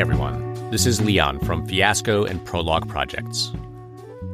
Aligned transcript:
everyone. 0.00 0.70
This 0.70 0.86
is 0.86 1.02
Leon 1.02 1.40
from 1.40 1.66
Fiasco 1.66 2.24
and 2.24 2.42
Prologue 2.46 2.88
Projects. 2.88 3.52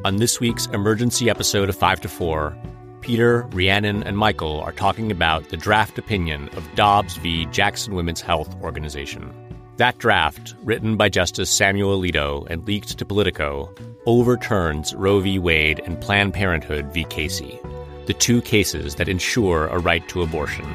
On 0.05 0.15
this 0.15 0.39
week's 0.39 0.67
emergency 0.67 1.29
episode 1.29 1.67
of 1.67 1.75
5 1.75 1.99
to 1.99 2.07
4, 2.07 2.57
Peter, 3.01 3.41
Rhiannon, 3.51 4.01
and 4.03 4.17
Michael 4.17 4.61
are 4.61 4.71
talking 4.71 5.11
about 5.11 5.49
the 5.49 5.57
draft 5.57 5.97
opinion 5.97 6.47
of 6.55 6.73
Dobbs 6.75 7.17
v. 7.17 7.47
Jackson 7.47 7.95
Women's 7.95 8.21
Health 8.21 8.55
Organization. 8.61 9.33
That 9.75 9.97
draft, 9.97 10.55
written 10.63 10.95
by 10.95 11.09
Justice 11.09 11.49
Samuel 11.49 11.99
Alito 11.99 12.47
and 12.49 12.65
leaked 12.65 12.97
to 12.97 13.05
Politico, 13.05 13.69
overturns 14.05 14.95
Roe 14.95 15.19
v. 15.19 15.37
Wade 15.37 15.81
and 15.81 15.99
Planned 15.99 16.33
Parenthood 16.33 16.93
v. 16.93 17.03
Casey, 17.03 17.59
the 18.05 18.13
two 18.13 18.41
cases 18.41 18.95
that 18.95 19.09
ensure 19.09 19.67
a 19.67 19.79
right 19.79 20.07
to 20.07 20.21
abortion. 20.21 20.65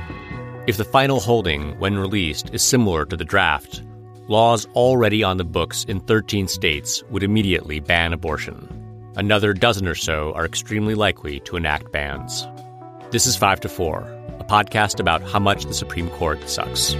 If 0.66 0.77
the 0.77 0.85
final 0.85 1.19
holding, 1.19 1.79
when 1.79 1.97
released, 1.97 2.52
is 2.52 2.61
similar 2.61 3.07
to 3.07 3.16
the 3.16 3.24
draft, 3.24 3.83
laws 4.29 4.67
already 4.75 5.23
on 5.25 5.37
the 5.37 5.45
books 5.45 5.85
in 5.85 6.01
13 6.01 6.47
states 6.49 7.03
would 7.11 7.23
immediately 7.23 7.80
ban 7.80 8.13
abortion. 8.13 8.69
Another 9.17 9.53
dozen 9.53 9.87
or 9.87 9.95
so 9.95 10.33
are 10.35 10.47
extremely 10.47 10.95
likely 10.95 11.41
to 11.41 11.57
enact 11.57 11.93
bans. 11.93 12.47
This 13.11 13.27
is 13.27 13.37
5 13.37 13.61
to 13.61 13.69
4, 13.69 14.01
a 14.39 14.45
podcast 14.45 15.01
about 15.01 15.23
how 15.23 15.39
much 15.39 15.65
the 15.66 15.75
Supreme 15.75 16.09
Court 16.11 16.49
sucks. 16.49 16.95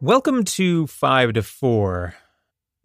Welcome 0.00 0.44
to 0.44 0.86
5 0.86 1.32
to 1.34 1.42
4. 1.42 2.14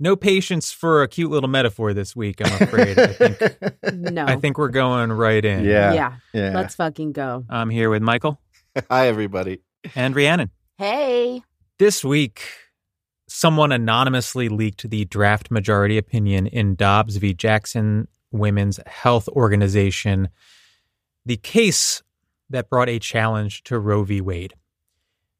No 0.02 0.16
patience 0.16 0.71
for 0.71 1.04
a 1.04 1.07
cute 1.09 1.29
little 1.31 1.49
metaphor 1.49 1.93
this 1.93 2.16
week, 2.16 2.40
I'm 2.45 2.62
afraid. 2.63 2.98
I 2.98 3.07
think, 3.07 3.41
No. 3.93 4.26
I 4.26 4.38
think 4.38 4.57
we're 4.57 4.70
going 4.70 5.12
right 5.12 5.43
in. 5.43 5.66
Yeah. 5.66 5.93
yeah. 5.93 6.16
Yeah. 6.34 6.51
Let's 6.55 6.76
fucking 6.76 7.12
go. 7.12 7.43
I'm 7.49 7.70
here 7.70 7.90
with 7.90 8.01
Michael 8.01 8.40
Hi, 8.90 9.08
everybody. 9.08 9.62
and 9.96 10.16
Rhiannon. 10.16 10.52
Hey. 10.77 11.41
This 11.77 12.04
week, 12.04 12.41
someone 13.27 13.72
anonymously 13.72 14.49
leaked 14.49 14.90
the 14.90 15.05
draft 15.05 15.49
majority 15.52 15.98
opinion 15.98 16.48
in 16.48 16.76
Dobbs 16.76 17.18
v. 17.18 17.34
Jackson 17.34 18.07
Women's 18.32 18.80
Health 18.85 19.27
Organization, 19.30 20.30
the 21.26 21.38
case 21.38 22.04
that 22.50 22.70
brought 22.70 22.90
a 22.90 23.00
challenge 23.00 23.63
to 23.63 23.80
Roe 23.80 24.04
v. 24.04 24.22
Wade. 24.22 24.54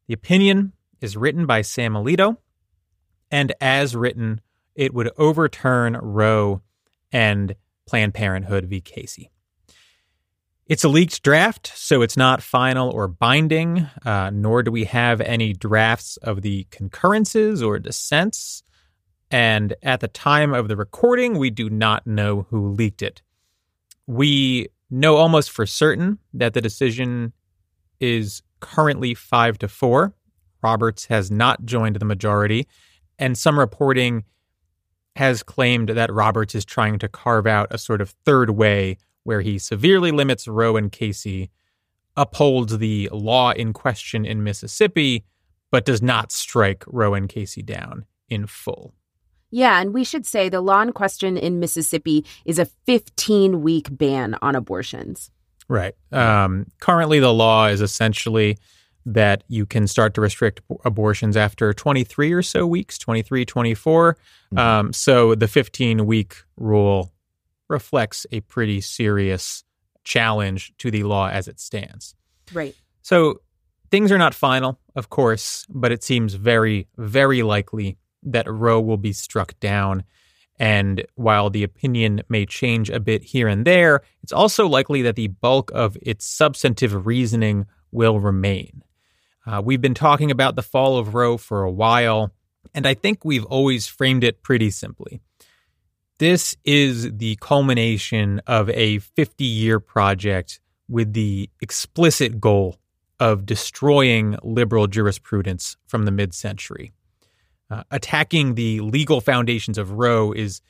The 0.08 0.14
opinion 0.14 0.74
is 1.02 1.18
written 1.18 1.46
by 1.46 1.62
Sam 1.62 1.94
Alito, 1.94 2.38
and 3.32 3.54
as 3.62 3.96
written, 3.96 4.42
it 4.76 4.94
would 4.94 5.12
overturn 5.18 5.98
Roe 6.02 6.62
and 7.12 7.56
Planned 7.86 8.14
Parenthood 8.14 8.66
v. 8.66 8.82
Casey. 8.82 9.30
It's 10.70 10.84
a 10.84 10.88
leaked 10.88 11.24
draft, 11.24 11.72
so 11.76 12.04
it's 12.04 12.16
not 12.16 12.44
final 12.44 12.92
or 12.92 13.08
binding, 13.08 13.88
uh, 14.06 14.30
nor 14.32 14.62
do 14.62 14.70
we 14.70 14.84
have 14.84 15.20
any 15.20 15.52
drafts 15.52 16.18
of 16.18 16.44
the 16.44 16.68
concurrences 16.70 17.64
or 17.64 17.80
dissents. 17.80 18.62
And 19.32 19.74
at 19.82 20.00
the 20.00 20.08
time 20.08 20.54
of 20.54 20.68
the 20.68 20.76
recording, 20.76 21.40
we 21.40 21.50
do 21.50 21.72
not 21.72 22.06
know 22.06 22.46
who 22.52 22.68
leaked 22.70 23.02
it. 23.02 23.24
We 24.06 24.68
know 24.92 25.16
almost 25.18 25.50
for 25.50 25.66
certain 25.66 26.20
that 26.36 26.54
the 26.54 26.62
decision 26.62 27.34
is 28.00 28.44
currently 28.60 29.16
five 29.16 29.58
to 29.60 29.68
four. 29.68 30.14
Roberts 30.62 31.06
has 31.06 31.32
not 31.32 31.66
joined 31.66 31.96
the 31.96 32.06
majority, 32.06 32.68
and 33.18 33.36
some 33.36 33.58
reporting 33.58 34.24
has 35.16 35.42
claimed 35.42 35.90
that 35.90 36.14
Roberts 36.14 36.54
is 36.54 36.64
trying 36.64 37.00
to 37.00 37.08
carve 37.08 37.48
out 37.48 37.70
a 37.72 37.80
sort 37.80 38.02
of 38.02 38.12
third 38.24 38.52
way 38.52 39.00
where 39.30 39.42
he 39.42 39.60
severely 39.60 40.10
limits 40.10 40.48
Roe 40.48 40.76
and 40.76 40.92
Casey, 40.92 41.52
upholds 42.18 42.80
the 42.80 43.08
law 43.12 43.52
in 43.52 43.74
question 43.74 44.26
in 44.26 44.44
Mississippi, 44.44 45.24
but 45.70 45.86
does 45.86 46.02
not 46.02 46.32
strike 46.32 46.84
Roe 46.88 47.14
and 47.14 47.30
Casey 47.30 47.62
down 47.62 48.06
in 48.28 48.48
full. 48.48 48.96
Yeah, 49.52 49.80
and 49.80 49.94
we 49.94 50.04
should 50.04 50.26
say 50.26 50.50
the 50.50 50.62
law 50.62 50.82
in 50.82 50.94
question 50.94 51.38
in 51.38 51.60
Mississippi 51.60 52.26
is 52.44 52.58
a 52.58 52.66
15 52.66 53.62
week 53.62 53.96
ban 53.96 54.36
on 54.42 54.56
abortions. 54.56 55.30
Right. 55.68 55.94
Um, 56.12 56.66
currently, 56.80 57.20
the 57.20 57.32
law 57.32 57.68
is 57.68 57.82
essentially 57.82 58.58
that 59.06 59.44
you 59.48 59.68
can 59.68 59.86
start 59.86 60.16
to 60.16 60.22
restrict 60.22 60.60
abortions 60.86 61.38
after 61.38 61.72
23 61.72 62.34
or 62.34 62.42
so 62.42 62.66
weeks 62.66 62.98
23 62.98 63.46
24 63.46 64.18
um, 64.58 64.92
so 64.92 65.36
the 65.36 65.48
15 65.48 66.06
week 66.06 66.36
rule 66.58 67.12
reflects 67.70 68.26
a 68.32 68.42
pretty 68.42 68.82
serious 68.82 69.64
challenge 70.04 70.74
to 70.78 70.90
the 70.92 71.04
law 71.04 71.30
as 71.30 71.48
it 71.48 71.60
stands 71.60 72.16
Right. 72.54 72.76
so 73.02 73.42
things 73.92 74.12
are 74.12 74.18
not 74.18 74.34
final 74.34 74.80
of 74.96 75.10
course 75.10 75.66
but 75.70 75.92
it 75.92 76.04
seems 76.04 76.34
very 76.34 76.88
very 76.98 77.44
likely 77.44 77.98
that 78.24 78.50
roe 78.52 78.82
will 78.82 78.98
be 78.98 79.14
struck 79.14 79.60
down 79.60 80.04
and 80.58 81.06
while 81.16 81.50
the 81.50 81.64
opinion 81.64 82.22
may 82.28 82.46
change 82.46 82.90
a 82.90 83.00
bit 83.00 83.24
here 83.24 83.48
and 83.48 83.66
there 83.66 84.02
it's 84.24 84.34
also 84.34 84.68
likely 84.68 85.02
that 85.04 85.16
the 85.16 85.28
bulk 85.28 85.72
of 85.74 85.96
its 86.02 86.26
substantive 86.26 87.06
reasoning 87.06 87.66
will 87.92 88.20
remain 88.20 88.84
uh, 89.46 89.62
we've 89.64 89.82
been 89.82 89.94
talking 89.94 90.32
about 90.32 90.56
the 90.56 90.62
fall 90.62 90.98
of 91.00 91.16
Roe 91.16 91.36
for 91.38 91.64
a 91.64 91.72
while, 91.72 92.32
and 92.76 92.86
I 92.86 92.94
think 92.94 93.26
we've 93.26 93.46
always 93.46 93.88
framed 93.88 94.24
it 94.24 94.44
pretty 94.44 94.70
simply. 94.70 95.22
This 96.20 96.58
is 96.66 97.18
the 97.18 97.38
culmination 97.38 98.42
of 98.46 98.70
a 98.72 99.00
50 99.00 99.46
year 99.46 99.80
project 99.80 100.60
with 100.90 101.14
the 101.14 101.50
explicit 101.62 102.42
goal 102.42 102.78
of 103.22 103.46
destroying 103.46 104.38
liberal 104.44 104.88
jurisprudence 104.88 105.78
from 105.88 106.04
the 106.04 106.12
mid 106.12 106.34
century. 106.34 106.92
Uh, 107.72 107.84
attacking 107.92 108.56
the 108.56 108.82
legal 108.82 109.22
foundations 109.22 109.78
of 109.78 109.92
Roe 109.92 110.34
is 110.34 110.62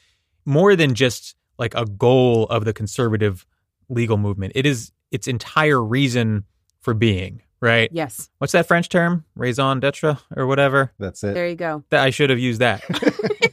more 0.46 0.76
than 0.76 0.94
just 0.94 1.36
like 1.58 1.74
a 1.74 1.86
goal 1.86 2.46
of 2.46 2.66
the 2.66 2.74
conservative 2.74 3.46
legal 3.90 4.18
movement, 4.18 4.54
it 4.56 4.66
is 4.66 4.92
its 5.12 5.28
entire 5.28 5.84
reason 5.84 6.44
for 6.80 6.94
being 6.94 7.42
right? 7.62 7.90
Yes. 7.92 8.30
What's 8.38 8.54
that 8.54 8.68
French 8.68 8.90
term? 8.90 9.26
Raison 9.36 9.80
d'etre 9.80 10.18
or 10.36 10.48
whatever? 10.48 10.94
That's 10.98 11.24
it. 11.24 11.34
There 11.34 11.48
you 11.48 11.56
go. 11.56 11.84
That 11.90 12.04
I 12.04 12.10
should 12.10 12.30
have 12.30 12.40
used 12.40 12.62
that. 12.62 12.84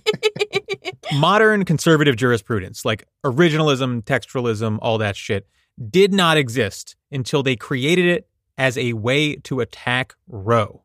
Modern 1.12 1.64
conservative 1.64 2.16
jurisprudence, 2.16 2.84
like 2.84 3.06
originalism, 3.24 4.02
textualism, 4.02 4.78
all 4.82 4.98
that 4.98 5.16
shit, 5.16 5.46
did 5.90 6.12
not 6.12 6.36
exist 6.36 6.96
until 7.12 7.42
they 7.42 7.56
created 7.56 8.06
it 8.06 8.28
as 8.58 8.78
a 8.78 8.94
way 8.94 9.36
to 9.36 9.60
attack 9.60 10.14
Roe. 10.28 10.82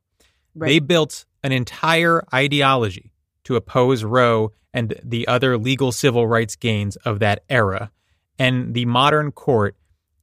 Right. 0.54 0.68
They 0.68 0.80
built 0.80 1.26
an 1.44 1.52
entire 1.52 2.24
ideology 2.34 3.14
to 3.46 3.56
oppose 3.56 4.04
Roe 4.04 4.52
and 4.74 4.94
the 5.04 5.28
other 5.28 5.58
legal 5.58 5.92
civil 5.92 6.28
rights 6.28 6.56
gains 6.56 6.96
of 6.98 7.20
that 7.20 7.44
era. 7.50 7.92
And 8.38 8.74
the 8.74 8.86
modern 8.86 9.32
court 9.32 9.76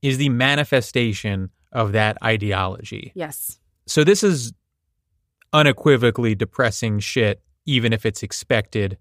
is 0.03 0.19
the 0.19 0.29
manifestation 0.29 1.51
of 1.73 1.93
that 1.93 2.17
ideology. 2.23 3.13
yes. 3.15 3.59
So 3.87 4.05
this 4.05 4.23
is 4.23 4.53
unequivocally 5.53 6.35
depressing 6.35 6.99
shit, 6.99 7.43
even 7.65 7.95
if 7.95 8.05
it's 8.05 8.23
expected. 8.23 8.99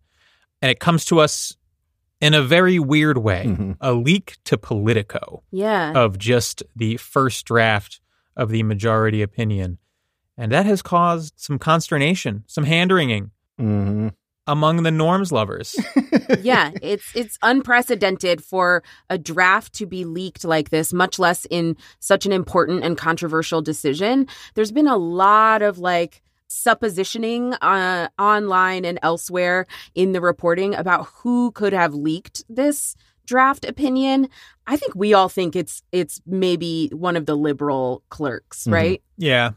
And 0.62 0.72
it 0.72 0.80
comes 0.80 1.06
to 1.06 1.20
us 1.20 1.56
in 2.20 2.34
a 2.34 2.42
very 2.42 2.80
weird 2.80 3.20
way 3.20 3.46
Mhm. 3.48 3.78
a 3.80 3.94
leak 3.94 4.38
to 4.46 4.58
Politico 4.58 5.44
Yeah. 5.52 5.92
of 5.94 6.18
just 6.18 6.64
the 6.76 6.98
first 6.98 7.46
draft 7.46 8.00
of 8.36 8.50
the 8.50 8.64
majority 8.64 9.22
opinion. 9.22 9.78
And 10.38 10.52
that 10.52 10.66
has 10.66 10.82
caused 10.82 11.34
some 11.38 11.60
consternation, 11.60 12.44
some 12.48 12.64
hand 12.66 12.92
wringing 12.92 13.32
hmm 13.58 14.10
among 14.50 14.84
the 14.84 14.92
norms 14.92 15.30
lovers. 15.32 15.76
yeah, 16.42 16.72
it's 16.82 17.14
it's 17.16 17.38
unprecedented 17.44 18.42
for 18.42 18.82
a 19.10 19.18
draft 19.18 19.74
to 19.74 19.86
be 19.86 20.06
leaked 20.06 20.46
like 20.46 20.70
this, 20.70 20.94
much 20.94 21.20
less 21.20 21.46
in 21.50 21.76
such 22.00 22.26
an 22.26 22.32
important 22.32 22.82
and 22.84 22.98
controversial 22.98 23.62
decision. 23.62 24.26
There's 24.56 24.72
been 24.72 24.88
a 24.88 24.96
lot 24.96 25.62
of 25.62 25.80
like 25.80 26.22
suppositioning 26.50 27.58
uh, 27.62 28.08
online 28.20 28.86
and 28.86 29.00
elsewhere 29.02 29.66
in 29.96 30.12
the 30.12 30.22
reporting 30.22 30.76
about 30.76 31.06
who 31.18 31.52
could 31.52 31.74
have 31.74 31.94
leaked 31.94 32.44
this 32.50 32.96
draft 33.26 33.66
opinion. 33.66 34.30
I 34.68 34.78
think 34.78 34.96
we 34.96 35.14
all 35.14 35.30
think 35.30 35.56
it's 35.56 35.84
it's 35.92 36.22
maybe 36.26 36.90
one 36.94 37.16
of 37.18 37.26
the 37.26 37.36
liberal 37.36 38.04
clerks, 38.10 38.66
Mhm. 38.66 38.72
right? 38.74 39.02
yeah. 39.18 39.52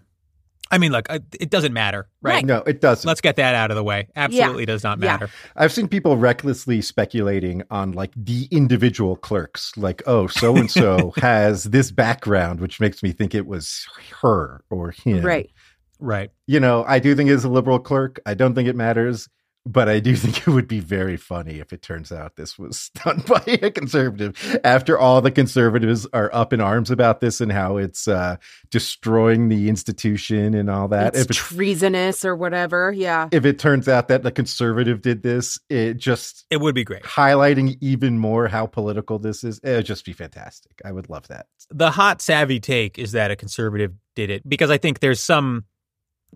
I 0.72 0.78
mean, 0.78 0.92
look, 0.92 1.10
I- 1.10 1.18
it 1.40 1.50
doesn't 1.50 1.72
matter, 1.72 2.06
right? 2.22 2.34
Right. 2.34 2.46
No, 2.46 2.58
it 2.58 2.80
doesn't. 2.80 3.04
Let's 3.04 3.20
get 3.20 3.34
that 3.36 3.56
out 3.56 3.72
of 3.72 3.76
the 3.76 3.82
way. 3.82 4.06
Absolutely 4.14 4.66
does 4.66 4.84
not 4.84 5.00
Yeah. 5.00 5.06
matter. 5.14 5.28
I've 5.56 5.72
seen 5.72 5.88
people 5.88 6.16
recklessly 6.16 6.80
speculating 6.80 7.64
on 7.72 7.90
like 7.90 8.12
the 8.14 8.46
individual 8.52 9.16
clerks, 9.16 9.76
like, 9.76 10.00
oh, 10.06 10.28
so 10.28 10.54
and 10.56 10.70
so 10.70 11.12
has 11.16 11.64
this 11.64 11.90
background, 11.90 12.60
which 12.60 12.78
makes 12.78 13.02
me 13.02 13.10
think 13.10 13.34
it 13.34 13.48
was 13.48 13.84
her 14.22 14.62
or 14.70 14.92
him. 14.92 15.26
Right. 15.26 15.50
Right. 16.00 16.30
You 16.46 16.60
know, 16.60 16.84
I 16.86 16.98
do 16.98 17.14
think 17.14 17.30
it's 17.30 17.44
a 17.44 17.48
liberal 17.48 17.78
clerk. 17.78 18.20
I 18.26 18.34
don't 18.34 18.54
think 18.54 18.68
it 18.68 18.76
matters. 18.76 19.28
but 19.66 19.90
I 19.90 20.00
do 20.00 20.16
think 20.22 20.38
it 20.38 20.46
would 20.50 20.66
be 20.66 20.80
very 20.80 21.18
funny 21.18 21.58
if 21.60 21.70
it 21.74 21.82
turns 21.82 22.10
out 22.10 22.36
this 22.36 22.58
was 22.58 22.90
done 23.04 23.22
by 23.28 23.42
a 23.46 23.70
conservative. 23.70 24.58
After 24.64 24.98
all 24.98 25.20
the 25.20 25.30
conservatives 25.30 26.06
are 26.14 26.30
up 26.32 26.54
in 26.54 26.62
arms 26.62 26.90
about 26.90 27.20
this 27.20 27.42
and 27.42 27.52
how 27.52 27.76
it's 27.76 28.08
uh, 28.08 28.36
destroying 28.70 29.48
the 29.50 29.68
institution 29.68 30.54
and 30.54 30.70
all 30.70 30.88
that. 30.88 31.08
It's 31.14 31.24
if 31.24 31.30
it's 31.30 31.38
treasonous 31.38 32.24
or 32.24 32.34
whatever. 32.34 32.90
Yeah. 32.90 33.28
if 33.32 33.44
it 33.44 33.58
turns 33.58 33.86
out 33.88 34.08
that 34.08 34.22
the 34.22 34.32
conservative 34.32 35.02
did 35.02 35.22
this, 35.22 35.58
it 35.68 35.98
just 35.98 36.46
It 36.48 36.60
would 36.62 36.74
be 36.74 36.84
great. 36.84 37.02
highlighting 37.02 37.76
even 37.82 38.18
more 38.18 38.48
how 38.48 38.64
political 38.66 39.18
this 39.18 39.44
is. 39.44 39.58
It 39.62 39.72
would 39.76 39.86
just 39.86 40.06
be 40.06 40.14
fantastic. 40.14 40.72
I 40.84 40.92
would 40.92 41.10
love 41.10 41.28
that. 41.28 41.46
The 41.70 41.90
hot 41.90 42.22
savvy 42.22 42.60
take 42.60 42.98
is 42.98 43.12
that 43.12 43.30
a 43.30 43.36
conservative 43.36 43.92
did 44.16 44.30
it 44.30 44.48
because 44.48 44.70
I 44.70 44.78
think 44.78 45.00
there's 45.00 45.22
some 45.22 45.64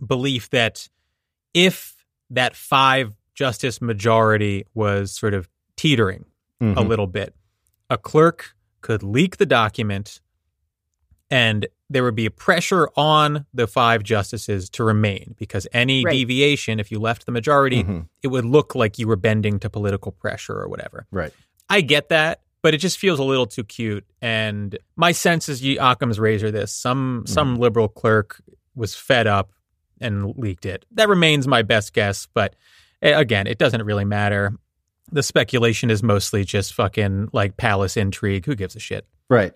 belief 0.06 0.50
that 0.50 0.88
if 1.52 2.05
that 2.31 2.56
five 2.56 3.14
justice 3.35 3.81
majority 3.81 4.64
was 4.75 5.12
sort 5.12 5.35
of 5.35 5.49
teetering 5.76 6.25
a 6.61 6.64
Mhm. 6.64 6.88
little 6.88 7.06
bit, 7.06 7.35
a 7.91 7.99
clerk 7.99 8.55
could 8.81 9.02
leak 9.02 9.37
the 9.38 9.46
document 9.46 10.20
and 11.31 11.67
there 11.91 12.02
would 12.05 12.14
be 12.14 12.26
a 12.26 12.31
pressure 12.31 12.88
on 12.96 13.46
the 13.52 13.67
five 13.67 14.02
justices 14.02 14.69
to 14.70 14.85
remain 14.85 15.35
because 15.38 15.67
any 15.73 16.05
Right. 16.05 16.12
deviation, 16.12 16.79
if 16.81 16.90
you 16.93 16.99
left 16.99 17.26
the 17.26 17.32
majority, 17.32 17.82
Mhm. 17.82 18.08
it 18.23 18.29
would 18.29 18.44
look 18.44 18.75
like 18.75 18.99
you 18.99 19.06
were 19.08 19.17
bending 19.17 19.58
to 19.61 19.70
political 19.70 20.12
pressure 20.12 20.55
or 20.58 20.69
whatever. 20.69 21.06
Right. 21.11 21.32
I 21.69 21.81
get 21.81 22.08
that, 22.11 22.43
but 22.62 22.75
it 22.75 22.79
just 22.79 22.99
feels 22.99 23.19
a 23.19 23.25
little 23.25 23.47
too 23.47 23.64
cute. 23.64 24.05
And 24.23 24.79
my 24.97 25.12
sense 25.12 25.49
is 25.49 25.62
you 25.62 25.79
Occam's 25.81 26.20
razor 26.20 26.50
this. 26.50 26.73
Some 26.73 27.25
some 27.26 27.56
liberal 27.56 27.88
clerk 27.88 28.40
was 28.75 28.94
fed 28.94 29.26
up 29.26 29.52
and 30.00 30.37
leaked 30.37 30.67
it. 30.67 30.85
That 30.93 31.08
remains 31.08 31.46
my 31.46 31.62
best 31.62 31.93
guess, 31.93 32.26
but 32.35 32.55
eh, 33.02 33.19
again, 33.19 33.46
it 33.46 33.58
doesn't 33.58 33.82
really 33.82 34.05
matter. 34.05 34.52
The 35.12 35.23
speculation 35.23 35.91
is 35.91 36.02
mostly 36.02 36.44
just 36.44 36.75
fucking 36.75 37.31
like 37.32 37.56
palace 37.56 37.96
intrigue. 37.96 38.46
Who 38.46 38.55
gives 38.55 38.75
a 38.75 38.81
shit? 38.81 39.06
Right. 39.29 39.52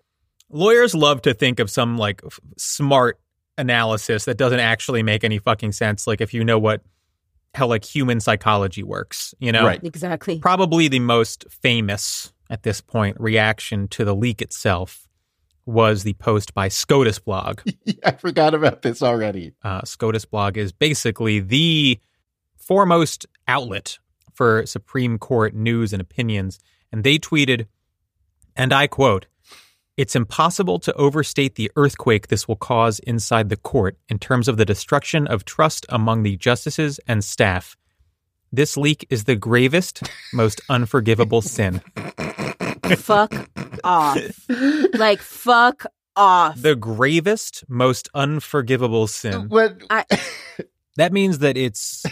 Lawyers 0.51 0.95
love 0.95 1.23
to 1.23 1.35
think 1.35 1.59
of 1.61 1.71
some 1.71 1.99
like 1.99 2.23
f- 2.25 2.39
smart 2.57 3.19
analysis 3.57 4.25
that 4.27 4.37
doesn't 4.37 4.61
actually 4.61 5.03
make 5.03 5.25
any 5.25 5.39
fucking 5.39 5.73
sense. 5.73 6.07
Like 6.07 6.21
if 6.21 6.33
you 6.33 6.45
know 6.45 6.59
what 6.59 6.83
how 7.55 7.67
like 7.67 7.85
human 7.85 8.21
psychology 8.21 8.83
works, 8.83 9.35
you 9.41 9.51
know? 9.53 9.65
Right. 9.65 9.83
Exactly. 9.83 10.39
probably 10.39 10.89
the 10.89 11.01
most 11.01 11.45
famous 11.51 12.33
at 12.51 12.63
this 12.63 12.81
point 12.81 13.19
reaction 13.21 13.89
to 13.89 14.05
the 14.05 14.15
leak 14.15 14.41
itself 14.41 15.08
was 15.69 16.03
the 16.03 16.15
post 16.15 16.55
by 16.55 16.69
SCOTUS 16.69 17.19
blog. 17.19 17.61
I 18.05 18.13
forgot 18.13 18.55
about 18.55 18.81
this 18.81 19.03
already. 19.03 19.53
Uh, 19.63 19.83
SCOTUS 19.85 20.25
blog 20.25 20.57
is 20.57 20.73
basically 20.73 21.41
the 21.41 22.01
foremost 22.57 23.27
outlet 23.47 23.99
for 24.33 24.65
Supreme 24.65 25.19
Court 25.19 25.55
news 25.55 25.93
and 25.93 26.01
opinions. 26.01 26.59
And 26.91 27.05
they 27.05 27.19
tweeted, 27.19 27.67
and 28.57 28.73
I 28.73 28.87
quote, 28.87 29.27
it's 29.99 30.17
impossible 30.17 30.79
to 30.79 30.95
overstate 30.95 31.57
the 31.57 31.71
earthquake 31.77 32.29
this 32.29 32.49
will 32.49 32.57
cause 32.57 32.99
inside 33.01 33.51
the 33.51 33.57
court 33.57 33.99
in 34.09 34.19
terms 34.19 34.49
of 34.49 34.57
the 34.57 34.65
destruction 34.65 35.27
of 35.27 35.45
trust 35.45 35.85
among 35.91 36.23
the 36.23 36.39
justices 36.39 36.99
and 37.07 37.23
staff. 37.23 37.77
This 38.51 38.79
leak 38.79 39.07
is 39.11 39.25
the 39.25 39.37
gravest, 39.37 40.09
most 40.33 40.63
unforgivable 40.71 41.43
sin. 41.43 41.83
fuck 42.97 43.35
off. 43.85 44.19
Like 44.95 45.21
fuck 45.21 45.87
off. 46.17 46.61
The 46.61 46.75
gravest, 46.77 47.65
most 47.69 48.09
unforgivable 48.15 49.07
sin. 49.07 49.49
What? 49.49 49.77
I- 49.91 50.05
That 50.97 51.13
means 51.13 51.39
that 51.39 51.57
it's 51.57 52.05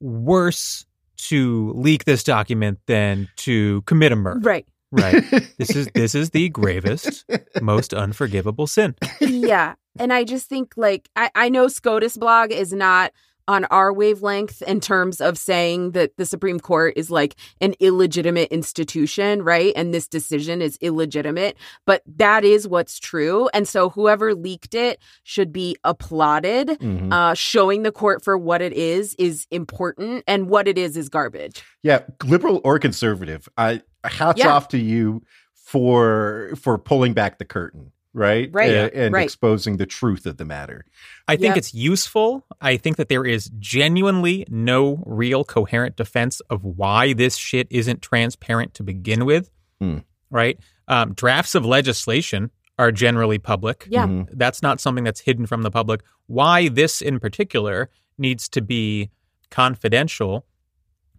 worse 0.00 0.86
to 1.16 1.72
leak 1.74 2.04
this 2.04 2.22
document 2.22 2.78
than 2.86 3.28
to 3.36 3.82
commit 3.82 4.12
a 4.12 4.16
murder. 4.16 4.40
right. 4.40 4.66
Right. 4.90 5.24
This 5.58 5.70
is 5.74 5.88
this 5.94 6.14
is 6.14 6.30
the 6.30 6.48
gravest, 6.50 7.24
most 7.60 7.92
unforgivable 7.92 8.66
sin. 8.68 8.94
yeah. 9.20 9.74
And 9.98 10.12
I 10.12 10.22
just 10.24 10.48
think 10.48 10.74
like 10.76 11.08
I, 11.16 11.30
I 11.34 11.48
know 11.48 11.66
SCOTUS 11.68 12.16
blog 12.16 12.52
is 12.52 12.72
not 12.72 13.10
on 13.46 13.64
our 13.66 13.92
wavelength 13.92 14.62
in 14.62 14.80
terms 14.80 15.20
of 15.20 15.36
saying 15.36 15.90
that 15.92 16.16
the 16.16 16.26
Supreme 16.26 16.58
Court 16.60 16.94
is 16.96 17.10
like 17.10 17.36
an 17.60 17.74
illegitimate 17.80 18.48
institution, 18.50 19.42
right? 19.42 19.72
And 19.76 19.92
this 19.92 20.08
decision 20.08 20.62
is 20.62 20.78
illegitimate, 20.80 21.56
but 21.86 22.02
that 22.16 22.44
is 22.44 22.66
what's 22.66 22.98
true. 22.98 23.48
And 23.52 23.68
so 23.68 23.90
whoever 23.90 24.34
leaked 24.34 24.74
it 24.74 24.98
should 25.24 25.52
be 25.52 25.76
applauded. 25.84 26.68
Mhm. 26.68 27.12
Uh, 27.12 27.34
showing 27.34 27.82
the 27.82 27.92
court 27.92 28.22
for 28.24 28.38
what 28.38 28.62
it 28.62 28.72
is 28.72 29.14
is 29.18 29.46
important, 29.50 30.24
and 30.26 30.48
what 30.48 30.66
it 30.66 30.78
is 30.78 30.96
is 30.96 31.08
garbage. 31.08 31.62
Yeah, 31.82 32.00
liberal 32.24 32.60
or 32.64 32.78
conservative. 32.78 33.48
I 33.58 33.82
hats 34.04 34.38
Yeah. 34.38 34.52
off 34.54 34.68
to 34.68 34.78
you 34.78 35.22
for 35.54 36.52
for 36.60 36.78
pulling 36.78 37.14
back 37.14 37.38
the 37.38 37.44
curtain, 37.44 37.92
right? 38.14 38.48
Right, 38.52 38.70
Uh, 38.74 38.90
and 38.94 39.12
right. 39.12 39.24
exposing 39.24 39.76
the 39.76 39.84
truth 39.86 40.24
of 40.24 40.38
the 40.38 40.44
matter. 40.46 40.86
I 41.28 41.34
think 41.36 41.48
Yep. 41.50 41.56
it's 41.58 41.74
useful. 41.74 42.46
I 42.60 42.76
think 42.78 42.96
that 42.96 43.08
there 43.10 43.26
is 43.26 43.50
genuinely 43.58 44.46
no 44.48 45.02
real 45.04 45.44
coherent 45.44 45.96
defense 45.96 46.40
of 46.48 46.64
why 46.64 47.12
this 47.12 47.36
shit 47.36 47.66
isn't 47.70 48.00
transparent 48.00 48.72
to 48.74 48.82
begin 48.82 49.24
with. 49.26 49.50
Hmm. 49.80 49.98
Right? 50.30 50.58
Um, 50.88 51.12
drafts 51.14 51.54
of 51.54 51.64
legislation 51.66 52.50
are 52.78 52.90
generally 52.92 53.38
public. 53.38 53.86
Yeah. 53.90 54.06
Mhm. 54.06 54.28
That's 54.32 54.62
not 54.62 54.80
something 54.80 55.04
that's 55.04 55.20
hidden 55.20 55.46
from 55.46 55.62
the 55.62 55.70
public. 55.70 56.02
Why 56.26 56.68
this 56.68 57.00
in 57.02 57.20
particular 57.20 57.90
needs 58.18 58.48
to 58.50 58.60
be 58.62 59.10
confidential, 59.50 60.46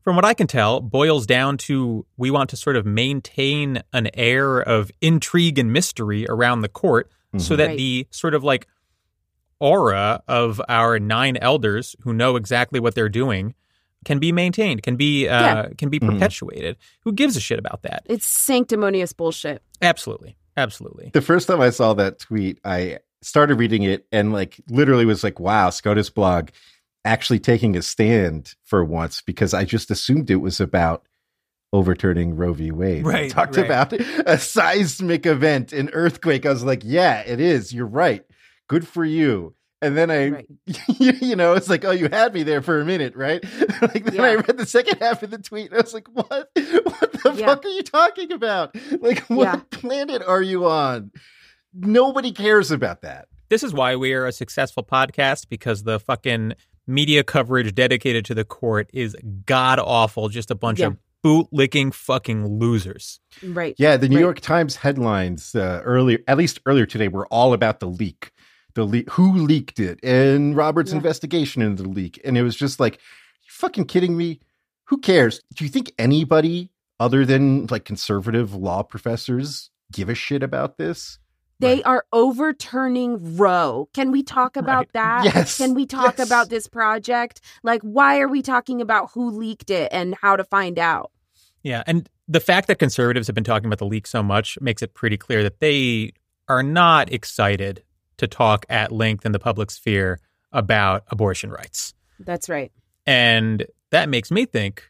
from 0.05 0.15
what 0.15 0.23
I 0.23 0.33
can 0.33 0.47
tell, 0.47 0.79
boils 0.79 1.25
down 1.25 1.57
to 1.57 2.05
we 2.15 2.31
want 2.31 2.49
to 2.51 2.55
sort 2.55 2.77
of 2.77 2.85
maintain 2.85 3.81
an 3.91 4.09
air 4.13 4.59
of 4.61 4.91
intrigue 5.01 5.59
and 5.59 5.73
mystery 5.73 6.25
around 6.29 6.61
the 6.61 6.69
court 6.69 7.11
so 7.37 7.53
Mhm. 7.53 7.57
that 7.57 7.67
Right. 7.67 7.77
the 7.77 8.07
sort 8.11 8.33
of 8.33 8.43
like 8.45 8.67
aura 9.59 10.21
of 10.27 10.61
our 10.69 10.99
nine 10.99 11.37
elders 11.37 11.95
who 12.01 12.13
know 12.13 12.35
exactly 12.37 12.79
what 12.79 12.95
they're 12.95 13.09
doing 13.09 13.53
can 14.05 14.19
be 14.19 14.31
maintained, 14.31 14.83
can 14.83 14.95
be 14.95 15.27
uh, 15.27 15.41
Yeah. 15.41 15.69
can 15.77 15.89
be 15.89 15.99
Mhm. 15.99 16.11
perpetuated. 16.13 16.77
Who 17.01 17.11
gives 17.11 17.35
a 17.35 17.39
shit 17.41 17.57
about 17.57 17.81
that? 17.81 18.03
It's 18.05 18.25
sanctimonious 18.27 19.11
bullshit. 19.13 19.63
Absolutely. 19.81 20.37
Absolutely. 20.55 21.09
The 21.13 21.21
first 21.21 21.47
time 21.47 21.59
I 21.61 21.71
saw 21.71 21.93
that 21.95 22.19
tweet, 22.19 22.59
I 22.63 22.99
started 23.21 23.55
reading 23.55 23.83
it 23.83 24.05
and 24.11 24.31
like 24.31 24.57
literally 24.69 25.05
was 25.05 25.23
like, 25.23 25.39
wow, 25.39 25.69
SCOTUS 25.71 26.09
blog 26.11 26.49
actually 27.05 27.39
taking 27.39 27.77
a 27.77 27.81
stand 27.81 28.55
for 28.63 28.83
once 28.83 29.21
because 29.21 29.53
I 29.53 29.63
just 29.63 29.91
assumed 29.91 30.29
it 30.29 30.37
was 30.37 30.59
about 30.59 31.07
overturning 31.71 32.35
Roe 32.35 32.53
v. 32.53 32.71
Wade. 32.71 33.05
They 33.05 33.09
Right, 33.09 33.31
talked 33.31 33.57
right. 33.57 33.65
about 33.65 33.93
a 34.25 34.37
seismic 34.37 35.25
event, 35.25 35.71
an 35.73 35.89
earthquake. 35.93 36.45
I 36.45 36.49
was 36.49 36.63
like, 36.63 36.81
yeah, 36.83 37.21
it 37.21 37.39
is. 37.39 37.73
You're 37.73 37.85
right. 37.85 38.25
Good 38.67 38.87
for 38.87 39.05
you. 39.05 39.53
And 39.81 39.95
then 39.95 40.09
I, 40.09 40.29
Right. 40.29 40.47
you 40.99 41.35
know, 41.35 41.53
it's 41.53 41.69
like, 41.69 41.83
oh, 41.85 41.91
you 41.91 42.07
had 42.09 42.33
me 42.33 42.43
there 42.43 42.61
for 42.61 42.79
a 42.81 42.85
minute, 42.85 43.15
right? 43.15 43.43
like 43.81 44.05
then 44.05 44.21
I 44.21 44.35
read 44.35 44.57
the 44.57 44.65
second 44.65 44.99
half 44.99 45.21
of 45.21 45.31
the 45.31 45.37
tweet 45.37 45.67
and 45.71 45.77
I 45.79 45.81
was 45.81 45.93
like, 45.93 46.07
what? 46.13 46.27
What 46.27 46.53
the 46.55 47.33
Yeah. 47.37 47.45
fuck 47.45 47.65
are 47.65 47.69
you 47.69 47.83
talking 47.83 48.31
about? 48.31 48.75
Like, 49.01 49.19
what 49.27 49.43
Yeah. 49.43 49.61
planet 49.79 50.23
are 50.25 50.41
you 50.41 50.65
on? 50.65 51.11
Nobody 51.73 52.31
cares 52.31 52.71
about 52.71 53.01
that. 53.01 53.27
This 53.49 53.63
is 53.63 53.73
why 53.73 53.95
we 53.97 54.13
are 54.13 54.25
a 54.25 54.31
successful 54.31 54.83
podcast 54.83 55.49
because 55.49 55.83
the 55.83 55.99
fucking 55.99 56.53
media 56.87 57.23
coverage 57.23 57.73
dedicated 57.75 58.25
to 58.25 58.33
the 58.35 58.45
court 58.45 58.89
is 58.93 59.15
god 59.45 59.79
awful. 59.79 60.29
Just 60.29 60.51
a 60.51 60.55
bunch 60.55 60.79
Yeah. 60.79 60.87
of 60.87 60.97
boot 61.23 61.47
licking 61.51 61.91
fucking 61.91 62.59
losers. 62.59 63.19
Right. 63.43 63.73
Yeah, 63.79 63.97
the 63.97 64.07
New 64.07 64.17
Right. 64.17 64.21
York 64.21 64.39
Times 64.41 64.75
headlines 64.75 65.55
uh, 65.55 65.81
earlier, 65.83 66.19
at 66.27 66.37
least 66.37 66.59
earlier 66.65 66.85
today, 66.85 67.07
were 67.07 67.25
all 67.27 67.53
about 67.53 67.79
the 67.79 67.87
leak. 67.87 68.31
The 68.75 68.85
leak, 68.85 69.09
who 69.11 69.31
leaked 69.33 69.79
it, 69.79 69.99
and 70.03 70.55
Robert's 70.55 70.91
Yeah. 70.91 70.97
investigation 70.97 71.61
into 71.61 71.81
the 71.83 71.89
leak, 71.89 72.19
and 72.25 72.37
it 72.37 72.43
was 72.43 72.55
just 72.55 72.79
like, 72.79 72.95
you 72.95 73.49
fucking 73.49 73.85
kidding 73.85 74.15
me? 74.17 74.39
Who 74.89 74.97
cares? 74.99 75.41
Do 75.55 75.63
you 75.63 75.69
think 75.69 75.93
anybody 75.97 76.69
other 76.99 77.25
than 77.25 77.65
like 77.67 77.85
conservative 77.85 78.53
law 78.53 78.83
professors 78.83 79.71
give 79.91 80.09
a 80.09 80.15
shit 80.15 80.43
about 80.43 80.77
this? 80.77 81.17
They 81.59 81.75
Right. 81.75 81.85
are 81.85 82.05
overturning 82.11 83.37
Roe. 83.37 83.89
Can 83.93 84.11
we 84.11 84.23
talk 84.23 84.57
about 84.57 84.87
Right. 84.87 84.93
that? 84.93 85.25
Yes, 85.25 85.57
Can 85.57 85.73
we 85.73 85.85
talk 85.85 86.17
yes. 86.17 86.27
about 86.27 86.49
this 86.49 86.67
project? 86.67 87.41
Like, 87.63 87.81
why 87.81 88.19
are 88.19 88.27
we 88.27 88.41
talking 88.41 88.81
about 88.81 89.11
who 89.13 89.29
leaked 89.29 89.69
it 89.69 89.89
and 89.91 90.15
how 90.21 90.35
to 90.35 90.43
find 90.43 90.77
out? 90.77 91.11
Yeah, 91.63 91.83
and 91.87 92.09
the 92.27 92.39
fact 92.39 92.67
that 92.67 92.77
conservatives 92.79 93.27
have 93.27 93.35
been 93.35 93.43
talking 93.43 93.67
about 93.67 93.79
the 93.79 93.85
leak 93.85 94.05
so 94.07 94.21
much 94.21 94.57
makes 94.61 94.81
it 94.81 94.93
pretty 94.93 95.17
clear 95.17 95.43
that 95.43 95.59
they 95.59 96.11
are 96.47 96.61
not 96.63 97.11
excited 97.11 97.83
to 98.17 98.27
talk 98.27 98.65
at 98.69 98.91
length 98.91 99.25
in 99.25 99.31
the 99.31 99.39
public 99.39 99.71
sphere 99.71 100.19
about 100.51 101.03
abortion 101.09 101.49
rights. 101.49 101.93
That's 102.19 102.49
right. 102.49 102.71
And 103.05 103.65
that 103.91 104.09
makes 104.09 104.29
me 104.31 104.45
think 104.45 104.83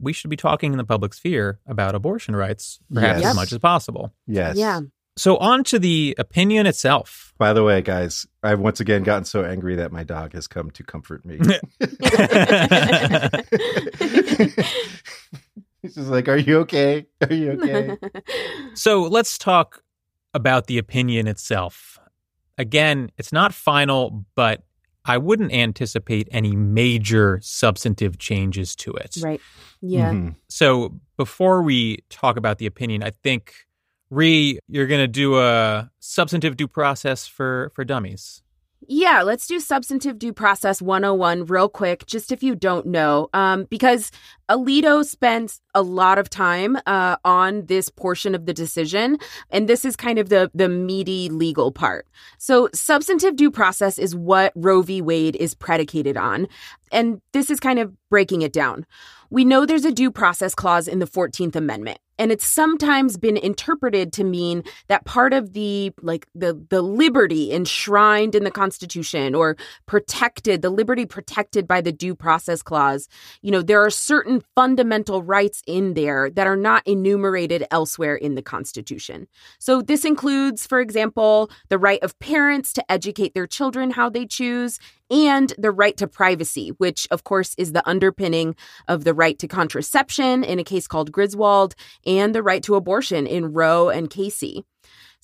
we 0.00 0.12
should 0.12 0.30
be 0.30 0.36
talking 0.36 0.72
in 0.72 0.78
the 0.78 0.84
public 0.84 1.14
sphere 1.14 1.60
about 1.66 1.94
abortion 1.94 2.34
rights 2.34 2.80
perhaps 2.92 3.20
Yes. 3.20 3.30
as 3.30 3.36
much 3.36 3.52
as 3.52 3.58
possible. 3.58 4.12
Yes. 4.26 4.56
Yeah. 4.56 4.80
So 5.16 5.36
on 5.36 5.62
to 5.64 5.78
the 5.78 6.14
opinion 6.18 6.66
itself. 6.66 7.34
By 7.38 7.52
the 7.52 7.62
way, 7.62 7.82
guys, 7.82 8.26
I've 8.42 8.60
once 8.60 8.80
again 8.80 9.02
gotten 9.02 9.24
so 9.24 9.44
angry 9.44 9.76
that 9.76 9.92
my 9.92 10.04
dog 10.04 10.32
has 10.32 10.46
come 10.46 10.70
to 10.70 10.82
comfort 10.82 11.24
me. 11.26 11.38
He's 15.82 15.96
just 15.96 16.08
like, 16.08 16.28
"Are 16.28 16.36
you 16.36 16.58
okay? 16.60 17.06
Are 17.20 17.34
you 17.34 17.52
okay?" 17.52 17.96
So 18.74 19.02
let's 19.02 19.36
talk 19.36 19.82
about 20.32 20.66
the 20.66 20.78
opinion 20.78 21.26
itself. 21.26 21.98
Again, 22.56 23.10
it's 23.18 23.32
not 23.32 23.52
final, 23.52 24.24
but 24.34 24.62
I 25.04 25.18
wouldn't 25.18 25.52
anticipate 25.52 26.28
any 26.30 26.54
major 26.54 27.40
substantive 27.42 28.18
changes 28.18 28.76
to 28.76 28.92
it. 28.92 29.16
right. 29.22 29.40
Yeah. 29.80 30.12
Mhm. 30.12 30.36
So 30.48 31.00
before 31.16 31.62
we 31.62 31.98
talk 32.08 32.36
about 32.36 32.58
the 32.58 32.66
opinion, 32.66 33.02
I 33.02 33.10
think 33.10 33.54
Ree, 34.12 34.58
you're 34.68 34.86
going 34.86 35.00
to 35.00 35.08
do 35.08 35.38
a 35.38 35.90
substantive 35.98 36.58
due 36.58 36.68
process 36.68 37.26
for 37.26 37.72
for 37.74 37.82
dummies. 37.82 38.42
Yeah, 38.86 39.22
let's 39.22 39.46
do 39.46 39.58
substantive 39.58 40.18
due 40.18 40.34
process 40.34 40.82
101 40.82 41.46
real 41.46 41.68
quick, 41.68 42.04
just 42.04 42.30
if 42.30 42.42
you 42.42 42.54
don't 42.54 42.86
know. 42.86 43.30
Um, 43.32 43.64
because 43.70 44.10
Alito 44.50 45.02
spends 45.02 45.62
a 45.74 45.80
lot 45.80 46.18
of 46.18 46.28
time 46.28 46.76
uh, 46.84 47.16
on 47.24 47.64
this 47.66 47.88
portion 47.88 48.34
of 48.34 48.44
the 48.44 48.52
decision, 48.52 49.16
and 49.50 49.66
this 49.66 49.86
is 49.86 49.96
kind 49.96 50.18
of 50.18 50.28
the, 50.28 50.50
the 50.52 50.68
meaty 50.68 51.30
legal 51.30 51.72
part. 51.72 52.06
So, 52.36 52.68
substantive 52.74 53.36
due 53.36 53.50
process 53.50 53.98
is 53.98 54.14
what 54.14 54.52
Roe 54.56 54.82
v. 54.82 55.00
Wade 55.00 55.36
is 55.36 55.54
predicated 55.54 56.18
on. 56.18 56.48
And 56.90 57.22
this 57.32 57.48
is 57.48 57.60
kind 57.60 57.78
of 57.78 57.94
breaking 58.10 58.42
it 58.42 58.52
down. 58.52 58.84
We 59.30 59.46
know 59.46 59.64
there's 59.64 59.86
a 59.86 59.92
due 59.92 60.10
process 60.10 60.54
clause 60.54 60.86
in 60.86 60.98
the 60.98 61.06
14th 61.06 61.56
Amendment. 61.56 61.98
And 62.18 62.30
it's 62.30 62.46
sometimes 62.46 63.16
been 63.16 63.36
interpreted 63.36 64.12
to 64.14 64.24
mean 64.24 64.62
that 64.88 65.04
part 65.04 65.32
of 65.32 65.52
the 65.52 65.92
like 66.02 66.26
the 66.34 66.60
the 66.70 66.82
liberty 66.82 67.52
enshrined 67.52 68.34
in 68.34 68.44
the 68.44 68.50
Constitution 68.50 69.34
or 69.34 69.56
protected, 69.86 70.62
the 70.62 70.70
liberty 70.70 71.06
protected 71.06 71.66
by 71.66 71.80
the 71.80 71.92
due 71.92 72.14
process 72.14 72.62
clause, 72.62 73.08
you 73.40 73.50
know, 73.50 73.62
there 73.62 73.82
are 73.82 73.90
certain 73.90 74.42
fundamental 74.54 75.22
rights 75.22 75.62
in 75.66 75.94
there 75.94 76.30
that 76.30 76.46
are 76.46 76.56
not 76.56 76.86
enumerated 76.86 77.64
elsewhere 77.70 78.16
in 78.16 78.34
the 78.34 78.42
Constitution. 78.42 79.26
So 79.58 79.82
this 79.82 80.04
includes, 80.04 80.66
for 80.66 80.80
example, 80.80 81.50
the 81.68 81.78
right 81.78 82.02
of 82.02 82.18
parents 82.18 82.72
to 82.74 82.92
educate 82.92 83.34
their 83.34 83.46
children 83.46 83.90
how 83.90 84.10
they 84.10 84.26
choose 84.26 84.78
and 85.12 85.52
the 85.58 85.70
right 85.70 85.96
to 85.98 86.08
privacy, 86.08 86.70
which 86.78 87.06
of 87.10 87.22
course 87.22 87.54
is 87.58 87.72
the 87.72 87.86
underpinning 87.88 88.56
of 88.88 89.04
the 89.04 89.14
right 89.14 89.38
to 89.38 89.46
contraception 89.46 90.42
in 90.42 90.58
a 90.58 90.64
case 90.64 90.88
called 90.88 91.12
Griswold 91.12 91.74
and 92.06 92.34
the 92.34 92.42
right 92.42 92.62
to 92.64 92.74
abortion 92.74 93.26
in 93.26 93.52
Roe 93.52 93.90
and 93.90 94.08
Casey. 94.08 94.64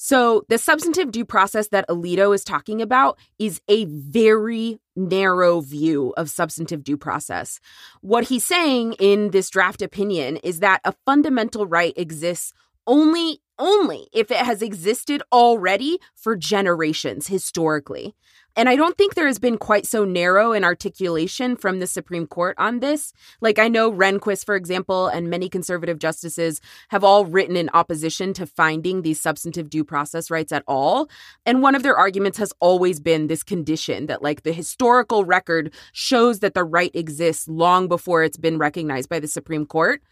So, 0.01 0.45
the 0.49 0.59
substantive 0.59 1.11
due 1.11 1.25
process 1.25 1.69
that 1.69 1.89
Alito 1.89 2.33
is 2.33 2.45
talking 2.45 2.81
about 2.81 3.19
is 3.41 3.61
a 3.67 3.85
very 3.87 4.79
narrow 4.95 5.61
view 5.61 6.15
of 6.17 6.31
substantive 6.31 6.85
due 6.85 6.97
process. 6.97 7.59
What 8.01 8.29
he's 8.29 8.45
saying 8.45 8.93
in 9.01 9.33
this 9.33 9.51
draft 9.51 9.83
opinion 9.83 10.37
is 10.37 10.61
that 10.61 10.83
a 10.85 10.95
fundamental 11.05 11.67
right 11.67 11.95
exists 11.97 12.53
only 12.87 13.41
only 13.59 14.09
if 14.13 14.31
it 14.31 14.39
has 14.39 14.63
existed 14.63 15.21
already 15.33 15.99
for 16.15 16.37
generations 16.37 17.27
historically. 17.27 18.15
And 18.59 18.69
I 18.69 18.75
don't 18.75 18.99
think 18.99 19.15
there 19.15 19.29
has 19.29 19.39
been 19.39 19.57
quite 19.57 19.87
so 19.87 20.05
narrow 20.05 20.51
an 20.51 20.65
articulation 20.65 21.55
from 21.55 21.79
the 21.79 21.87
Supreme 21.87 22.27
Court 22.27 22.57
on 22.59 22.81
this. 22.81 23.13
Like, 23.41 23.57
I 23.57 23.69
know 23.69 23.93
Rehnquist, 23.93 24.45
for 24.45 24.57
example, 24.57 25.07
and 25.07 25.31
many 25.31 25.49
conservative 25.49 26.01
justices 26.01 26.61
have 26.89 27.05
all 27.05 27.25
written 27.25 27.57
in 27.57 27.71
opposition 27.73 28.33
to 28.33 28.47
finding 28.47 29.03
these 29.03 29.21
substantive 29.21 29.71
due 29.71 29.85
process 29.85 30.29
rights 30.29 30.51
at 30.51 30.65
all. 30.67 31.09
And 31.47 31.63
one 31.63 31.77
of 31.77 31.85
their 31.85 31.97
arguments 31.97 32.37
has 32.39 32.53
always 32.59 32.99
been 32.99 33.29
this 33.29 33.45
condition 33.45 34.07
that, 34.07 34.23
like, 34.23 34.43
the 34.43 34.53
historical 34.53 35.25
record 35.25 35.73
shows 35.93 36.41
that 36.41 36.55
the 36.55 36.65
right 36.65 36.91
exists 36.95 37.47
long 37.47 37.87
before 37.87 38.25
it's 38.25 38.37
been 38.37 38.59
recognized 38.59 39.09
by 39.09 39.21
the 39.21 39.29
Supreme 39.29 39.67
Court. 39.67 40.03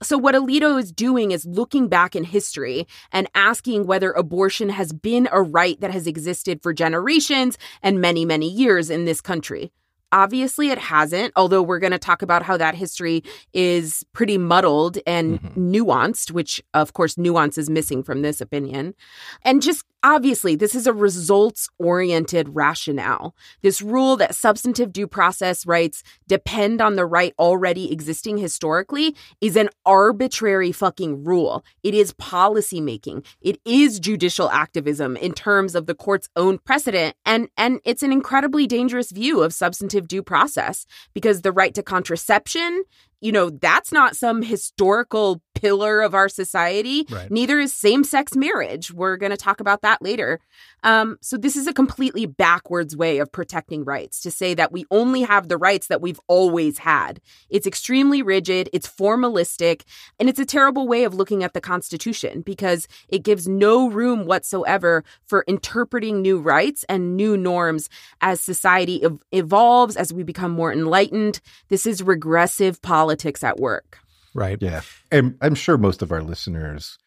So, 0.00 0.16
what 0.16 0.36
Alito 0.36 0.80
is 0.80 0.92
doing 0.92 1.32
is 1.32 1.44
looking 1.44 1.88
back 1.88 2.14
in 2.14 2.22
history 2.22 2.86
and 3.10 3.28
asking 3.34 3.84
whether 3.84 4.12
abortion 4.12 4.68
has 4.68 4.92
been 4.92 5.28
a 5.32 5.42
right 5.42 5.80
that 5.80 5.90
has 5.90 6.06
existed 6.06 6.62
for 6.62 6.72
generations 6.72 7.58
many, 7.96 8.24
many 8.24 8.48
years 8.50 8.90
in 8.90 9.04
this 9.04 9.20
country. 9.20 9.72
Obviously, 10.10 10.70
it 10.70 10.78
hasn't, 10.78 11.32
although 11.36 11.62
we're 11.62 11.78
going 11.78 11.92
to 11.92 11.98
talk 11.98 12.22
about 12.22 12.42
how 12.42 12.56
that 12.56 12.74
history 12.74 13.22
is 13.52 14.04
pretty 14.14 14.38
muddled 14.38 14.98
and 15.06 15.40
mm-hmm. 15.40 15.70
nuanced, 15.70 16.30
which, 16.30 16.62
of 16.72 16.94
course, 16.94 17.18
nuance 17.18 17.58
is 17.58 17.68
missing 17.68 18.02
from 18.02 18.22
this 18.22 18.40
opinion. 18.40 18.94
And 19.42 19.60
just 19.60 19.84
obviously, 20.02 20.56
this 20.56 20.74
is 20.74 20.86
a 20.86 20.92
results 20.92 21.68
oriented 21.78 22.54
rationale. 22.54 23.34
This 23.62 23.82
rule 23.82 24.16
that 24.16 24.34
substantive 24.34 24.92
due 24.92 25.06
process 25.06 25.66
rights 25.66 26.02
depend 26.26 26.80
on 26.80 26.96
the 26.96 27.06
right 27.06 27.34
already 27.38 27.92
existing 27.92 28.38
historically 28.38 29.14
is 29.40 29.56
an 29.56 29.70
arbitrary 29.84 30.72
fucking 30.72 31.24
rule. 31.24 31.64
It 31.82 31.94
is 31.94 32.12
policy 32.14 32.80
making. 32.80 33.24
It 33.40 33.60
is 33.64 34.00
judicial 34.00 34.50
activism 34.50 35.16
in 35.16 35.32
terms 35.32 35.74
of 35.74 35.86
the 35.86 35.94
court's 35.94 36.28
own 36.36 36.58
precedent. 36.58 37.16
And, 37.24 37.48
and 37.56 37.80
it's 37.84 38.02
an 38.02 38.12
incredibly 38.12 38.66
dangerous 38.66 39.10
view 39.10 39.42
of 39.42 39.52
substantive 39.52 40.08
due 40.08 40.22
process 40.22 40.86
because 41.14 41.42
the 41.42 41.52
right 41.52 41.74
to 41.74 41.82
contraception 41.82 42.84
you 43.20 43.32
know, 43.32 43.50
that's 43.50 43.92
not 43.92 44.16
some 44.16 44.42
historical 44.42 45.42
pillar 45.60 46.00
of 46.00 46.14
our 46.14 46.28
society. 46.28 47.06
Right. 47.10 47.30
Neither 47.30 47.58
is 47.58 47.74
same 47.74 48.04
sex 48.04 48.36
marriage. 48.36 48.92
We're 48.92 49.16
going 49.16 49.30
to 49.30 49.36
talk 49.36 49.60
about 49.60 49.82
that 49.82 50.02
later. 50.02 50.40
Um, 50.82 51.18
so, 51.20 51.36
this 51.36 51.56
is 51.56 51.66
a 51.66 51.72
completely 51.72 52.26
backwards 52.26 52.96
way 52.96 53.18
of 53.18 53.32
protecting 53.32 53.84
rights 53.84 54.20
to 54.20 54.30
say 54.30 54.54
that 54.54 54.72
we 54.72 54.84
only 54.90 55.22
have 55.22 55.48
the 55.48 55.56
rights 55.56 55.88
that 55.88 56.00
we've 56.00 56.20
always 56.28 56.78
had. 56.78 57.20
It's 57.50 57.66
extremely 57.66 58.22
rigid, 58.22 58.68
it's 58.72 58.88
formalistic, 58.88 59.82
and 60.18 60.28
it's 60.28 60.38
a 60.38 60.44
terrible 60.44 60.86
way 60.86 61.04
of 61.04 61.14
looking 61.14 61.42
at 61.42 61.52
the 61.52 61.60
Constitution 61.60 62.42
because 62.42 62.86
it 63.08 63.22
gives 63.22 63.48
no 63.48 63.88
room 63.88 64.24
whatsoever 64.26 65.04
for 65.26 65.44
interpreting 65.48 66.22
new 66.22 66.38
rights 66.38 66.84
and 66.88 67.16
new 67.16 67.36
norms 67.36 67.88
as 68.20 68.40
society 68.40 69.02
ev- 69.02 69.18
evolves, 69.32 69.96
as 69.96 70.12
we 70.12 70.22
become 70.22 70.52
more 70.52 70.72
enlightened. 70.72 71.40
This 71.68 71.86
is 71.86 72.02
regressive 72.02 72.80
politics 72.82 73.42
at 73.42 73.58
work. 73.58 73.98
Right. 74.34 74.58
Yeah. 74.60 74.82
And 75.10 75.36
I'm 75.40 75.54
sure 75.54 75.78
most 75.78 76.02
of 76.02 76.12
our 76.12 76.22
listeners 76.22 76.98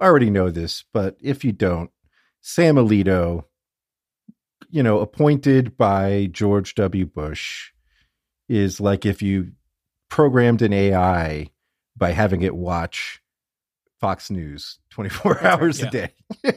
already 0.00 0.30
know 0.30 0.50
this, 0.50 0.84
but 0.92 1.16
if 1.20 1.44
you 1.44 1.52
don't, 1.52 1.90
Sam 2.40 2.76
Alito, 2.76 3.44
you 4.70 4.82
know, 4.82 5.00
appointed 5.00 5.76
by 5.76 6.28
George 6.30 6.74
W. 6.74 7.06
Bush, 7.06 7.72
is 8.48 8.80
like 8.80 9.04
if 9.04 9.22
you 9.22 9.52
programmed 10.08 10.62
an 10.62 10.72
AI 10.72 11.50
by 11.96 12.12
having 12.12 12.42
it 12.42 12.54
watch 12.54 13.20
Fox 14.00 14.30
News 14.30 14.78
24 14.90 15.34
That's 15.34 15.42
right, 15.44 15.52
hours 15.60 15.80
yeah. 15.80 15.86
a 15.86 15.90
day. 15.90 16.10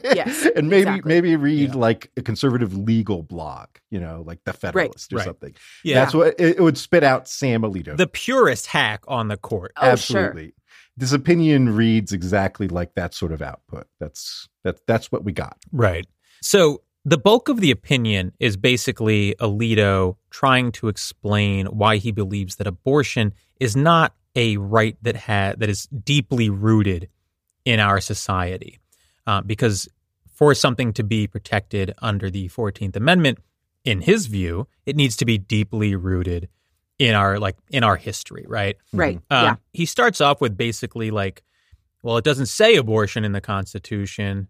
Yes, 0.04 0.46
and 0.56 0.68
maybe 0.70 0.82
exactly. 0.82 1.08
maybe 1.08 1.36
read 1.36 1.70
Yeah. 1.70 1.76
like 1.80 2.10
a 2.16 2.22
conservative 2.22 2.76
legal 2.76 3.22
blog, 3.22 3.68
you 3.90 3.98
know, 4.00 4.22
like 4.26 4.40
the 4.44 4.52
Federalist 4.52 5.12
or 5.12 5.16
Right. 5.16 5.24
something. 5.24 5.54
Yeah. 5.84 5.96
That's 5.96 6.14
what 6.14 6.28
it, 6.38 6.56
it 6.56 6.60
would 6.60 6.78
spit 6.78 7.02
out 7.02 7.28
Sam 7.28 7.62
Alito. 7.62 7.96
the 7.96 8.06
purest 8.06 8.66
hack 8.66 9.02
on 9.08 9.28
the 9.28 9.36
court. 9.36 9.72
Oh, 9.76 9.82
sure. 9.82 9.90
Absolutely. 10.20 10.54
This 10.96 11.12
opinion 11.12 11.74
reads 11.74 12.12
exactly 12.12 12.68
like 12.68 12.94
that 12.94 13.14
sort 13.14 13.32
of 13.32 13.40
output. 13.42 13.86
That's 13.98 14.48
that's 14.62 14.80
that's 14.86 15.10
what 15.10 15.24
we 15.24 15.32
got. 15.32 15.56
Right. 15.72 16.06
So 16.42 16.82
the 17.04 17.18
bulk 17.18 17.48
of 17.48 17.60
the 17.60 17.70
opinion 17.72 18.32
is 18.38 18.56
basically 18.56 19.34
Alito 19.40 20.16
trying 20.30 20.70
to 20.72 20.88
explain 20.88 21.66
why 21.66 21.96
he 21.96 22.12
believes 22.12 22.56
that 22.56 22.66
abortion 22.66 23.32
is 23.58 23.74
not 23.74 24.14
a 24.36 24.56
right 24.58 24.96
that 25.02 25.16
ha- 25.16 25.54
that 25.56 25.68
is 25.68 25.86
deeply 25.86 26.48
rooted 26.50 27.08
in 27.64 27.80
our 27.80 28.00
society, 28.00 28.78
uh, 29.26 29.40
because 29.40 29.88
for 30.32 30.54
something 30.54 30.92
to 30.94 31.04
be 31.04 31.26
protected 31.26 31.94
under 32.00 32.30
the 32.30 32.48
Fourteenth 32.48 32.96
Amendment, 32.96 33.38
in 33.84 34.00
his 34.00 34.26
view, 34.26 34.66
it 34.86 34.96
needs 34.96 35.16
to 35.16 35.24
be 35.24 35.38
deeply 35.38 35.94
rooted 35.94 36.48
in 36.98 37.14
our 37.14 37.38
like 37.38 37.56
in 37.70 37.82
our 37.82 37.96
history, 37.96 38.44
right? 38.46 38.76
Right. 38.92 39.20
Um, 39.30 39.44
yeah. 39.44 39.54
He 39.72 39.86
starts 39.86 40.20
off 40.20 40.40
with 40.40 40.56
basically 40.56 41.10
like, 41.10 41.42
well, 42.02 42.16
it 42.16 42.24
doesn't 42.24 42.46
say 42.46 42.76
abortion 42.76 43.24
in 43.24 43.32
the 43.32 43.40
Constitution, 43.40 44.48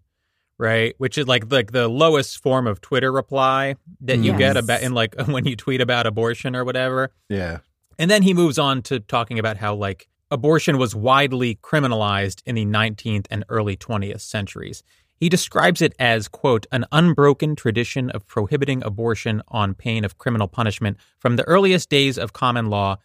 right? 0.58 0.94
Which 0.98 1.18
is 1.18 1.26
like 1.26 1.50
like 1.50 1.72
the 1.72 1.88
lowest 1.88 2.42
form 2.42 2.66
of 2.66 2.80
Twitter 2.80 3.10
reply 3.10 3.76
that 4.02 4.18
you 4.18 4.36
get 4.36 4.56
about 4.56 4.82
in 4.82 4.92
like 4.92 5.14
when 5.26 5.44
you 5.44 5.56
tweet 5.56 5.80
about 5.80 6.06
abortion 6.06 6.54
or 6.54 6.64
whatever. 6.64 7.12
Yeah. 7.28 7.58
And 7.98 8.10
then 8.10 8.22
he 8.22 8.34
moves 8.34 8.58
on 8.58 8.82
to 8.82 9.00
talking 9.00 9.38
about 9.38 9.56
how 9.56 9.74
like 9.74 10.08
abortion 10.32 10.78
was 10.78 10.96
widely 10.96 11.56
criminalized 11.56 12.42
in 12.46 12.54
the 12.54 12.64
19th 12.64 13.26
and 13.30 13.44
early 13.50 13.76
20th 13.76 14.22
centuries. 14.22 14.82
He 15.14 15.28
describes 15.28 15.82
it 15.82 15.94
as, 16.00 16.26
quote, 16.26 16.66
an 16.72 16.86
unbroken 16.90 17.54
tradition 17.54 18.10
of 18.10 18.26
prohibiting 18.26 18.82
abortion 18.82 19.42
on 19.48 19.74
pain 19.74 20.04
of 20.04 20.18
criminal 20.18 20.48
punishment 20.48 20.96
from 21.18 21.36
the 21.36 21.44
earliest 21.44 21.90
days 21.90 22.18
of 22.18 22.32
common 22.32 22.66
law 22.66 22.96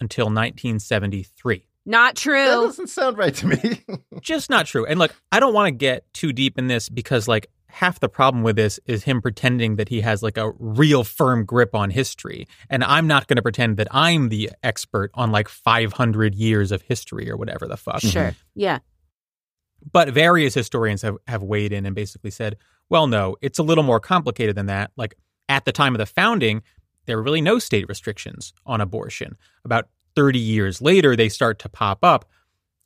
until 0.00 0.24
1973. 0.24 1.66
Not 1.84 2.16
true. 2.16 2.34
That 2.34 2.54
doesn't 2.54 2.88
sound 2.88 3.18
right 3.18 3.34
to 3.34 3.46
me. 3.46 3.84
Just 4.20 4.48
not 4.48 4.66
true. 4.66 4.86
And 4.86 4.98
look, 4.98 5.14
I 5.30 5.38
don't 5.38 5.54
want 5.54 5.68
to 5.68 5.72
get 5.72 6.10
too 6.14 6.32
deep 6.32 6.58
in 6.58 6.66
this 6.66 6.88
because, 6.88 7.28
like, 7.28 7.48
half 7.72 8.00
the 8.00 8.08
problem 8.08 8.42
with 8.42 8.56
this 8.56 8.78
is 8.86 9.04
him 9.04 9.22
pretending 9.22 9.76
that 9.76 9.88
he 9.88 10.00
has 10.00 10.22
like 10.22 10.36
a 10.36 10.52
real 10.58 11.04
firm 11.04 11.44
grip 11.44 11.74
on 11.74 11.90
history. 11.90 12.46
And 12.68 12.84
I'm 12.84 13.06
not 13.06 13.26
going 13.26 13.36
to 13.36 13.42
pretend 13.42 13.76
that 13.76 13.88
I'm 13.90 14.28
the 14.28 14.50
expert 14.62 15.10
on 15.14 15.30
like 15.30 15.48
500 15.48 16.34
years 16.34 16.72
of 16.72 16.82
history 16.82 17.30
or 17.30 17.36
whatever 17.36 17.66
the 17.66 17.76
fuck. 17.76 18.00
Sure. 18.00 18.22
Mm-hmm. 18.22 18.38
Yeah. 18.54 18.78
But 19.92 20.10
various 20.10 20.54
historians 20.54 21.02
have, 21.02 21.16
have 21.26 21.42
weighed 21.42 21.72
in 21.72 21.86
and 21.86 21.94
basically 21.94 22.30
said, 22.30 22.56
well, 22.88 23.06
no, 23.06 23.36
it's 23.40 23.58
a 23.58 23.62
little 23.62 23.84
more 23.84 24.00
complicated 24.00 24.56
than 24.56 24.66
that. 24.66 24.90
Like 24.96 25.14
at 25.48 25.64
the 25.64 25.72
time 25.72 25.94
of 25.94 25.98
the 25.98 26.06
founding, 26.06 26.62
there 27.06 27.16
were 27.16 27.22
really 27.22 27.40
no 27.40 27.58
state 27.58 27.88
restrictions 27.88 28.52
on 28.66 28.80
abortion. 28.80 29.36
About 29.64 29.88
30 30.16 30.38
years 30.38 30.82
later, 30.82 31.16
they 31.16 31.28
start 31.28 31.58
to 31.60 31.68
pop 31.68 32.04
up. 32.04 32.28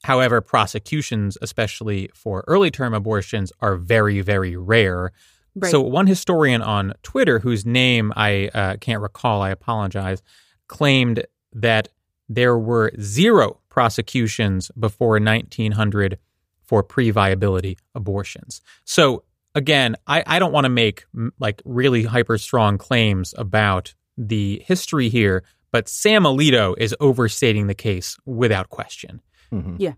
However, 0.04 0.42
prosecutions, 0.42 1.38
especially 1.40 2.10
for 2.12 2.44
early 2.46 2.70
term 2.70 2.92
abortions, 2.92 3.50
are 3.60 3.76
very, 3.76 4.20
very 4.20 4.54
rare. 4.54 5.12
Right. 5.54 5.70
So, 5.70 5.80
one 5.80 6.06
historian 6.06 6.60
on 6.60 6.92
Twitter, 7.02 7.38
whose 7.38 7.64
name 7.64 8.12
I 8.14 8.48
uh, 8.48 8.76
can't 8.76 9.00
recall, 9.00 9.40
I 9.40 9.48
apologize, 9.48 10.20
claimed 10.68 11.24
that 11.54 11.88
there 12.28 12.58
were 12.58 12.92
zero 13.00 13.60
prosecutions 13.70 14.70
before 14.78 15.18
1900 15.18 16.18
for 16.62 16.82
pre 16.82 17.10
viability 17.10 17.78
abortions. 17.94 18.60
So, 18.84 19.24
again, 19.54 19.96
I, 20.06 20.22
I 20.26 20.38
don't 20.38 20.52
want 20.52 20.66
to 20.66 20.68
make 20.68 21.06
like 21.38 21.62
really 21.64 22.02
hyper 22.02 22.36
strong 22.36 22.76
claims 22.76 23.32
about 23.38 23.94
the 24.18 24.62
history 24.66 25.08
here, 25.08 25.44
but 25.72 25.88
Sam 25.88 26.24
Alito 26.24 26.74
is 26.76 26.94
overstating 27.00 27.68
the 27.68 27.74
case 27.74 28.18
without 28.26 28.68
question. 28.68 29.22
Mhm. 29.54 29.96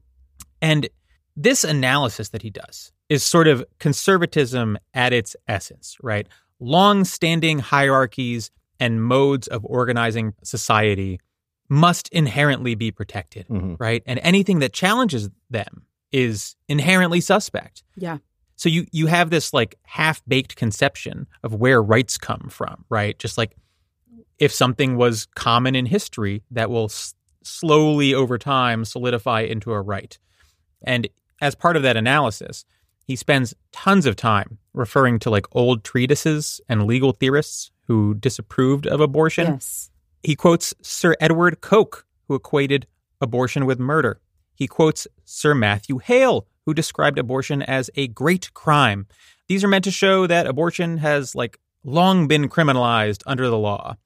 And 0.62 0.88
this 1.36 1.64
analysis 1.64 2.30
that 2.30 2.42
he 2.42 2.50
does 2.50 2.92
is 3.08 3.22
sort 3.22 3.46
of 3.48 3.64
conservatism 3.78 4.78
at 4.94 5.12
its 5.12 5.36
essence, 5.48 5.96
right? 6.02 6.26
Long 6.60 7.04
standing 7.04 7.58
hierarchies 7.58 8.50
and 8.80 9.02
modes 9.02 9.46
of 9.48 9.64
organizing 9.64 10.34
society 10.42 11.20
must 11.68 12.08
inherently 12.10 12.74
be 12.74 12.90
protected, 12.90 13.46
Mhm. 13.48 13.76
right? 13.78 14.02
And 14.06 14.18
anything 14.22 14.60
that 14.60 14.72
challenges 14.72 15.28
them 15.50 15.86
is 16.12 16.56
inherently 16.68 17.20
suspect. 17.20 17.82
Yeah. 17.96 18.18
So 18.54 18.68
you 18.68 18.86
you 18.92 19.06
have 19.08 19.28
this 19.30 19.52
like 19.52 19.74
half-baked 19.82 20.56
conception 20.56 21.26
of 21.42 21.54
where 21.54 21.82
rights 21.82 22.16
come 22.16 22.48
from, 22.48 22.84
right? 22.88 23.18
Just 23.18 23.36
like 23.36 23.54
if 24.38 24.52
something 24.52 24.96
was 24.96 25.26
common 25.34 25.74
in 25.74 25.86
history 25.86 26.42
that 26.50 26.70
will 26.70 26.88
slowly 27.46 28.14
over 28.14 28.38
time 28.38 28.84
solidify 28.84 29.42
into 29.42 29.72
a 29.72 29.80
right. 29.80 30.18
And 30.82 31.08
as 31.40 31.54
part 31.54 31.76
of 31.76 31.82
that 31.82 31.96
analysis, 31.96 32.64
he 33.06 33.16
spends 33.16 33.54
tons 33.72 34.06
of 34.06 34.16
time 34.16 34.58
referring 34.74 35.18
to 35.20 35.30
like 35.30 35.46
old 35.52 35.84
treatises 35.84 36.60
and 36.68 36.86
legal 36.86 37.12
theorists 37.12 37.70
who 37.86 38.14
disapproved 38.14 38.86
of 38.86 39.00
abortion. 39.00 39.46
Yes. 39.54 39.90
He 40.22 40.34
quotes 40.34 40.74
Sir 40.82 41.14
Edward 41.20 41.60
Coke, 41.60 42.04
who 42.26 42.34
equated 42.34 42.86
abortion 43.20 43.64
with 43.64 43.78
murder. 43.78 44.20
He 44.54 44.66
quotes 44.66 45.06
Sir 45.24 45.54
Matthew 45.54 45.98
Hale, 45.98 46.46
who 46.64 46.74
described 46.74 47.18
abortion 47.18 47.62
as 47.62 47.90
a 47.94 48.08
great 48.08 48.52
crime. 48.54 49.06
These 49.46 49.62
are 49.62 49.68
meant 49.68 49.84
to 49.84 49.90
show 49.92 50.26
that 50.26 50.46
abortion 50.46 50.98
has 50.98 51.34
like 51.34 51.60
long 51.84 52.26
been 52.26 52.48
criminalized 52.48 53.22
under 53.24 53.48
the 53.48 53.58
law. 53.58 53.96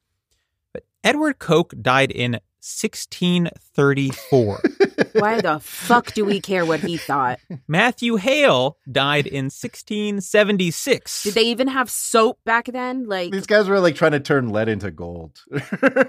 But 0.73 0.83
Edward 1.03 1.39
Coke 1.39 1.73
died 1.81 2.11
in 2.11 2.39
1634. 2.61 4.61
Why 5.13 5.41
the 5.41 5.59
fuck 5.59 6.13
do 6.13 6.23
we 6.23 6.39
care 6.39 6.63
what 6.65 6.79
he 6.81 6.97
thought? 6.97 7.39
Matthew 7.67 8.15
Hale 8.17 8.77
died 8.89 9.25
in 9.27 9.45
1676. 9.45 11.23
Did 11.23 11.33
they 11.33 11.41
even 11.43 11.67
have 11.67 11.89
soap 11.89 12.39
back 12.45 12.65
then? 12.67 13.07
Like, 13.07 13.31
These 13.31 13.47
guys 13.47 13.67
were 13.67 13.79
like 13.79 13.95
trying 13.95 14.11
to 14.11 14.19
turn 14.19 14.49
lead 14.49 14.69
into 14.69 14.91
gold. 14.91 15.41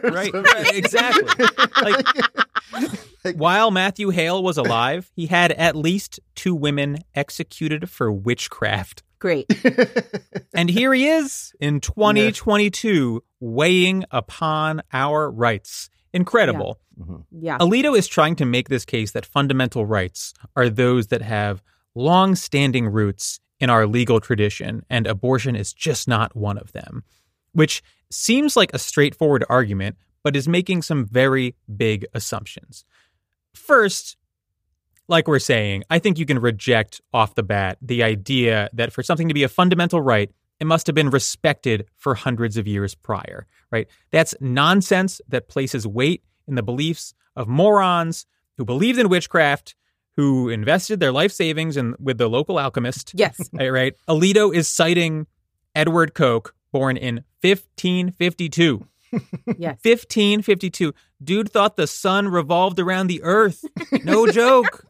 Right, 0.03 0.33
right, 0.33 0.75
exactly. 0.75 1.47
Like, 1.83 2.07
while 3.37 3.71
Matthew 3.71 4.11
Hale 4.11 4.43
was 4.43 4.57
alive, 4.59 5.11
he 5.15 5.27
had 5.27 5.53
at 5.53 5.75
least 5.77 6.21
two 6.35 6.55
women 6.55 6.99
executed 7.15 7.89
for 7.91 8.11
witchcraft. 8.13 9.03
great. 9.19 9.47
And 10.55 10.69
here 10.69 10.93
he 10.93 11.09
is 11.09 11.53
in 11.61 11.81
2022 11.81 13.23
weighing 13.41 14.05
upon 14.11 14.83
our 14.93 15.31
rights. 15.31 15.89
Incredible. 16.13 16.79
Mhm. 17.01 17.25
Yeah. 17.31 17.59
Alito 17.59 17.97
is 17.97 18.07
trying 18.07 18.37
to 18.37 18.45
make 18.45 18.69
this 18.69 18.85
case 18.85 19.13
that 19.13 19.25
fundamental 19.25 19.87
rights 19.87 20.35
are 20.57 20.69
those 20.69 21.07
that 21.09 21.23
have 21.23 21.63
long 21.95 22.35
standing 22.35 22.89
roots 22.89 23.41
in 23.61 23.71
our 23.71 23.87
legal 23.87 24.21
tradition, 24.21 24.85
and 24.91 25.07
abortion 25.07 25.55
is 25.57 25.73
just 25.73 26.09
not 26.09 26.35
one 26.37 26.59
of 26.59 26.73
them, 26.73 27.05
which 27.53 27.83
seems 28.11 28.57
like 28.57 28.75
a 28.75 28.79
straightforward 28.79 29.45
argument, 29.49 29.97
but 30.25 30.37
is 30.37 30.49
making 30.49 30.83
some 30.83 31.07
very 31.07 31.55
big 31.77 32.05
assumptions. 32.13 32.85
First, 33.55 34.17
like 35.09 35.29
we're 35.29 35.39
saying, 35.39 35.85
I 35.91 35.99
think 35.99 36.19
you 36.19 36.27
can 36.27 36.39
reject 36.39 37.01
off 37.13 37.35
the 37.35 37.43
bat 37.43 37.79
the 37.81 38.03
idea 38.03 38.69
that 38.73 38.93
for 38.93 39.03
something 39.03 39.29
to 39.29 39.35
be 39.35 39.43
a 39.43 39.49
fundamental 39.49 40.01
right, 40.01 40.31
it 40.63 40.67
must 40.67 40.87
have 40.87 40.95
been 40.95 41.11
respected 41.11 41.87
for 41.97 42.15
hundreds 42.15 42.57
of 42.57 42.69
years 42.69 42.95
prior, 42.95 43.49
right? 43.73 43.89
That's 44.13 44.33
nonsense 44.41 45.21
that 45.27 45.49
places 45.49 45.89
weight 45.89 46.23
in 46.47 46.55
the 46.55 46.63
beliefs 46.63 47.15
of 47.35 47.49
morons 47.49 48.27
who 48.57 48.65
believed 48.65 49.01
in 49.01 49.09
witchcraft, 49.09 49.75
who 50.15 50.49
invested 50.49 51.01
their 51.01 51.11
life 51.11 51.33
savings 51.33 51.77
in 51.77 51.97
with 51.99 52.17
the 52.17 52.29
local 52.29 52.61
alchemist. 52.61 53.11
Yes. 53.13 53.41
Right, 53.53 53.71
right. 53.71 53.95
Alito 54.09 54.55
is 54.55 54.69
citing 54.69 55.27
Edward 55.75 56.15
Coke, 56.15 56.55
born 56.71 56.97
in 56.97 57.25
1552. 57.41 58.87
Yes. 59.59 59.79
1552. 59.85 60.93
Dude 61.23 61.51
thought 61.51 61.77
the 61.77 61.87
sun 61.87 62.29
revolved 62.29 62.81
around 62.81 63.07
the 63.07 63.23
earth. 63.23 63.65
No 64.05 64.27
joke. 64.33 64.85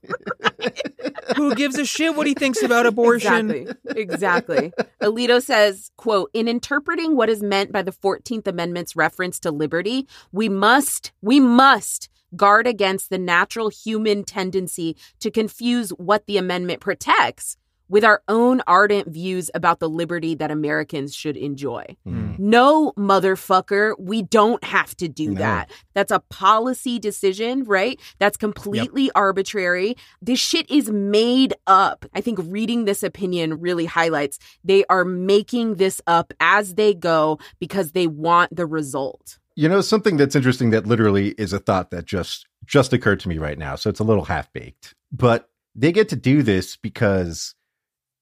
Who 1.37 1.55
gives 1.55 1.79
a 1.79 1.85
shit 1.85 2.15
what 2.17 2.27
he 2.27 2.35
thinks 2.35 2.63
about 2.63 2.87
abortion? 2.87 3.51
Exactly. 3.51 4.03
Exactly. 4.03 4.73
Alito 5.01 5.43
says, 5.43 5.91
quote, 5.97 6.31
in 6.33 6.49
interpreting 6.49 7.17
what 7.17 7.29
is 7.29 7.43
meant 7.43 7.73
by 7.73 7.83
the 7.83 7.93
14th 7.93 8.47
Amendment's 8.47 8.97
reference 8.97 9.39
to 9.41 9.51
liberty, 9.51 10.07
we 10.31 10.49
must, 10.49 11.13
we 11.21 11.41
must 11.41 12.09
guard 12.35 12.67
against 12.67 13.11
the 13.11 13.19
natural 13.19 13.69
human 13.69 14.25
tendency 14.25 14.97
to 15.21 15.31
confuse 15.31 15.91
what 15.91 16.27
the 16.27 16.39
amendment 16.39 16.81
protects 16.81 17.57
with 17.93 18.05
our 18.05 18.23
own 18.27 18.63
ardent 18.67 19.07
views 19.07 19.51
about 19.55 19.79
the 19.79 19.89
liberty 19.89 20.35
that 20.35 20.51
Americans 20.51 21.15
should 21.15 21.37
enjoy. 21.37 21.85
Mhm. 22.09 22.39
No, 22.39 22.93
motherfucker, 22.97 23.95
we 23.99 24.23
don't 24.23 24.65
have 24.65 24.97
to 24.97 25.09
do 25.09 25.33
No. 25.33 25.39
that. 25.41 25.71
That's 25.95 26.11
a 26.11 26.21
policy 26.31 26.99
decision, 26.99 27.65
right? 27.65 28.01
That's 28.19 28.39
completely 28.39 29.11
arbitrary. 29.15 29.95
This 30.23 30.39
shit 30.41 30.69
is 30.71 30.91
made 30.91 31.53
up. 31.67 32.07
I 32.15 32.23
think 32.23 32.39
reading 32.43 32.87
this 32.87 33.03
opinion 33.03 33.61
really 33.61 33.85
highlights 33.85 34.39
they 34.65 34.85
are 34.87 35.05
making 35.05 35.75
this 35.75 36.01
up 36.07 36.33
as 36.41 36.75
they 36.75 36.95
go 36.95 37.39
because 37.61 37.93
they 37.93 38.07
want 38.07 38.57
the 38.57 38.65
result. 38.65 39.39
You 39.55 39.69
know, 39.69 39.83
something 39.83 40.17
that's 40.17 40.35
interesting 40.35 40.71
that 40.71 40.87
literally 40.87 41.33
is 41.33 41.53
a 41.53 41.59
thought 41.59 41.91
that 41.91 42.07
just 42.07 42.47
just 42.65 42.95
occurred 42.95 43.21
to 43.21 43.29
me 43.29 43.37
right 43.37 43.59
now. 43.59 43.75
So 43.77 43.91
it's 43.91 44.01
a 44.01 44.05
little 44.05 44.25
half 44.25 44.51
baked. 44.55 44.95
But 45.13 45.51
they 45.75 45.93
get 45.93 46.09
to 46.11 46.17
do 46.17 46.43
this 46.43 46.77
because 46.77 47.55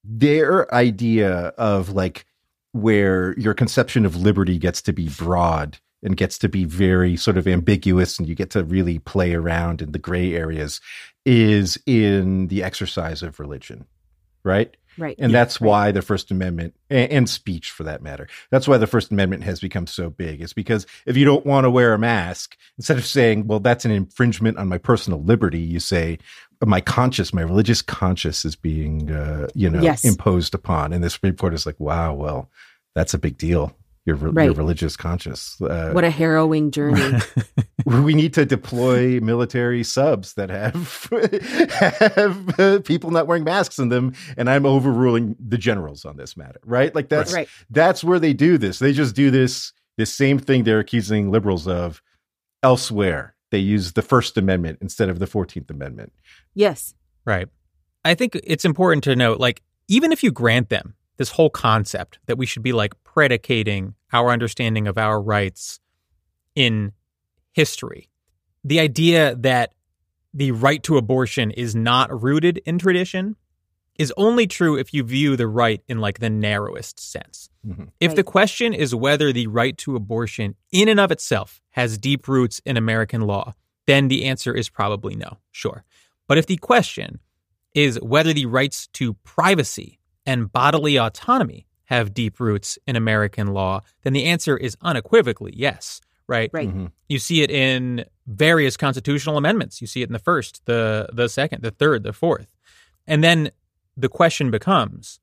their 0.04 0.72
idea 0.74 1.48
of 1.58 1.90
like 1.90 2.26
where 2.72 3.38
your 3.38 3.54
conception 3.54 4.06
of 4.06 4.16
liberty 4.16 4.58
gets 4.58 4.82
to 4.82 4.92
be 4.92 5.08
broad 5.08 5.78
and 6.02 6.16
gets 6.16 6.38
to 6.38 6.48
be 6.48 6.64
very 6.64 7.16
sort 7.16 7.36
of 7.36 7.46
ambiguous 7.46 8.18
and 8.18 8.28
you 8.28 8.34
get 8.34 8.50
to 8.50 8.64
really 8.64 8.98
play 8.98 9.34
around 9.34 9.82
in 9.82 9.92
the 9.92 9.98
gray 9.98 10.34
areas 10.34 10.80
is 11.26 11.78
in 11.84 12.46
the 12.46 12.62
exercise 12.62 13.22
of 13.22 13.38
religion. 13.40 13.84
Right? 14.42 14.74
Right. 14.96 15.16
And 15.18 15.32
that's 15.34 15.60
Right. 15.60 15.68
why 15.68 15.92
the 15.92 16.02
First 16.02 16.30
Amendment 16.30 16.74
and, 16.88 17.10
and 17.12 17.30
speech 17.30 17.70
for 17.70 17.84
that 17.84 18.02
matter. 18.02 18.26
That's 18.50 18.66
why 18.66 18.78
the 18.78 18.86
First 18.86 19.12
Amendment 19.12 19.44
has 19.44 19.60
become 19.60 19.86
so 19.86 20.08
big. 20.10 20.40
It's 20.40 20.52
because 20.54 20.86
if 21.06 21.16
you 21.16 21.24
don't 21.24 21.44
want 21.44 21.64
to 21.64 21.70
wear 21.70 21.92
a 21.92 21.98
mask, 21.98 22.56
instead 22.78 22.96
of 22.96 23.04
saying, 23.06 23.46
well, 23.46 23.60
that's 23.60 23.84
an 23.84 23.90
infringement 23.90 24.56
on 24.58 24.68
my 24.68 24.78
personal 24.78 25.22
liberty, 25.22 25.60
you 25.60 25.78
say, 25.78 26.18
my 26.68 26.80
conscience, 26.80 27.32
my 27.32 27.42
religious 27.42 27.82
conscience 27.82 28.44
is 28.44 28.54
being, 28.56 29.10
uh, 29.10 29.48
you 29.54 29.70
know, 29.70 29.80
Yes. 29.80 30.04
imposed 30.04 30.54
upon. 30.54 30.92
And 30.92 31.02
the 31.02 31.10
Supreme 31.10 31.36
Court 31.36 31.54
is 31.54 31.64
like, 31.66 31.78
wow, 31.80 32.12
well, 32.12 32.50
that's 32.94 33.14
a 33.14 33.18
big 33.18 33.38
deal. 33.38 33.74
Your, 34.06 34.16
re- 34.16 34.44
your 34.46 34.54
religious 34.54 34.96
conscience. 34.96 35.60
Uh, 35.60 35.92
What 35.92 36.04
a 36.04 36.10
harrowing 36.10 36.70
journey. 36.70 37.18
we 37.84 38.14
need 38.14 38.32
to 38.34 38.44
deploy 38.46 39.20
military 39.20 39.84
subs 39.84 40.34
that 40.34 40.48
have 40.48 41.08
have 42.16 42.58
uh, 42.60 42.80
people 42.80 43.10
not 43.10 43.26
wearing 43.26 43.44
masks 43.44 43.78
in 43.78 43.88
them 43.88 44.12
and 44.36 44.50
i'm 44.50 44.66
overruling 44.66 45.34
the 45.38 45.56
generals 45.58 46.04
on 46.04 46.16
this 46.16 46.36
matter 46.36 46.60
right 46.64 46.94
like 46.94 47.08
that's 47.08 47.32
right. 47.32 47.48
that's 47.70 48.04
where 48.04 48.18
they 48.18 48.32
do 48.32 48.58
this 48.58 48.78
they 48.78 48.92
just 48.92 49.14
do 49.14 49.30
this 49.30 49.72
this 49.96 50.12
same 50.12 50.38
thing 50.38 50.64
they're 50.64 50.78
accusing 50.78 51.30
liberals 51.30 51.66
of 51.66 52.02
elsewhere 52.62 53.34
they 53.50 53.58
use 53.58 53.92
the 53.92 54.02
first 54.02 54.36
amendment 54.36 54.78
instead 54.80 55.08
of 55.08 55.18
the 55.18 55.26
14th 55.26 55.70
amendment 55.70 56.12
Yes. 56.54 56.94
Right. 57.24 57.48
I 58.04 58.14
think 58.14 58.38
it's 58.42 58.64
important 58.64 59.04
to 59.04 59.16
note 59.16 59.38
like, 59.38 59.62
even 59.88 60.12
if 60.12 60.22
you 60.22 60.30
grant 60.30 60.68
them 60.68 60.94
this 61.16 61.30
whole 61.30 61.50
concept 61.50 62.18
that 62.26 62.38
we 62.38 62.46
should 62.46 62.62
be 62.62 62.72
like 62.72 62.94
predicating 63.04 63.94
our 64.12 64.30
understanding 64.30 64.88
of 64.88 64.96
our 64.96 65.20
rights 65.20 65.80
in 66.54 66.92
history. 67.52 68.08
The 68.64 68.80
idea 68.80 69.34
that 69.36 69.74
the 70.32 70.52
right 70.52 70.82
to 70.84 70.96
abortion 70.96 71.50
is 71.50 71.74
not 71.74 72.22
rooted 72.22 72.58
in 72.64 72.78
tradition 72.78 73.36
is 74.00 74.14
only 74.16 74.46
true 74.46 74.78
if 74.78 74.94
you 74.94 75.02
view 75.02 75.36
the 75.36 75.46
right 75.46 75.82
in 75.86 75.98
like 75.98 76.20
the 76.20 76.30
narrowest 76.30 76.98
sense. 76.98 77.50
Mm-hmm. 77.66 77.84
If 78.00 78.08
right. 78.08 78.16
the 78.16 78.22
question 78.22 78.72
is 78.72 78.94
whether 78.94 79.30
the 79.30 79.46
right 79.46 79.76
to 79.76 79.94
abortion 79.94 80.54
in 80.72 80.88
and 80.88 80.98
of 80.98 81.12
itself 81.12 81.60
has 81.72 81.98
deep 81.98 82.26
roots 82.26 82.62
in 82.64 82.78
American 82.78 83.20
law, 83.20 83.52
then 83.86 84.08
the 84.08 84.24
answer 84.24 84.54
is 84.54 84.70
probably 84.70 85.14
no, 85.16 85.36
sure. 85.50 85.84
But 86.26 86.38
if 86.38 86.46
the 86.46 86.56
question 86.56 87.20
is 87.74 88.00
whether 88.00 88.32
the 88.32 88.46
rights 88.46 88.86
to 88.94 89.12
privacy 89.22 89.98
and 90.24 90.50
bodily 90.50 90.96
autonomy 90.96 91.66
have 91.84 92.14
deep 92.14 92.40
roots 92.40 92.78
in 92.86 92.96
American 92.96 93.48
law, 93.48 93.82
then 94.02 94.14
the 94.14 94.24
answer 94.24 94.56
is 94.56 94.78
unequivocally 94.80 95.52
yes, 95.54 96.00
right? 96.26 96.48
Right. 96.54 96.70
Mm-hmm. 96.70 96.86
You 97.10 97.18
see 97.18 97.42
it 97.42 97.50
in 97.50 98.06
various 98.26 98.78
constitutional 98.78 99.36
amendments. 99.36 99.82
You 99.82 99.86
see 99.86 100.00
it 100.00 100.08
in 100.08 100.14
the 100.14 100.18
first, 100.18 100.64
the 100.64 101.10
the 101.12 101.28
second, 101.28 101.62
the 101.62 101.70
third, 101.70 102.02
the 102.02 102.14
fourth. 102.14 102.56
And 103.06 103.22
then 103.22 103.50
the 104.00 104.08
question 104.08 104.50
becomes 104.50 105.20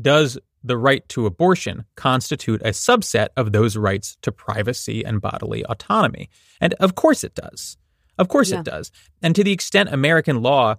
does 0.00 0.38
the 0.62 0.76
right 0.76 1.08
to 1.08 1.26
abortion 1.26 1.84
constitute 1.96 2.60
a 2.62 2.70
subset 2.70 3.28
of 3.36 3.52
those 3.52 3.76
rights 3.76 4.16
to 4.22 4.32
privacy 4.32 5.04
and 5.04 5.20
bodily 5.20 5.64
autonomy? 5.64 6.28
And 6.60 6.74
of 6.74 6.94
course 6.94 7.24
it 7.24 7.34
does. 7.34 7.76
Of 8.18 8.28
course 8.28 8.50
yeah. 8.50 8.60
it 8.60 8.64
does. 8.64 8.90
And 9.22 9.34
to 9.34 9.44
the 9.44 9.52
extent 9.52 9.92
American 9.92 10.42
law 10.42 10.76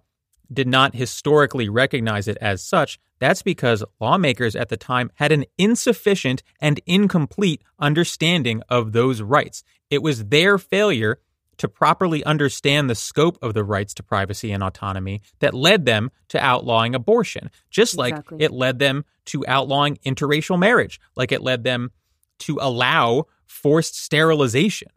did 0.51 0.67
not 0.67 0.95
historically 0.95 1.69
recognize 1.69 2.27
it 2.27 2.37
as 2.41 2.63
such, 2.63 2.99
that's 3.19 3.41
because 3.41 3.83
lawmakers 3.99 4.55
at 4.55 4.69
the 4.69 4.77
time 4.77 5.11
had 5.15 5.31
an 5.31 5.45
insufficient 5.57 6.41
and 6.59 6.79
incomplete 6.85 7.61
understanding 7.79 8.61
of 8.69 8.91
those 8.91 9.21
rights. 9.21 9.63
It 9.89 10.01
was 10.01 10.25
their 10.25 10.57
failure 10.57 11.19
to 11.59 11.67
properly 11.67 12.23
understand 12.23 12.89
the 12.89 12.95
scope 12.95 13.37
of 13.41 13.53
the 13.53 13.63
rights 13.63 13.93
to 13.93 14.03
privacy 14.03 14.51
and 14.51 14.63
autonomy 14.63 15.21
that 15.39 15.53
led 15.53 15.85
them 15.85 16.09
to 16.29 16.39
outlawing 16.43 16.95
abortion, 16.95 17.49
just 17.69 17.97
like 17.97 18.13
exactly. 18.13 18.43
it 18.43 18.51
led 18.51 18.79
them 18.79 19.05
to 19.25 19.45
outlawing 19.47 19.97
interracial 20.05 20.57
marriage, 20.57 20.99
like 21.15 21.31
it 21.31 21.41
led 21.41 21.63
them 21.63 21.91
to 22.39 22.57
allow 22.61 23.25
forced 23.45 23.95
sterilization, 23.95 24.89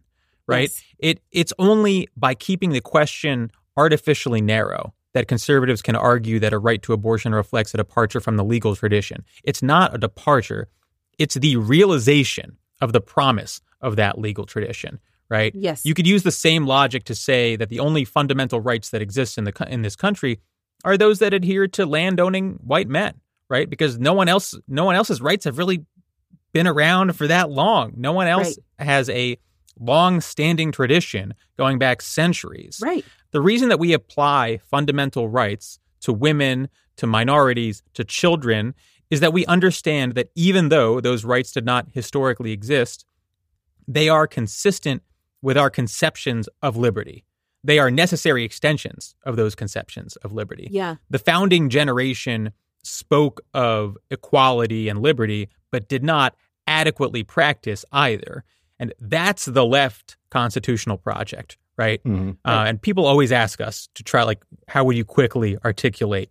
right? 0.47 0.71
Yes. 0.71 0.83
It 0.99 1.21
it's 1.31 1.53
only 1.59 2.09
by 2.17 2.35
keeping 2.35 2.71
the 2.71 2.81
question 2.81 3.51
artificially 3.77 4.41
narrow 4.41 4.95
that 5.15 5.29
conservatives 5.29 5.83
can 5.83 5.97
argue 5.97 6.39
that 6.39 6.53
a 6.53 6.59
right 6.59 6.81
to 6.83 6.93
abortion 6.93 7.35
reflects 7.35 7.75
a 7.75 7.77
departure 7.77 8.21
from 8.21 8.37
the 8.37 8.45
legal 8.45 8.75
tradition. 8.77 9.25
It's 9.45 9.63
not 9.63 9.95
a 9.95 9.99
departure, 9.99 10.69
it's 11.19 11.35
the 11.35 11.57
realization 11.57 12.57
of 12.81 12.93
the 12.93 13.01
promise 13.01 13.61
of 13.81 13.97
that 13.97 14.19
legal 14.19 14.47
tradition 14.47 15.01
right? 15.33 15.55
Yes. 15.55 15.81
You 15.83 15.95
could 15.95 16.07
use 16.07 16.25
the 16.25 16.31
same 16.31 16.67
logic 16.67 17.05
to 17.05 17.15
say 17.15 17.57
that 17.57 17.71
the 17.71 17.81
only 17.81 18.05
fundamental 18.05 18.61
rights 18.61 18.91
that 18.91 19.01
exist 19.01 19.39
in 19.39 19.45
the 19.45 19.67
in 19.67 19.81
this 19.81 19.97
country 19.97 20.41
are 20.85 20.99
those 20.99 21.21
that 21.21 21.33
adhere 21.33 21.67
to 21.69 21.87
landowning 21.87 22.59
white 22.63 22.87
men, 22.87 23.15
right? 23.49 23.69
Because 23.69 23.99
no 23.99 24.13
one 24.13 24.29
else 24.29 24.55
no 24.69 24.85
one 24.85 24.95
else's 24.95 25.23
rights 25.23 25.47
have 25.47 25.57
really 25.57 25.87
been 26.53 26.67
around 26.67 27.17
for 27.17 27.27
that 27.27 27.49
long. 27.49 27.95
No 27.97 28.13
one 28.13 28.27
else 28.27 28.59
right. 28.79 28.87
has 28.87 29.09
a 29.09 29.39
long-standing 29.81 30.71
tradition 30.71 31.33
going 31.57 31.79
back 31.79 32.03
centuries. 32.03 32.79
Right. 32.83 33.05
The 33.31 33.41
reason 33.41 33.71
that 33.71 33.81
we 33.81 33.95
apply 33.95 34.59
fundamental 34.59 35.31
rights 35.31 35.79
to 36.03 36.13
women, 36.13 36.69
to 36.97 37.07
minorities, 37.07 37.83
to 37.95 38.05
children 38.05 38.75
is 39.09 39.21
that 39.21 39.33
we 39.33 39.47
understand 39.47 40.15
that 40.15 40.29
even 40.35 40.69
though 40.69 41.01
those 41.01 41.25
rights 41.25 41.53
did 41.53 41.65
not 41.65 41.87
historically 41.95 42.53
exist, 42.53 43.07
they 43.89 44.11
are 44.11 44.27
consistent 44.27 45.03
with 45.43 45.59
our 45.59 45.69
conceptions 45.69 46.49
of 46.63 46.77
liberty. 46.77 47.25
They 47.65 47.79
are 47.79 47.91
necessary 47.91 48.45
extensions 48.45 49.15
of 49.25 49.37
those 49.37 49.55
conceptions 49.55 50.17
of 50.17 50.33
liberty. 50.33 50.69
Yeah. 50.71 50.97
The 51.11 51.19
founding 51.19 51.69
generation 51.69 52.53
spoke 52.83 53.41
of 53.55 53.97
equality 54.11 54.89
and 54.89 55.03
liberty, 55.03 55.49
but 55.71 55.89
did 55.89 56.03
not 56.03 56.35
adequately 56.67 57.23
practice 57.23 57.85
either. 57.93 58.45
And 58.79 58.93
that's 59.01 59.45
the 59.45 59.65
left 59.65 60.17
constitutional 60.31 60.99
project, 60.99 61.57
right? 61.77 62.03
Mm-hmm. 62.03 62.31
Uh, 62.45 62.65
and 62.67 62.83
people 62.83 63.07
always 63.07 63.31
ask 63.31 63.61
us 63.61 63.89
to 63.95 64.03
try, 64.03 64.25
like, 64.25 64.43
how 64.67 64.83
would 64.85 64.97
you 64.97 65.05
quickly 65.05 65.57
articulate, 65.65 66.31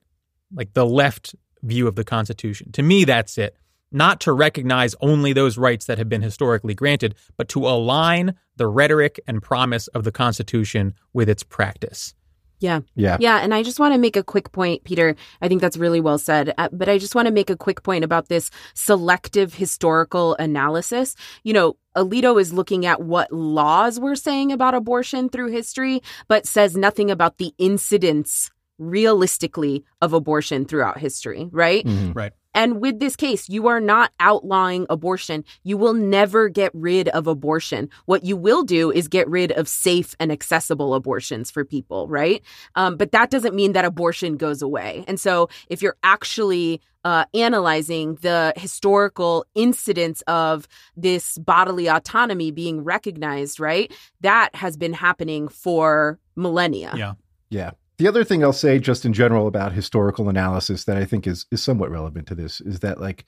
like, 0.53 0.73
the 0.73 0.85
left 0.85 1.35
view 1.63 1.87
of 1.87 1.95
the 1.95 2.03
Constitution? 2.03 2.71
To 2.73 2.83
me, 2.83 3.05
that's 3.05 3.37
it 3.37 3.55
not 3.91 4.19
to 4.21 4.33
recognize 4.33 4.95
only 5.01 5.33
those 5.33 5.57
rights 5.57 5.85
that 5.85 5.97
have 5.97 6.09
been 6.09 6.21
historically 6.21 6.73
granted, 6.73 7.15
but 7.37 7.49
to 7.49 7.67
align 7.67 8.35
the 8.55 8.67
rhetoric 8.67 9.19
and 9.27 9.41
promise 9.41 9.87
of 9.87 10.03
the 10.03 10.11
Constitution 10.11 10.93
with 11.13 11.29
its 11.29 11.43
practice. 11.43 12.13
Yeah. 12.61 12.81
Yeah. 12.95 13.17
Yeah. 13.19 13.39
And 13.39 13.55
I 13.55 13.63
just 13.63 13.79
want 13.79 13.95
to 13.95 13.97
make 13.97 14.15
a 14.15 14.23
quick 14.23 14.51
point, 14.51 14.83
Peter. 14.83 15.15
I 15.41 15.47
think 15.47 15.61
that's 15.61 15.77
really 15.77 15.99
well 15.99 16.19
said. 16.19 16.53
Uh, 16.59 16.69
but 16.71 16.87
I 16.87 16.99
just 16.99 17.15
want 17.15 17.25
to 17.25 17.33
make 17.33 17.49
a 17.49 17.57
quick 17.57 17.81
point 17.81 18.03
about 18.03 18.29
this 18.29 18.51
selective 18.75 19.55
historical 19.55 20.35
analysis. 20.35 21.15
You 21.43 21.53
know, 21.53 21.77
Alito 21.97 22.39
is 22.39 22.53
looking 22.53 22.85
at 22.85 23.01
what 23.01 23.33
laws 23.33 23.99
were 23.99 24.15
saying 24.15 24.51
about 24.51 24.75
abortion 24.75 25.27
through 25.27 25.51
history, 25.51 26.03
but 26.27 26.45
says 26.45 26.77
nothing 26.77 27.09
about 27.09 27.39
the 27.39 27.51
incidence 27.57 28.51
realistically 28.77 29.83
of 29.99 30.13
abortion 30.13 30.65
throughout 30.65 30.99
history, 30.99 31.49
right? 31.51 31.83
Mm-hmm. 31.83 32.13
Right. 32.13 32.33
And 32.53 32.81
with 32.81 32.99
this 32.99 33.15
case, 33.15 33.49
you 33.49 33.67
are 33.67 33.79
not 33.79 34.11
outlawing 34.19 34.85
abortion. 34.89 35.43
You 35.63 35.77
will 35.77 35.93
never 35.93 36.49
get 36.49 36.71
rid 36.73 37.09
of 37.09 37.27
abortion. 37.27 37.89
What 38.05 38.23
you 38.23 38.35
will 38.35 38.63
do 38.63 38.91
is 38.91 39.07
get 39.07 39.27
rid 39.29 39.51
of 39.53 39.67
safe 39.67 40.15
and 40.19 40.31
accessible 40.31 40.93
abortions 40.93 41.49
for 41.51 41.63
people, 41.63 42.07
right? 42.07 42.41
Um, 42.75 42.97
but 42.97 43.11
that 43.11 43.29
doesn't 43.29 43.55
mean 43.55 43.73
that 43.73 43.85
abortion 43.85 44.37
goes 44.37 44.61
away. 44.61 45.05
And 45.07 45.19
so 45.19 45.49
if 45.69 45.81
you're 45.81 45.97
actually 46.03 46.81
uh, 47.03 47.25
analyzing 47.33 48.15
the 48.15 48.53
historical 48.55 49.45
incidence 49.55 50.21
of 50.27 50.67
this 50.95 51.37
bodily 51.37 51.87
autonomy 51.87 52.51
being 52.51 52.83
recognized, 52.83 53.59
right? 53.59 53.91
That 54.21 54.53
has 54.55 54.77
been 54.77 54.93
happening 54.93 55.47
for 55.47 56.19
millennia. 56.35 56.93
Yeah. 56.95 57.13
Yeah. 57.49 57.71
The 58.01 58.07
other 58.07 58.23
thing 58.23 58.43
I'll 58.43 58.51
say, 58.51 58.79
just 58.79 59.05
in 59.05 59.13
general, 59.13 59.45
about 59.45 59.73
historical 59.73 60.27
analysis 60.27 60.85
that 60.85 60.97
I 60.97 61.05
think 61.05 61.27
is 61.27 61.45
is 61.51 61.61
somewhat 61.61 61.91
relevant 61.91 62.27
to 62.29 62.35
this 62.35 62.59
is 62.59 62.79
that, 62.79 62.99
like, 62.99 63.25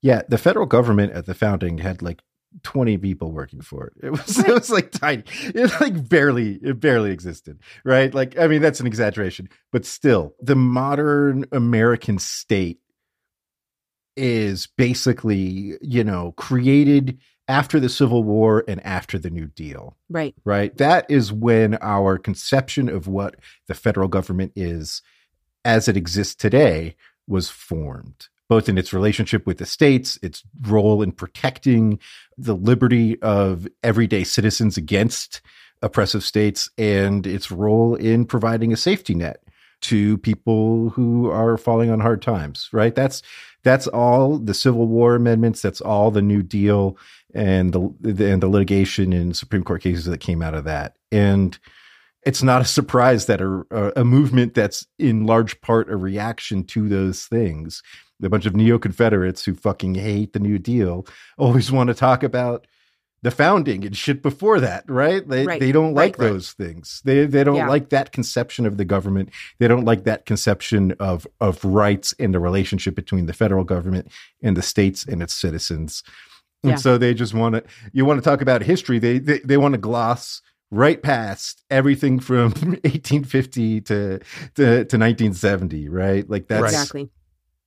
yeah, 0.00 0.22
the 0.28 0.38
federal 0.38 0.66
government 0.66 1.12
at 1.12 1.26
the 1.26 1.34
founding 1.34 1.78
had 1.78 2.02
like 2.02 2.22
20 2.62 2.98
people 2.98 3.32
working 3.32 3.62
for 3.62 3.88
it. 3.88 3.94
It 4.00 4.10
was 4.10 4.38
it 4.46 4.46
was 4.46 4.70
like 4.70 4.92
tiny. 4.92 5.24
It 5.46 5.72
like 5.80 6.08
barely 6.08 6.60
it 6.62 6.78
barely 6.78 7.10
existed, 7.10 7.58
right? 7.84 8.14
Like 8.14 8.38
I 8.38 8.46
mean 8.46 8.62
that's 8.62 8.78
an 8.78 8.86
exaggeration, 8.86 9.48
but 9.72 9.84
still 9.84 10.36
the 10.40 10.54
modern 10.54 11.46
American 11.50 12.20
state 12.20 12.78
is 14.16 14.68
basically, 14.78 15.78
you 15.80 16.04
know, 16.04 16.30
created 16.36 17.18
after 17.48 17.80
the 17.80 17.88
Civil 17.88 18.22
War 18.22 18.64
and 18.68 18.84
after 18.84 19.18
the 19.18 19.30
New 19.30 19.46
Deal. 19.46 19.96
Right. 20.08 20.34
Right. 20.44 20.76
That 20.78 21.06
is 21.10 21.32
when 21.32 21.76
our 21.80 22.18
conception 22.18 22.88
of 22.88 23.06
what 23.06 23.36
the 23.66 23.74
federal 23.74 24.08
government 24.08 24.52
is 24.54 25.02
as 25.64 25.88
it 25.88 25.96
exists 25.96 26.34
today 26.34 26.96
was 27.26 27.50
formed, 27.50 28.28
both 28.48 28.68
in 28.68 28.78
its 28.78 28.92
relationship 28.92 29.46
with 29.46 29.58
the 29.58 29.66
states, 29.66 30.18
its 30.22 30.42
role 30.62 31.02
in 31.02 31.12
protecting 31.12 31.98
the 32.36 32.54
liberty 32.56 33.20
of 33.22 33.66
everyday 33.82 34.24
citizens 34.24 34.76
against 34.76 35.40
oppressive 35.82 36.22
states, 36.22 36.70
and 36.78 37.26
its 37.26 37.50
role 37.50 37.96
in 37.96 38.24
providing 38.24 38.72
a 38.72 38.76
safety 38.76 39.14
net 39.14 39.42
to 39.82 40.16
people 40.18 40.90
who 40.90 41.28
are 41.28 41.58
falling 41.58 41.90
on 41.90 42.00
hard 42.00 42.22
times, 42.22 42.68
right? 42.72 42.94
That's 42.94 43.22
that's 43.64 43.86
all 43.88 44.38
the 44.38 44.54
Civil 44.54 44.86
War 44.86 45.14
amendments, 45.14 45.60
that's 45.60 45.80
all 45.80 46.10
the 46.10 46.22
New 46.22 46.42
Deal 46.42 46.96
and 47.34 47.72
the, 47.72 48.30
and 48.30 48.42
the 48.42 48.48
litigation 48.48 49.12
and 49.12 49.36
Supreme 49.36 49.64
Court 49.64 49.82
cases 49.82 50.04
that 50.04 50.18
came 50.18 50.42
out 50.42 50.54
of 50.54 50.64
that. 50.64 50.96
And 51.10 51.58
it's 52.24 52.42
not 52.42 52.62
a 52.62 52.66
surprise 52.66 53.26
that 53.26 53.40
a, 53.40 54.00
a 54.00 54.04
movement 54.04 54.54
that's 54.54 54.86
in 54.98 55.26
large 55.26 55.60
part 55.60 55.90
a 55.90 55.96
reaction 55.96 56.64
to 56.64 56.88
those 56.88 57.26
things, 57.26 57.82
a 58.22 58.28
bunch 58.28 58.46
of 58.46 58.54
neo 58.54 58.78
Confederates 58.78 59.44
who 59.44 59.54
fucking 59.54 59.96
hate 59.96 60.32
the 60.32 60.38
New 60.38 60.58
Deal, 60.58 61.06
always 61.36 61.72
want 61.72 61.88
to 61.88 61.94
talk 61.94 62.22
about 62.22 62.66
the 63.22 63.30
founding 63.30 63.84
and 63.84 63.96
shit 63.96 64.20
before 64.20 64.58
that, 64.60 64.84
right? 64.88 65.26
They 65.26 65.46
right. 65.46 65.60
they 65.60 65.70
don't 65.70 65.94
like 65.94 66.18
right, 66.18 66.28
those 66.28 66.52
things. 66.52 67.00
They 67.04 67.24
they 67.24 67.44
don't 67.44 67.56
yeah. 67.56 67.68
like 67.68 67.90
that 67.90 68.12
conception 68.12 68.66
of 68.66 68.76
the 68.76 68.84
government. 68.84 69.30
They 69.58 69.68
don't 69.68 69.84
like 69.84 70.04
that 70.04 70.26
conception 70.26 70.92
of 70.98 71.26
of 71.40 71.64
rights 71.64 72.14
and 72.18 72.34
the 72.34 72.40
relationship 72.40 72.96
between 72.96 73.26
the 73.26 73.32
federal 73.32 73.62
government 73.62 74.08
and 74.42 74.56
the 74.56 74.62
states 74.62 75.04
and 75.06 75.22
its 75.22 75.34
citizens. 75.34 76.02
And 76.62 76.70
yeah. 76.72 76.76
so 76.76 76.96
they 76.98 77.12
just 77.14 77.34
want 77.34 77.54
to, 77.56 77.64
you 77.92 78.04
want 78.04 78.22
to 78.22 78.28
talk 78.28 78.40
about 78.40 78.62
history. 78.62 78.98
They, 78.98 79.18
they, 79.18 79.40
they 79.40 79.56
want 79.56 79.72
to 79.74 79.78
gloss 79.78 80.42
right 80.70 81.02
past 81.02 81.62
everything 81.70 82.18
from 82.20 82.50
1850 82.84 83.80
to, 83.82 84.18
to, 84.18 84.20
to 84.54 84.98
1970, 84.98 85.88
right? 85.88 86.28
Like 86.28 86.48
that's 86.48 86.64
exactly. 86.72 87.10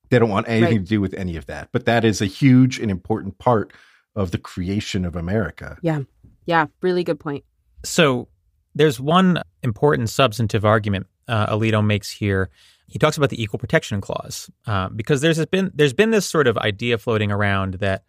They 0.09 0.19
don't 0.19 0.29
want 0.29 0.47
anything 0.47 0.77
Right. 0.77 0.85
to 0.85 0.89
do 0.89 1.01
with 1.01 1.13
any 1.15 1.35
of 1.35 1.45
that. 1.47 1.69
But 1.71 1.85
that 1.85 2.05
is 2.05 2.21
a 2.21 2.25
huge 2.25 2.79
and 2.79 2.89
important 2.91 3.37
part 3.37 3.73
of 4.15 4.31
the 4.31 4.37
creation 4.37 5.03
of 5.03 5.15
America. 5.15 5.77
Yeah, 5.81 6.01
Yeah. 6.45 6.67
really 6.81 7.03
good 7.03 7.19
point. 7.19 7.43
So 7.83 8.27
there's 8.75 8.99
one 8.99 9.41
important 9.63 10.09
substantive 10.09 10.63
argument 10.63 11.07
uh, 11.27 11.47
Alito 11.55 11.83
makes 11.85 12.11
here. 12.11 12.49
He 12.87 12.99
talks 12.99 13.17
about 13.17 13.29
the 13.31 13.41
equal 13.41 13.57
protection 13.57 13.99
clause 13.99 14.49
uh, 14.67 14.89
because 14.89 15.21
there's 15.21 15.43
been 15.47 15.71
there's 15.73 15.93
been 15.93 16.11
this 16.11 16.25
sort 16.27 16.45
of 16.47 16.57
idea 16.57 16.97
floating 16.99 17.31
around 17.31 17.75
that 17.75 18.03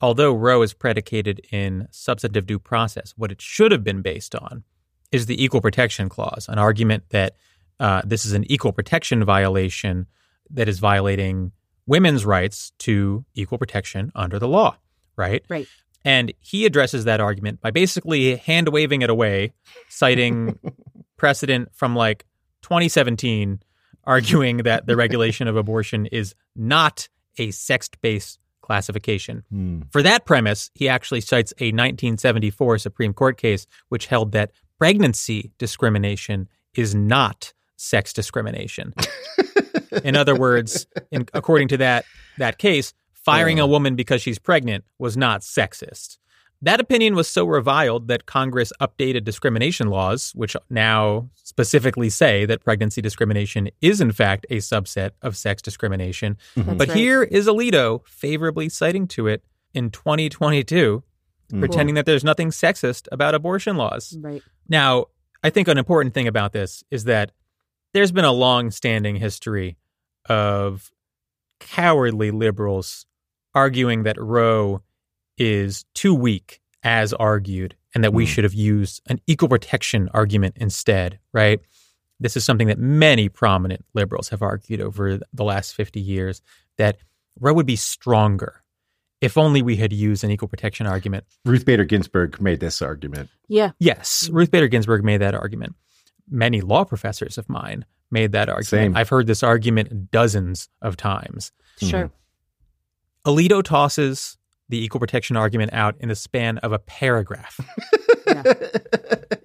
although 0.00 0.32
Roe 0.32 0.62
is 0.62 0.72
predicated 0.72 1.40
in 1.50 1.88
substantive 1.90 2.46
due 2.46 2.58
process, 2.58 3.14
what 3.16 3.32
it 3.32 3.40
should 3.40 3.72
have 3.72 3.84
been 3.84 4.02
based 4.02 4.34
on 4.34 4.64
is 5.10 5.26
the 5.26 5.42
equal 5.42 5.60
protection 5.60 6.08
clause, 6.08 6.46
an 6.48 6.58
argument 6.58 7.04
that 7.10 7.36
uh, 7.80 8.02
this 8.04 8.24
is 8.24 8.32
an 8.32 8.50
equal 8.50 8.72
protection 8.72 9.24
violation 9.24 10.06
that 10.50 10.68
is 10.68 10.78
violating 10.78 11.52
women's 11.86 12.26
rights 12.26 12.72
to 12.78 13.24
equal 13.34 13.58
protection 13.58 14.12
under 14.14 14.38
the 14.38 14.48
law, 14.48 14.76
right? 15.16 15.44
Right. 15.48 15.66
And 16.04 16.32
he 16.40 16.66
addresses 16.66 17.04
that 17.04 17.20
argument 17.20 17.60
by 17.60 17.70
basically 17.70 18.36
hand 18.36 18.68
waving 18.68 19.02
it 19.02 19.10
away, 19.10 19.52
citing 19.88 20.58
precedent 21.16 21.70
from 21.74 21.96
like 21.96 22.24
2017, 22.62 23.60
arguing 24.04 24.58
that 24.58 24.86
the 24.86 24.96
regulation 24.96 25.48
of 25.48 25.56
abortion 25.56 26.06
is 26.06 26.34
not 26.54 27.08
a 27.38 27.50
sex 27.50 27.88
based 28.00 28.38
classification. 28.68 29.42
Hmm. 29.50 29.80
For 29.90 30.02
that 30.02 30.26
premise, 30.26 30.70
he 30.74 30.88
actually 30.88 31.22
cites 31.22 31.52
a 31.58 31.72
1974 31.72 32.78
Supreme 32.78 33.14
Court 33.14 33.38
case 33.38 33.66
which 33.88 34.06
held 34.06 34.32
that 34.32 34.52
pregnancy 34.78 35.50
discrimination 35.58 36.48
is 36.74 36.94
not 36.94 37.54
sex 37.76 38.12
discrimination. 38.12 38.92
in 40.04 40.14
other 40.16 40.34
words, 40.36 40.86
in, 41.10 41.26
according 41.32 41.68
to 41.68 41.78
that 41.78 42.04
that 42.36 42.58
case, 42.58 42.92
firing 43.14 43.58
Uh. 43.58 43.64
a 43.64 43.66
woman 43.66 43.96
because 43.96 44.20
she's 44.22 44.38
pregnant 44.38 44.84
was 44.98 45.16
not 45.16 45.40
sexist. 45.40 46.18
That 46.60 46.80
opinion 46.80 47.14
was 47.14 47.28
so 47.28 47.44
reviled 47.44 48.08
that 48.08 48.26
Congress 48.26 48.72
updated 48.80 49.22
discrimination 49.24 49.88
laws, 49.88 50.32
which 50.34 50.56
now 50.68 51.30
specifically 51.34 52.10
say 52.10 52.46
that 52.46 52.64
pregnancy 52.64 53.00
discrimination 53.00 53.68
is, 53.80 54.00
in 54.00 54.10
fact, 54.10 54.44
a 54.50 54.56
subset 54.56 55.10
of 55.22 55.36
sex 55.36 55.62
discrimination. 55.62 56.36
Mhm. 56.56 56.76
But 56.76 56.88
right. 56.88 56.96
here 56.96 57.22
is 57.22 57.46
Alito 57.46 58.00
favorably 58.06 58.68
citing 58.68 59.06
to 59.08 59.28
it 59.28 59.44
in 59.72 59.90
2022, 59.90 61.04
Mhm. 61.52 61.60
pretending 61.60 61.94
that 61.94 62.06
there's 62.06 62.24
nothing 62.24 62.50
sexist 62.50 63.06
about 63.12 63.36
abortion 63.36 63.76
laws. 63.76 64.16
Right. 64.20 64.42
Now, 64.68 65.06
I 65.44 65.50
think 65.50 65.68
an 65.68 65.78
important 65.78 66.12
thing 66.12 66.26
about 66.26 66.52
this 66.52 66.82
is 66.90 67.04
that 67.04 67.30
there's 67.94 68.10
been 68.10 68.24
a 68.24 68.32
long 68.32 68.72
standing 68.72 69.16
history 69.16 69.76
of 70.28 70.90
cowardly 71.60 72.32
liberals 72.32 73.06
arguing 73.54 74.02
that 74.02 74.20
Roe 74.20 74.82
is 75.38 75.84
too 75.94 76.14
weak 76.14 76.60
as 76.82 77.12
argued 77.12 77.74
and 77.94 78.04
that 78.04 78.12
we 78.12 78.24
Hmm. 78.24 78.28
should 78.28 78.44
have 78.44 78.54
used 78.54 79.00
an 79.06 79.20
equal 79.26 79.48
protection 79.48 80.08
argument 80.14 80.56
instead, 80.58 81.18
right? 81.32 81.60
This 82.20 82.36
is 82.36 82.44
something 82.44 82.68
that 82.68 82.78
many 82.78 83.28
prominent 83.28 83.84
liberals 83.94 84.28
have 84.30 84.42
argued 84.42 84.80
over 84.80 85.18
the 85.32 85.44
last 85.44 85.74
50 85.74 86.00
years 86.00 86.42
that 86.76 86.98
Roe 87.40 87.54
would 87.54 87.66
be 87.66 87.76
stronger 87.76 88.62
if 89.20 89.36
only 89.38 89.62
we 89.62 89.76
had 89.76 89.92
used 89.92 90.22
an 90.24 90.30
equal 90.30 90.48
protection 90.48 90.86
argument. 90.86 91.24
Ruth 91.44 91.64
Bader 91.64 91.84
Ginsburg 91.84 92.40
made 92.40 92.60
this 92.60 92.80
argument. 92.82 93.30
Yeah. 93.48 93.70
Yes, 93.78 94.28
Ruth 94.32 94.50
Bader 94.50 94.68
Ginsburg 94.68 95.02
made 95.04 95.20
that 95.20 95.34
argument. 95.34 95.74
Many 96.30 96.60
law 96.60 96.84
professors 96.84 97.38
of 97.38 97.48
mine 97.48 97.84
made 98.10 98.32
that 98.32 98.48
argument. 98.48 98.66
Same. 98.66 98.96
I've 98.96 99.08
heard 99.08 99.26
this 99.26 99.42
argument 99.42 100.10
dozens 100.10 100.68
of 100.82 100.96
times. 100.96 101.52
Sure. 101.80 102.10
Alito 103.26 103.62
tosses 103.62 104.36
the 104.68 104.82
equal 104.84 105.00
protection 105.00 105.36
argument 105.36 105.72
out 105.72 105.94
in 106.00 106.08
the 106.08 106.14
span 106.14 106.58
of 106.58 106.72
a 106.72 106.78
paragraph. 106.78 107.58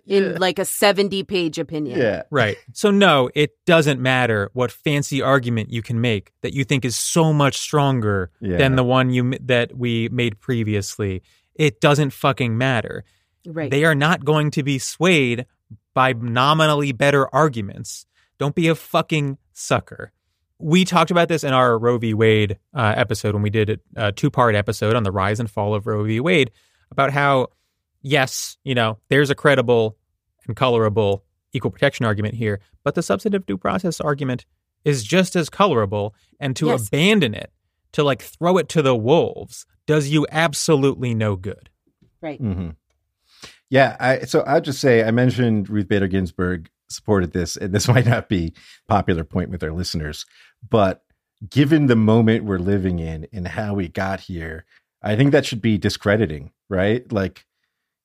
In 0.06 0.36
like 0.36 0.60
a 0.60 0.66
70 0.66 1.24
page 1.24 1.58
opinion. 1.58 1.98
yeah. 2.00 2.24
right. 2.30 2.58
So, 2.74 2.92
no, 2.92 3.30
it 3.34 3.52
doesn't 3.66 4.00
matter 4.02 4.50
what 4.54 4.70
fancy 4.72 5.22
argument 5.22 5.72
you 5.72 5.82
can 5.82 6.02
make 6.02 6.34
that 6.42 6.54
you 6.54 6.66
think 6.66 6.84
is 6.86 6.96
so 6.96 7.32
much 7.34 7.58
stronger 7.58 8.30
Yeah. 8.42 8.58
than 8.58 8.76
the 8.76 8.84
one 8.84 9.10
you 9.12 9.34
that 9.42 9.76
we 9.76 10.10
made 10.10 10.40
previously. 10.40 11.24
It 11.56 11.80
doesn't 11.82 12.12
fucking 12.12 12.58
matter. 12.58 13.06
Right. 13.48 13.72
They 13.72 13.86
are 13.86 13.96
not 13.96 14.24
going 14.26 14.52
to 14.52 14.62
be 14.64 14.78
swayed 14.78 15.46
by 15.94 16.14
nominally 16.14 16.92
better 16.92 17.34
arguments. 17.34 18.06
Don't 18.38 18.56
be 18.56 18.68
a 18.68 18.76
fucking 18.76 19.38
sucker. 19.54 20.12
We 20.63 20.86
talked 20.86 21.12
about 21.12 21.28
this 21.28 21.43
in 21.43 21.54
our 21.54 21.78
Roe 21.78 21.97
v. 21.97 22.13
Wade 22.13 22.58
uh, 22.73 22.93
episode 22.95 23.34
when 23.34 23.43
we 23.43 23.49
did 23.49 23.82
a 23.97 24.13
two 24.13 24.32
part 24.32 24.56
episode 24.56 24.95
on 24.95 25.04
the 25.04 25.12
rise 25.12 25.39
and 25.41 25.52
fall 25.52 25.76
of 25.76 25.86
Roe 25.86 26.04
v. 26.06 26.21
Wade 26.21 26.52
about 26.89 27.12
how, 27.12 27.47
yes, 28.02 28.58
you 28.63 28.73
know, 28.73 28.97
there's 29.10 29.30
a 29.30 29.36
credible 29.36 29.97
and 30.47 30.56
colorable 30.56 31.26
equal 31.52 31.69
protection 31.69 32.06
argument 32.06 32.36
here, 32.36 32.62
but 32.84 32.95
the 32.95 33.04
substantive 33.04 33.45
due 33.45 33.58
process 33.58 33.99
argument 33.99 34.45
is 34.86 35.04
just 35.04 35.36
as 35.36 35.49
colorable. 35.49 36.15
And 36.39 36.56
to 36.56 36.67
Yes. 36.67 36.88
abandon 36.88 37.34
it, 37.36 37.52
to 37.91 38.04
like 38.04 38.21
throw 38.21 38.58
it 38.58 38.69
to 38.69 38.82
the 38.82 38.95
wolves, 38.95 39.65
does 39.86 40.08
you 40.10 40.26
absolutely 40.32 41.13
no 41.13 41.36
good. 41.36 41.69
right. 42.21 42.39
hmm 42.39 42.69
Yeah, 43.69 43.97
I, 43.99 44.19
so 44.21 44.41
I'll 44.41 44.62
just 44.62 44.80
say 44.80 45.04
I 45.04 45.12
mentioned 45.12 45.69
Ruth 45.69 45.89
Bader 45.89 46.08
Ginsburg 46.08 46.69
supported 46.94 47.34
this, 47.34 47.56
and 47.56 47.74
this 47.74 47.88
might 47.90 48.06
not 48.06 48.30
be 48.30 48.54
popular 48.88 49.24
point 49.24 49.50
with 49.50 49.64
our 49.64 49.72
listeners, 49.72 50.26
but 50.70 51.04
given 51.50 51.88
the 51.88 51.96
moment 51.96 52.46
we're 52.46 52.58
living 52.58 53.00
in 53.00 53.28
and 53.34 53.48
how 53.48 53.74
we 53.74 53.88
got 53.88 54.22
here, 54.22 54.66
I 55.02 55.16
think 55.16 55.32
that 55.32 55.46
should 55.46 55.62
be 55.62 55.78
discrediting, 55.78 56.52
right? 56.70 57.10
Like, 57.12 57.46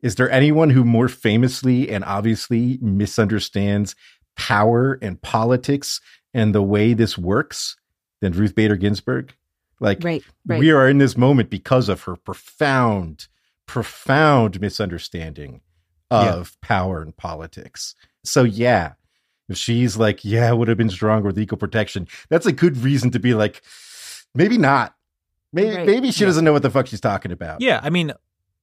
is 0.02 0.16
there 0.16 0.30
anyone 0.30 0.70
who 0.70 0.84
more 0.84 1.08
famously 1.08 1.88
and 1.90 2.04
obviously 2.04 2.78
misunderstands 2.80 3.94
power 4.36 4.98
and 5.02 5.20
politics 5.20 6.00
and 6.34 6.54
the 6.54 6.62
way 6.62 6.94
this 6.94 7.16
works 7.16 7.76
than 8.20 8.32
Ruth 8.32 8.54
Bader 8.54 8.76
Ginsburg? 8.76 9.34
Like, 9.80 10.02
Right. 10.02 10.24
Right. 10.46 10.58
we 10.58 10.72
are 10.72 10.88
in 10.88 10.98
this 10.98 11.16
moment 11.16 11.50
because 11.50 11.88
of 11.88 12.02
her 12.02 12.16
profound, 12.16 13.28
profound 13.66 14.60
misunderstanding 14.60 15.60
of 16.10 16.58
power 16.60 17.02
and 17.02 17.16
politics. 17.16 17.94
So, 18.24 18.42
yeah, 18.44 18.92
if 19.48 19.56
she's 19.56 19.96
like, 19.96 20.24
yeah, 20.24 20.50
it 20.50 20.56
would 20.56 20.68
have 20.68 20.78
been 20.78 20.90
stronger 20.90 21.26
with 21.28 21.38
equal 21.38 21.58
protection, 21.58 22.06
that's 22.28 22.46
a 22.46 22.52
good 22.52 22.76
reason 22.78 23.10
to 23.12 23.18
be 23.18 23.34
like, 23.34 23.62
maybe 24.34 24.58
not. 24.58 24.94
Maybe, 25.52 25.76
Right. 25.76 25.86
maybe 25.86 26.10
she 26.10 26.24
Yeah. 26.24 26.28
doesn't 26.28 26.44
know 26.44 26.52
what 26.52 26.62
the 26.62 26.70
fuck 26.70 26.86
she's 26.86 27.00
talking 27.00 27.32
about. 27.32 27.60
Yeah, 27.60 27.80
I 27.82 27.88
mean, 27.90 28.12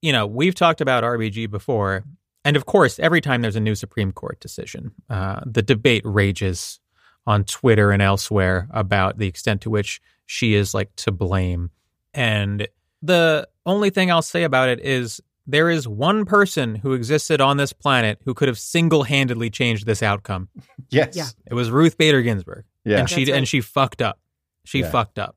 you 0.02 0.12
know, 0.12 0.28
we've 0.28 0.54
talked 0.56 0.82
about 0.82 1.04
RBG 1.04 1.48
before, 1.50 2.04
and 2.44 2.56
of 2.56 2.66
course, 2.68 3.00
every 3.00 3.22
time 3.22 3.42
there's 3.42 3.56
a 3.56 3.60
new 3.60 3.74
Supreme 3.76 4.12
Court 4.12 4.40
decision, 4.40 4.92
uh, 5.10 5.42
the 5.46 5.64
debate 5.64 6.04
rages 6.06 6.80
on 7.26 7.44
Twitter 7.44 7.90
and 7.92 8.04
elsewhere 8.04 8.68
about 8.72 9.18
the 9.18 9.26
extent 9.28 9.62
to 9.62 9.70
which 9.72 10.00
she 10.28 10.54
is 10.54 10.76
like 10.76 10.96
to 10.98 11.12
blame. 11.12 11.72
And 12.14 12.68
the 13.02 13.48
only 13.66 13.90
thing 13.90 14.12
I'll 14.12 14.22
say 14.22 14.44
about 14.44 14.70
it 14.70 14.80
is 14.80 15.20
there 15.48 15.70
is 15.70 15.88
one 15.88 16.26
person 16.26 16.76
who 16.76 16.94
existed 16.94 17.40
on 17.40 17.58
this 17.58 17.72
planet 17.74 18.20
who 18.26 18.34
could 18.34 18.48
have 18.48 18.58
single-handedly 18.60 19.50
changed 19.50 19.86
this 19.86 20.02
outcome. 20.04 20.50
Yes. 20.92 21.16
Yeah. 21.16 21.26
It 21.50 21.56
was 21.56 21.72
Ruth 21.72 21.98
Bader 21.98 22.22
Ginsburg 22.22 22.64
Yeah. 22.84 23.00
and 23.00 23.10
she 23.10 23.22
right. 23.26 23.30
and 23.30 23.48
she 23.48 23.60
fucked 23.60 24.04
up. 24.04 24.20
She 24.66 24.82
Yeah. 24.82 24.92
fucked 24.92 25.18
up. 25.18 25.36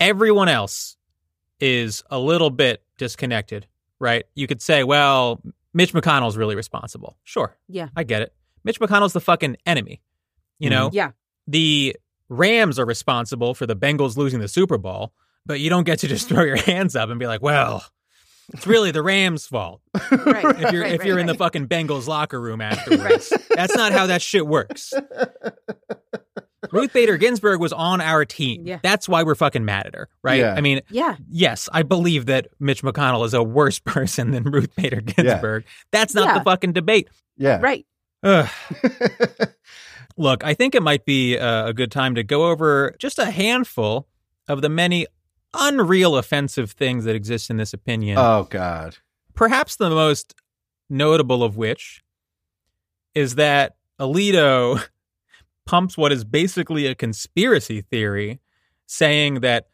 Everyone 0.00 0.48
else 0.48 0.96
is 1.60 2.02
a 2.10 2.18
little 2.18 2.50
bit 2.50 2.82
disconnected, 2.98 3.68
right? 4.00 4.24
You 4.34 4.48
could 4.48 4.60
say, 4.60 4.82
well, 4.82 5.40
Mitch 5.72 5.92
McConnell's 5.92 6.36
really 6.36 6.56
responsible. 6.56 7.16
Sure, 7.22 7.56
Yeah. 7.68 7.88
I 7.96 8.02
get 8.02 8.22
it. 8.22 8.34
Mitch 8.64 8.80
McConnell's 8.80 9.12
the 9.12 9.20
fucking 9.20 9.56
enemy. 9.66 10.02
You 10.58 10.68
mm-hmm. 10.68 10.78
know, 10.78 10.90
Yeah. 10.92 11.12
the 11.46 11.96
Rams 12.28 12.80
are 12.80 12.84
responsible 12.86 13.54
for 13.54 13.66
the 13.66 13.76
Bengals 13.76 14.16
losing 14.16 14.40
the 14.40 14.48
Super 14.48 14.78
Bowl, 14.78 15.12
but 15.46 15.60
you 15.60 15.70
don't 15.70 15.84
get 15.84 16.00
to 16.00 16.08
just 16.08 16.28
throw 16.28 16.42
your 16.42 16.56
hands 16.56 16.96
up 16.96 17.08
and 17.08 17.20
be 17.20 17.26
like, 17.28 17.40
well, 17.40 17.84
it's 18.52 18.66
really 18.66 18.90
the 18.90 19.02
Rams' 19.02 19.46
fault 19.46 19.80
Right. 20.10 20.44
if 20.44 20.72
you're 20.72 20.82
right, 20.82 20.92
if 20.92 20.98
right, 21.00 21.04
you're 21.06 21.18
in 21.18 21.26
the 21.26 21.34
fucking 21.34 21.68
Bengals 21.68 22.06
locker 22.06 22.40
room 22.40 22.60
afterwards. 22.62 23.32
That's 23.54 23.74
not 23.76 23.92
how 23.92 24.06
that 24.08 24.22
shit 24.22 24.46
works. 24.46 24.92
Ruth 26.70 26.92
Bader 26.92 27.16
Ginsburg 27.18 27.60
was 27.60 27.72
on 27.72 28.00
our 28.00 28.24
team. 28.24 28.66
Yeah. 28.66 28.78
That's 28.82 29.08
why 29.08 29.24
we're 29.24 29.34
fucking 29.34 29.64
mad 29.64 29.86
at 29.88 29.94
her, 29.94 30.08
right? 30.22 30.40
Yeah. 30.40 30.54
I 30.56 30.60
mean, 30.60 30.80
Yeah. 30.90 31.16
yes, 31.28 31.68
I 31.72 31.82
believe 31.82 32.26
that 32.26 32.48
Mitch 32.60 32.82
McConnell 32.82 33.26
is 33.26 33.34
a 33.34 33.42
worse 33.42 33.78
person 33.78 34.30
than 34.30 34.44
Ruth 34.44 34.74
Bader 34.76 35.00
Ginsburg. 35.00 35.64
Yeah. 35.66 35.70
That's 35.90 36.14
not 36.14 36.28
Yeah. 36.28 36.38
the 36.38 36.44
fucking 36.44 36.72
debate. 36.72 37.08
Yeah. 37.36 37.58
Right. 37.60 37.84
Ugh. 38.22 38.48
Look, 40.16 40.44
I 40.44 40.54
think 40.54 40.74
it 40.74 40.82
might 40.82 41.04
be 41.04 41.36
uh, 41.38 41.66
a 41.68 41.74
good 41.74 41.90
time 41.90 42.14
to 42.14 42.22
go 42.22 42.48
over 42.48 42.94
just 42.98 43.18
a 43.18 43.30
handful 43.30 44.06
of 44.48 44.62
the 44.62 44.68
many 44.68 45.06
unreal 45.54 46.16
offensive 46.16 46.70
things 46.72 47.04
that 47.04 47.14
exist 47.14 47.50
in 47.50 47.56
this 47.56 47.72
opinion. 47.72 48.18
oh, 48.18 48.46
God. 48.50 48.96
Perhaps 49.34 49.76
the 49.76 49.90
most 49.90 50.34
notable 50.90 51.42
of 51.42 51.56
which 51.56 52.02
is 53.14 53.36
that 53.36 53.76
Alito 54.00 54.82
pumps 55.66 55.96
what 55.96 56.12
is 56.12 56.24
basically 56.24 56.86
a 56.86 56.94
conspiracy 56.94 57.80
theory 57.80 58.40
saying 58.86 59.40
that 59.40 59.68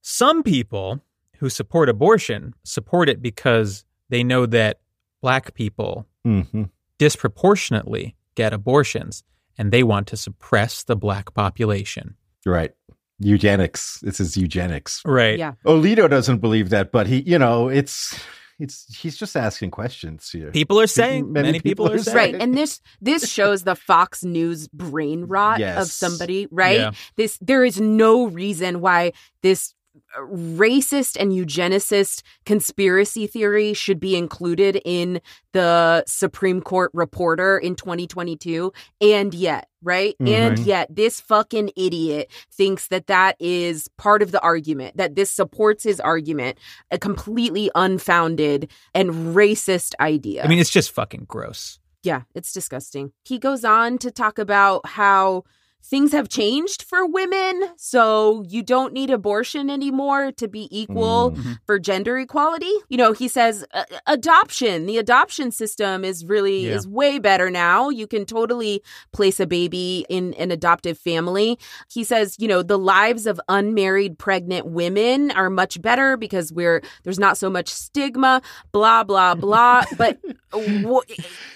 some 0.00 0.42
people 0.42 1.02
who 1.38 1.50
support 1.50 1.88
abortion 1.88 2.54
support 2.64 3.08
it 3.08 3.20
because 3.20 3.84
they 4.08 4.24
know 4.24 4.46
that 4.46 4.80
black 5.20 5.54
people 5.54 6.06
hmm 6.24 6.64
disproportionately 6.98 8.14
get 8.36 8.52
abortions 8.52 9.24
and 9.58 9.72
they 9.72 9.82
want 9.82 10.06
to 10.06 10.16
suppress 10.16 10.84
the 10.84 10.94
black 10.94 11.34
population. 11.34 12.14
Right. 12.46 12.72
Eugenics. 13.22 14.00
This 14.00 14.20
is 14.20 14.36
eugenics. 14.36 15.02
Right. 15.04 15.38
Yeah. 15.38 15.52
Alito 15.64 16.08
doesn't 16.08 16.38
believe 16.38 16.70
that, 16.70 16.92
but 16.92 17.06
he, 17.06 17.20
you 17.22 17.38
know, 17.38 17.68
it's 17.68 18.18
it's 18.58 18.94
he's 18.94 19.16
just 19.16 19.36
asking 19.36 19.70
questions 19.70 20.30
here. 20.30 20.50
People 20.50 20.80
are 20.80 20.86
saying, 20.86 21.32
Many 21.32 21.48
many, 21.48 21.60
people, 21.60 21.86
people 21.86 21.96
are 21.96 22.00
are 22.00 22.04
saying. 22.04 22.34
Right. 22.34 22.42
And 22.42 22.56
this 22.56 22.80
this 23.00 23.28
shows 23.28 23.64
the 23.64 23.74
Fox 23.74 24.22
News 24.22 24.68
brain 24.68 25.24
rot 25.24 25.60
of 25.60 25.88
somebody, 25.88 26.46
right? 26.50 26.78
Yeah. 26.78 26.90
This 27.16 27.38
there 27.40 27.64
is 27.64 27.80
no 27.80 28.26
reason 28.26 28.80
why 28.80 29.12
this 29.42 29.74
racist 30.20 31.16
and 31.18 31.32
eugenicist 31.32 32.22
conspiracy 32.44 33.26
theory 33.26 33.72
should 33.74 34.00
be 34.00 34.16
included 34.16 34.80
in 34.84 35.20
the 35.52 36.04
Supreme 36.06 36.60
Court 36.60 36.90
reporter 36.94 37.58
in 37.58 37.74
2022 37.74 38.72
and 39.00 39.34
yet, 39.34 39.68
right? 39.82 40.14
And 40.20 40.58
Mhm. 40.58 40.66
yet 40.66 40.94
this 40.94 41.20
fucking 41.20 41.70
idiot 41.76 42.30
thinks 42.50 42.88
that 42.88 43.06
that 43.06 43.36
is 43.40 43.88
part 43.96 44.22
of 44.22 44.32
the 44.32 44.40
argument, 44.40 44.96
that 44.96 45.14
this 45.14 45.30
supports 45.30 45.84
his 45.84 46.00
argument, 46.00 46.58
a 46.90 46.98
completely 46.98 47.70
unfounded 47.74 48.70
and 48.94 49.34
racist 49.34 49.94
idea. 50.00 50.44
I 50.44 50.48
mean, 50.48 50.58
it's 50.58 50.70
just 50.70 50.90
fucking 50.90 51.24
gross. 51.28 51.78
Yeah, 52.02 52.22
it's 52.34 52.52
disgusting. 52.52 53.12
He 53.24 53.38
goes 53.38 53.64
on 53.64 53.98
to 53.98 54.10
talk 54.10 54.38
about 54.38 54.84
how 54.86 55.44
things 55.84 56.12
have 56.12 56.28
changed 56.28 56.82
for 56.82 57.06
women, 57.06 57.68
so 57.76 58.44
you 58.48 58.62
don't 58.62 58.92
need 58.92 59.10
abortion 59.10 59.68
anymore 59.68 60.32
to 60.32 60.48
be 60.48 60.68
equal 60.70 61.32
Mm. 61.32 61.58
for 61.66 61.78
gender 61.78 62.18
equality. 62.18 62.72
You 62.88 62.96
know, 62.96 63.12
he 63.12 63.28
says 63.28 63.64
uh, 63.74 63.84
adoption, 64.06 64.86
the 64.86 64.98
adoption 64.98 65.50
system 65.50 66.04
is 66.04 66.24
really 66.24 66.66
Yeah. 66.68 66.74
is 66.76 66.86
way 66.86 67.18
better 67.18 67.50
now. 67.50 67.88
You 67.88 68.06
can 68.06 68.24
totally 68.24 68.82
place 69.12 69.40
a 69.40 69.46
baby 69.46 70.06
in 70.08 70.34
an 70.34 70.50
adoptive 70.50 70.96
family. 70.98 71.58
He 71.90 72.04
says, 72.04 72.36
you 72.38 72.48
know, 72.48 72.62
the 72.62 72.78
lives 72.78 73.26
of 73.26 73.40
unmarried 73.48 74.18
pregnant 74.18 74.66
women 74.66 75.30
are 75.32 75.50
much 75.50 75.82
better 75.82 76.16
because 76.16 76.52
we're 76.52 76.80
there's 77.02 77.18
not 77.18 77.36
so 77.36 77.50
much 77.50 77.68
stigma, 77.68 78.40
blah 78.72 79.02
blah 79.04 79.34
blah, 79.34 79.84
but 79.98 80.18
wh- 80.54 81.00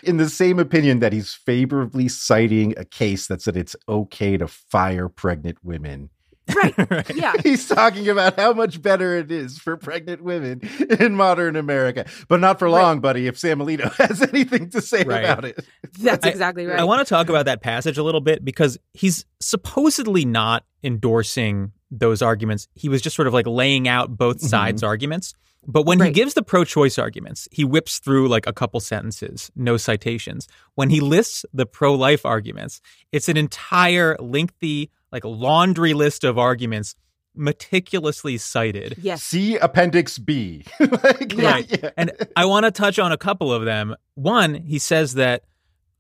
In 0.03 0.17
the 0.17 0.29
same 0.29 0.59
opinion 0.59 0.99
that 1.01 1.13
he's 1.13 1.33
favorably 1.33 2.09
citing 2.09 2.75
a 2.77 2.85
case 2.85 3.29
that 3.29 3.41
said 3.41 3.57
it's 3.57 3.77
okay 3.89 4.16
to 4.19 4.47
fire 4.49 5.09
pregnant 5.09 5.59
women. 5.63 6.11
right. 6.55 6.75
Right. 6.91 7.17
Yeah. 7.17 7.33
He's 7.43 7.67
talking 7.69 8.09
about 8.09 8.39
how 8.39 8.53
much 8.53 8.81
better 8.81 9.17
it 9.17 9.33
is 9.33 9.59
for 9.59 9.77
pregnant 9.77 10.23
women 10.23 10.61
in 11.01 11.15
modern 11.17 11.57
America. 11.57 12.07
But 12.29 12.39
not 12.41 12.59
for 12.61 12.67
Right. 12.67 12.83
long, 12.83 13.01
buddy, 13.01 13.27
if 13.27 13.37
Sam 13.39 13.59
Alito 13.59 13.93
has 13.97 14.23
anything 14.23 14.71
to 14.71 14.81
say 14.81 15.03
Right. 15.03 15.25
about 15.25 15.45
it. 15.45 15.59
That's 15.99 16.25
I- 16.25 16.31
exactly 16.31 16.65
right. 16.67 16.79
I 16.79 16.85
want 16.85 17.07
to 17.07 17.09
talk 17.13 17.29
about 17.29 17.47
that 17.47 17.63
passage 17.63 17.99
a 17.99 18.03
little 18.05 18.21
bit 18.21 18.45
because 18.45 18.79
he's 18.95 19.25
supposedly 19.41 20.25
not 20.25 20.65
endorsing 20.85 21.73
those 21.91 22.23
arguments. 22.23 22.69
He 22.75 22.89
was 22.89 23.03
just 23.03 23.17
sort 23.17 23.27
of 23.29 23.35
like 23.35 23.47
laying 23.47 23.89
out 23.89 24.17
both 24.17 24.39
Mhm. 24.41 24.49
sides' 24.49 24.83
arguments. 24.83 25.35
But 25.67 25.85
when 25.85 26.01
he 26.01 26.11
gives 26.11 26.35
the 26.35 26.43
pro 26.43 26.65
choice 26.65 26.99
arguments, 26.99 27.49
he 27.51 27.65
whips 27.65 27.99
through 27.99 28.29
like 28.29 28.47
a 28.47 28.53
couple 28.53 28.79
sentences, 28.81 29.51
no 29.57 29.77
citations. 29.77 30.47
When 30.75 30.91
he 30.91 31.01
lists 31.01 31.45
the 31.53 31.67
pro 31.67 31.95
life 31.95 32.25
arguments, 32.25 32.81
it's 33.13 33.29
an 33.29 33.37
entire 33.37 34.17
lengthy, 34.21 34.91
like 35.11 35.25
laundry 35.25 35.93
list 35.93 36.25
of 36.25 36.39
arguments 36.39 36.95
meticulously 37.35 38.39
cited. 38.39 38.97
yes. 39.03 39.23
See 39.23 39.57
Appendix 39.57 40.19
B. 40.19 40.65
Like, 40.81 41.35
Yeah. 41.35 41.91
And 41.97 42.13
I 42.35 42.47
want 42.47 42.65
to 42.65 42.71
touch 42.71 42.99
on 42.99 43.13
a 43.13 43.19
couple 43.19 43.53
of 43.53 43.65
them. 43.65 43.95
One, 44.15 44.55
he 44.55 44.79
says 44.79 45.15
that, 45.15 45.45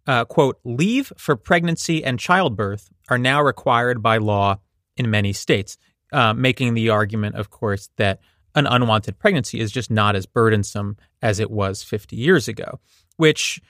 uh, 0.07 0.25
quote, 0.25 0.59
leave 0.65 1.13
for 1.19 1.37
pregnancy 1.37 2.05
and 2.05 2.19
childbirth 2.19 2.89
are 3.09 3.19
now 3.19 3.43
required 3.43 4.03
by 4.03 4.19
law 4.19 4.61
in 4.97 5.11
many 5.11 5.33
states, 5.33 5.77
uh, 6.13 6.33
making 6.33 6.75
the 6.75 6.89
argument, 6.91 7.35
of 7.37 7.51
course, 7.51 7.91
that 7.97 8.21
an 8.57 8.67
unwanted 8.67 9.19
pregnancy 9.19 9.61
is 9.61 9.71
just 9.71 9.91
not 9.91 10.17
as 10.17 10.27
burdensome 10.27 10.97
as 11.23 11.39
it 11.39 11.51
was 11.51 11.83
50 11.83 12.17
years 12.17 12.49
ago, 12.49 12.81
which, 13.17 13.61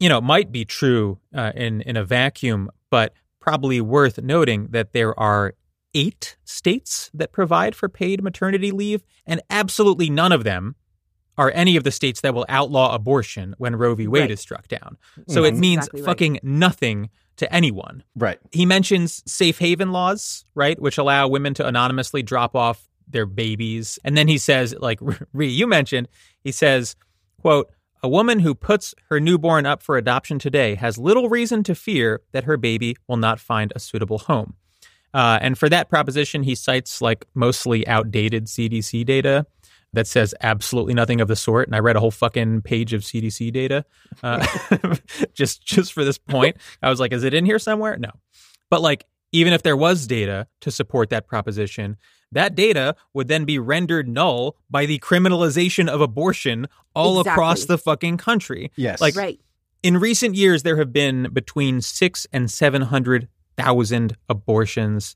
you 0.00 0.08
know, 0.08 0.20
might 0.20 0.50
be 0.50 0.64
true 0.64 1.18
uh, 1.34 1.52
in, 1.54 1.82
in 1.82 1.96
a 1.96 2.04
vacuum, 2.04 2.70
but 2.90 3.12
probably 3.40 3.80
worth 3.80 4.18
noting 4.22 4.68
that 4.70 4.92
there 4.92 5.18
are 5.18 5.54
eight 5.94 6.36
states 6.44 7.10
that 7.14 7.32
provide 7.32 7.74
for 7.74 7.88
paid 7.88 8.22
maternity 8.22 8.70
leave, 8.70 9.02
and 9.26 9.42
absolutely 9.50 10.08
none 10.08 10.32
of 10.32 10.44
them 10.44 10.76
are 11.36 11.50
any 11.54 11.76
of 11.76 11.84
the 11.84 11.90
states 11.90 12.20
that 12.20 12.34
will 12.34 12.46
outlaw 12.48 12.94
abortion 12.94 13.54
when 13.58 13.76
Roe 13.76 13.94
v. 13.94 14.08
Wade 14.08 14.22
Right. 14.22 14.30
is 14.30 14.40
struck 14.40 14.66
down. 14.68 14.98
So 15.28 15.44
it 15.44 15.54
means 15.56 15.86
exactly 15.86 16.00
right. 16.02 16.06
fucking 16.06 16.40
nothing 16.42 17.10
to 17.36 17.52
anyone. 17.54 18.02
right. 18.16 18.38
He 18.50 18.66
mentions 18.66 19.22
safe 19.30 19.58
haven 19.60 19.92
laws, 19.92 20.44
right, 20.56 20.80
which 20.80 20.98
allow 20.98 21.28
women 21.28 21.54
to 21.54 21.66
anonymously 21.66 22.22
drop 22.24 22.56
off 22.56 22.87
their 23.10 23.26
babies. 23.26 23.98
And 24.04 24.16
then 24.16 24.28
he 24.28 24.38
says, 24.38 24.74
like 24.78 25.00
Ree, 25.32 25.48
you 25.48 25.66
mentioned, 25.66 26.08
he 26.42 26.52
says, 26.52 26.96
quote, 27.40 27.70
a 28.02 28.08
woman 28.08 28.38
who 28.40 28.54
puts 28.54 28.94
her 29.08 29.18
newborn 29.18 29.66
up 29.66 29.82
for 29.82 29.96
adoption 29.96 30.38
today 30.38 30.76
has 30.76 30.98
little 30.98 31.28
reason 31.28 31.62
to 31.64 31.74
fear 31.74 32.20
that 32.32 32.44
her 32.44 32.56
baby 32.56 32.96
will 33.08 33.16
not 33.16 33.40
find 33.40 33.72
a 33.74 33.80
suitable 33.80 34.18
home. 34.18 34.54
Uh, 35.12 35.38
and 35.40 35.58
for 35.58 35.68
that 35.68 35.88
proposition, 35.88 36.42
he 36.42 36.54
cites 36.54 37.00
like 37.00 37.24
mostly 37.34 37.86
outdated 37.88 38.46
CDC 38.46 39.04
data 39.04 39.46
that 39.94 40.06
says 40.06 40.34
absolutely 40.42 40.94
nothing 40.94 41.20
of 41.20 41.28
the 41.28 41.36
sort. 41.36 41.66
And 41.66 41.74
I 41.74 41.78
read 41.78 41.96
a 41.96 42.00
whole 42.00 42.10
fucking 42.10 42.62
page 42.62 42.92
of 42.92 43.02
CDC 43.02 43.52
data 43.52 43.84
uh, 44.22 44.46
just 45.34 45.64
just 45.64 45.92
for 45.92 46.04
this 46.04 46.18
point. 46.18 46.56
I 46.82 46.90
was 46.90 47.00
like, 47.00 47.12
is 47.12 47.24
it 47.24 47.34
in 47.34 47.46
here 47.46 47.58
somewhere? 47.58 47.96
No. 47.96 48.10
But 48.70 48.82
like, 48.82 49.04
even 49.32 49.52
if 49.52 49.62
there 49.62 49.76
was 49.76 50.06
data 50.06 50.46
to 50.60 50.70
support 50.70 51.10
that 51.10 51.26
proposition, 51.26 51.96
that 52.32 52.54
data 52.54 52.94
would 53.14 53.28
then 53.28 53.44
be 53.44 53.58
rendered 53.58 54.08
null 54.08 54.56
by 54.70 54.86
the 54.86 54.98
criminalization 54.98 55.88
of 55.88 56.00
abortion 56.00 56.66
all 56.94 57.20
across 57.20 57.64
the 57.64 57.78
fucking 57.78 58.16
country. 58.18 58.70
Yes. 58.76 59.00
Like- 59.00 59.16
right. 59.16 59.40
In 59.82 59.96
recent 59.98 60.34
years, 60.34 60.64
there 60.64 60.76
have 60.76 60.92
been 60.92 61.28
between 61.32 61.80
six 61.80 62.26
and 62.32 62.50
700,000 62.50 64.16
abortions 64.28 65.14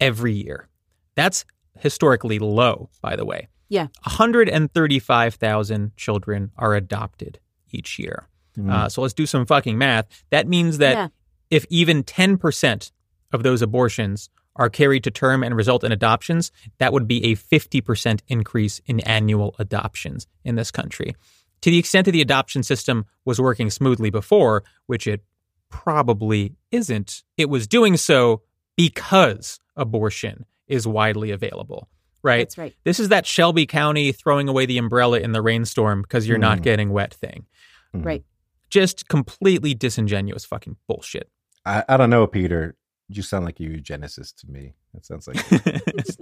every 0.00 0.32
year. 0.34 0.68
That's 1.16 1.44
historically 1.80 2.38
low, 2.38 2.90
by 3.00 3.16
the 3.16 3.24
way. 3.24 3.48
Yeah. 3.68 3.88
135,000 4.04 5.96
children 5.96 6.50
are 6.56 6.74
adopted 6.74 7.38
each 7.70 7.98
year. 7.98 8.28
Mm. 8.56 8.70
Uh, 8.70 8.88
so 8.88 9.02
let's 9.02 9.14
do 9.14 9.26
some 9.26 9.46
fucking 9.46 9.78
math. 9.78 10.06
That 10.30 10.46
means 10.46 10.78
that 10.78 10.94
Yeah. 10.94 11.08
if 11.50 11.66
even 11.70 12.02
10% 12.04 12.92
of 13.32 13.42
those 13.42 13.62
abortions 13.62 14.28
are 14.56 14.68
carried 14.68 15.04
to 15.04 15.10
term 15.10 15.42
and 15.42 15.56
result 15.56 15.82
in 15.84 15.92
adoptions, 15.92 16.52
that 16.78 16.92
would 16.92 17.08
be 17.08 17.24
a 17.32 17.36
50% 17.36 18.20
increase 18.28 18.80
in 18.86 19.00
annual 19.00 19.54
adoptions 19.58 20.26
in 20.44 20.56
this 20.56 20.70
country. 20.70 21.14
To 21.62 21.70
the 21.70 21.78
extent 21.78 22.04
that 22.06 22.12
the 22.12 22.20
adoption 22.20 22.62
system 22.62 23.06
was 23.24 23.40
working 23.40 23.70
smoothly 23.70 24.10
before, 24.10 24.64
which 24.86 25.06
it 25.06 25.22
probably 25.70 26.54
isn't, 26.70 27.22
it 27.36 27.48
was 27.48 27.66
doing 27.66 27.96
so 27.96 28.42
because 28.76 29.58
abortion 29.76 30.44
is 30.66 30.86
widely 30.86 31.30
available, 31.30 31.88
right? 32.22 32.40
That's 32.40 32.58
right. 32.58 32.74
This 32.84 33.00
is 33.00 33.08
that 33.08 33.26
Shelby 33.26 33.66
County 33.66 34.12
throwing 34.12 34.48
away 34.48 34.66
the 34.66 34.78
umbrella 34.78 35.18
in 35.20 35.32
the 35.32 35.42
rainstorm 35.42 36.02
because 36.02 36.26
you're 36.28 36.38
not 36.38 36.58
Mm. 36.58 36.62
getting 36.62 36.90
wet 36.90 37.14
thing. 37.14 37.46
Mm. 37.94 38.04
Right. 38.04 38.24
Just 38.70 39.08
completely 39.08 39.74
disingenuous 39.74 40.44
fucking 40.44 40.76
bullshit. 40.88 41.30
I, 41.64 41.84
I 41.88 41.96
don't 41.96 42.10
know, 42.10 42.26
Peter. 42.26 42.74
You 43.14 43.22
sound 43.22 43.44
like 43.44 43.60
a 43.60 43.64
eugenicist 43.64 44.36
to 44.40 44.50
me. 44.50 44.74
That 44.94 45.04
sounds 45.06 45.26
like 45.28 45.36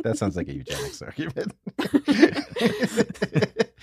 that 0.03 0.15
sounds 0.17 0.37
like 0.37 0.49
a 0.49 0.55
eugenics 0.55 1.03
argument. 1.09 1.53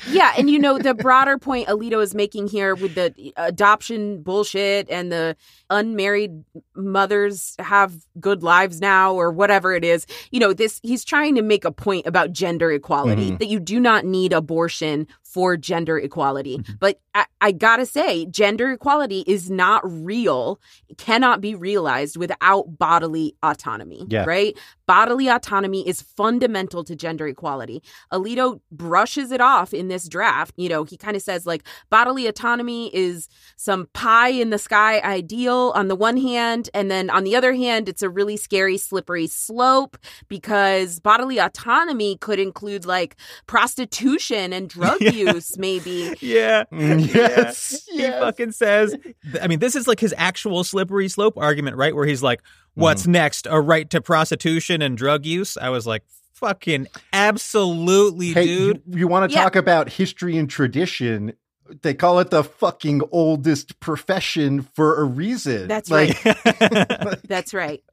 Yeah, 0.09 0.31
and 0.37 0.49
you 0.49 0.59
know 0.59 0.77
the 0.77 0.93
broader 0.93 1.37
point 1.37 1.67
Alito 1.67 2.01
is 2.01 2.13
making 2.15 2.47
here 2.47 2.75
with 2.75 2.95
the 2.95 3.33
adoption 3.35 4.21
bullshit 4.21 4.89
and 4.89 5.11
the 5.11 5.35
unmarried 5.69 6.43
mothers 6.75 7.55
have 7.59 7.93
good 8.19 8.43
lives 8.43 8.79
now 8.79 9.13
or 9.15 9.31
whatever 9.31 9.73
it 9.73 9.83
is. 9.83 10.05
You 10.31 10.39
know, 10.39 10.53
this 10.53 10.79
he's 10.83 11.03
trying 11.03 11.35
to 11.35 11.41
make 11.41 11.65
a 11.65 11.71
point 11.71 12.05
about 12.05 12.31
gender 12.31 12.71
equality 12.71 13.31
Mhm. 13.31 13.39
that 13.39 13.47
you 13.47 13.59
do 13.59 13.79
not 13.79 14.05
need 14.05 14.33
abortion 14.33 15.07
for 15.37 15.55
gender 15.55 15.99
equality. 15.99 16.57
Mm-hmm. 16.57 16.73
But 16.79 16.99
I, 17.13 17.25
I, 17.39 17.51
gotta 17.51 17.85
say, 17.85 18.25
gender 18.25 18.71
equality 18.71 19.23
is 19.27 19.51
not 19.51 19.83
real, 19.85 20.59
cannot 20.97 21.41
be 21.41 21.53
realized 21.53 22.17
without 22.17 22.79
bodily 22.79 23.35
autonomy, 23.43 24.03
yeah. 24.09 24.25
right? 24.25 24.57
Bodily 24.87 25.27
autonomy 25.27 25.87
is 25.87 26.01
fundamental 26.01 26.83
to 26.85 26.95
gender 26.95 27.27
equality. 27.27 27.83
Alito 28.11 28.61
brushes 28.71 29.31
it 29.31 29.39
off 29.39 29.75
in 29.75 29.89
this 29.89 30.09
draft. 30.09 30.55
You 30.57 30.69
know, 30.69 30.85
he 30.85 30.97
kind 30.97 31.15
of 31.15 31.21
says, 31.21 31.45
like, 31.45 31.63
bodily 31.91 32.25
autonomy 32.25 32.95
is 32.95 33.29
some 33.57 33.87
pie 33.93 34.29
in 34.29 34.49
the 34.49 34.57
sky 34.57 34.99
ideal 35.01 35.71
on 35.75 35.87
the 35.87 35.95
one 35.95 36.17
hand, 36.17 36.71
and 36.73 36.89
then 36.89 37.11
on 37.11 37.25
the 37.25 37.35
other 37.35 37.53
hand, 37.53 37.87
it's 37.87 38.01
a 38.01 38.09
really 38.09 38.37
scary, 38.37 38.79
slippery 38.79 39.27
slope 39.27 39.97
because 40.29 40.99
bodily 40.99 41.37
autonomy 41.37 42.17
could 42.17 42.39
include 42.39 42.87
like 42.87 43.15
prostitution 43.45 44.51
and 44.51 44.67
drug 44.77 44.99
yeah. 44.99 45.26
Use, 45.33 45.57
maybe. 45.57 46.15
Yeah. 46.21 46.65
Mm, 46.71 47.13
yes. 47.13 47.87
Yeah. 47.91 48.01
Yes. 48.01 48.15
He 48.15 48.19
fucking 48.19 48.51
says, 48.51 48.95
I 49.41 49.47
mean, 49.47 49.59
this 49.59 49.75
is 49.75 49.87
like 49.87 49.99
his 49.99 50.13
actual 50.17 50.63
slippery 50.63 51.07
slope 51.09 51.37
argument, 51.37 51.77
right? 51.77 51.95
Where 51.95 52.05
he's 52.05 52.23
like, 52.23 52.41
what's 52.73 53.03
mm. 53.03 53.11
next? 53.11 53.47
A 53.49 53.59
right 53.61 53.89
to 53.91 54.01
prostitution 54.01 54.81
and 54.81 54.97
drug 54.97 55.25
use? 55.25 55.57
I 55.57 55.69
was 55.69 55.87
like, 55.87 56.03
fucking 56.33 56.87
absolutely, 57.13 58.33
hey, 58.33 58.45
dude. 58.45 58.83
You, 58.87 58.99
you 58.99 59.07
want 59.07 59.29
to 59.29 59.35
yeah. 59.35 59.43
talk 59.43 59.55
about 59.55 59.89
history 59.89 60.37
and 60.37 60.49
tradition? 60.49 61.33
They 61.81 61.93
call 61.93 62.19
it 62.19 62.29
the 62.29 62.43
fucking 62.43 63.01
oldest 63.11 63.79
profession 63.79 64.61
for 64.61 65.01
a 65.01 65.03
reason. 65.03 65.67
That's 65.67 65.89
like, 65.89 66.23
right. 66.23 67.19
That's 67.27 67.53
right. 67.53 67.83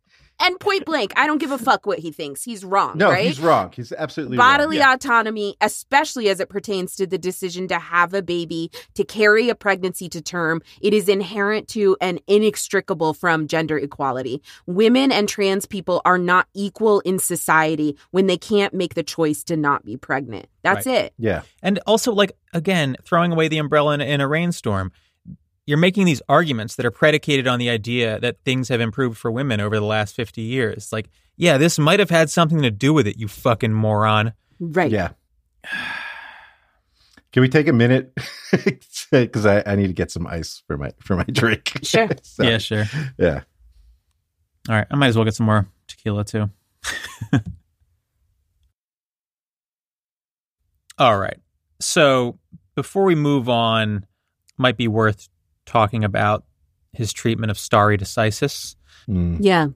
And 0.45 0.61
point 0.61 0.85
blank, 0.85 1.15
I 1.17 1.27
don't 1.27 1.39
give 1.39 1.53
a 1.53 1.59
fuck 1.59 1.87
what 1.87 2.01
he 2.01 2.13
thinks. 2.13 2.43
He's 2.43 2.67
wrong. 2.67 2.99
No, 2.99 3.11
right? 3.11 3.25
he's 3.25 3.41
wrong. 3.41 3.73
He's 3.75 3.93
absolutely 3.93 4.37
Bodily 4.37 4.79
wrong. 4.79 4.95
autonomy, 4.95 5.57
especially 5.63 6.29
as 6.29 6.39
it 6.39 6.51
pertains 6.51 6.95
to 6.97 7.07
the 7.07 7.17
decision 7.17 7.67
to 7.69 7.79
have 7.79 8.13
a 8.13 8.21
baby, 8.21 8.71
to 8.93 9.05
carry 9.05 9.49
a 9.49 9.55
pregnancy 9.55 10.07
to 10.11 10.21
term, 10.21 10.61
it 10.83 10.93
is 10.93 11.09
inherent 11.09 11.67
to 11.69 11.97
and 11.99 12.21
inextricable 12.27 13.15
from 13.15 13.49
gender 13.49 13.79
equality. 13.79 14.43
Women 14.67 15.13
and 15.13 15.31
trans 15.31 15.65
people 15.65 16.03
are 16.05 16.19
not 16.19 16.47
equal 16.53 17.01
in 17.01 17.19
society 17.19 17.97
when 18.11 18.27
they 18.27 18.37
can't 18.37 18.75
make 18.75 18.93
the 18.93 19.03
choice 19.03 19.45
to 19.45 19.57
not 19.57 19.83
be 19.83 19.97
pregnant. 19.97 20.47
That's 20.63 20.87
right. 20.87 21.07
it. 21.07 21.15
Yeah. 21.17 21.41
And 21.63 21.81
also, 21.87 22.13
like, 22.13 22.33
again, 22.53 22.97
throwing 23.03 23.33
away 23.33 23.49
the 23.49 23.59
umbrella 23.59 23.95
in, 23.95 24.03
in 24.03 24.21
a 24.21 24.29
rainstorm 24.29 24.93
you're 25.67 25.79
making 25.79 26.07
these 26.07 26.21
arguments 26.29 26.77
that 26.77 26.85
are 26.85 26.91
predicated 26.91 27.47
on 27.47 27.59
the 27.59 27.71
idea 27.71 28.21
that 28.21 28.37
things 28.45 28.69
have 28.69 28.81
improved 28.81 29.17
for 29.17 29.31
women 29.31 29.61
over 29.61 29.77
the 29.77 29.85
last 29.85 30.15
50 30.15 30.43
years. 30.43 30.93
Like, 30.93 31.09
yeah, 31.37 31.59
this 31.59 31.79
might 31.79 32.01
have 32.01 32.11
had 32.11 32.31
something 32.31 32.63
to 32.63 32.71
do 32.71 32.93
with 32.93 33.07
it, 33.07 33.17
you 33.19 33.29
fucking 33.29 33.73
moron. 33.73 34.35
Right. 34.61 34.91
Yeah. 34.91 35.11
Can 37.33 37.41
we 37.41 37.49
take 37.49 37.69
a 37.69 37.73
minute? 37.73 38.13
Because 39.11 39.45
I, 39.45 39.63
I 39.67 39.77
need 39.77 39.89
to 39.89 39.93
get 39.93 40.11
some 40.11 40.27
ice 40.27 40.63
for 40.67 40.77
my 40.77 40.93
for 41.01 41.15
my 41.17 41.25
drink. 41.25 41.73
Sure. 41.85 42.09
so, 42.23 42.43
yeah, 42.43 42.59
sure. 42.59 42.85
Yeah. 43.19 43.43
All 44.69 44.77
right. 44.77 44.87
I 44.91 44.97
might 44.97 45.09
as 45.09 45.17
well 45.17 45.25
get 45.25 45.35
some 45.35 45.47
more 45.47 45.67
tequila 45.87 46.25
too. 46.25 46.51
All 50.99 51.19
right. 51.19 51.39
So 51.81 52.39
before 52.75 53.05
we 53.05 53.15
move 53.15 53.49
on, 53.49 54.07
might 54.57 54.77
be 54.77 54.89
worth 54.89 55.29
talking 55.67 56.05
about 56.05 56.45
his 56.93 57.13
treatment 57.13 57.51
of 57.51 57.59
stare 57.59 57.97
decisis. 57.97 58.77
Mm. 59.09 59.39
Yeah. 59.41 59.69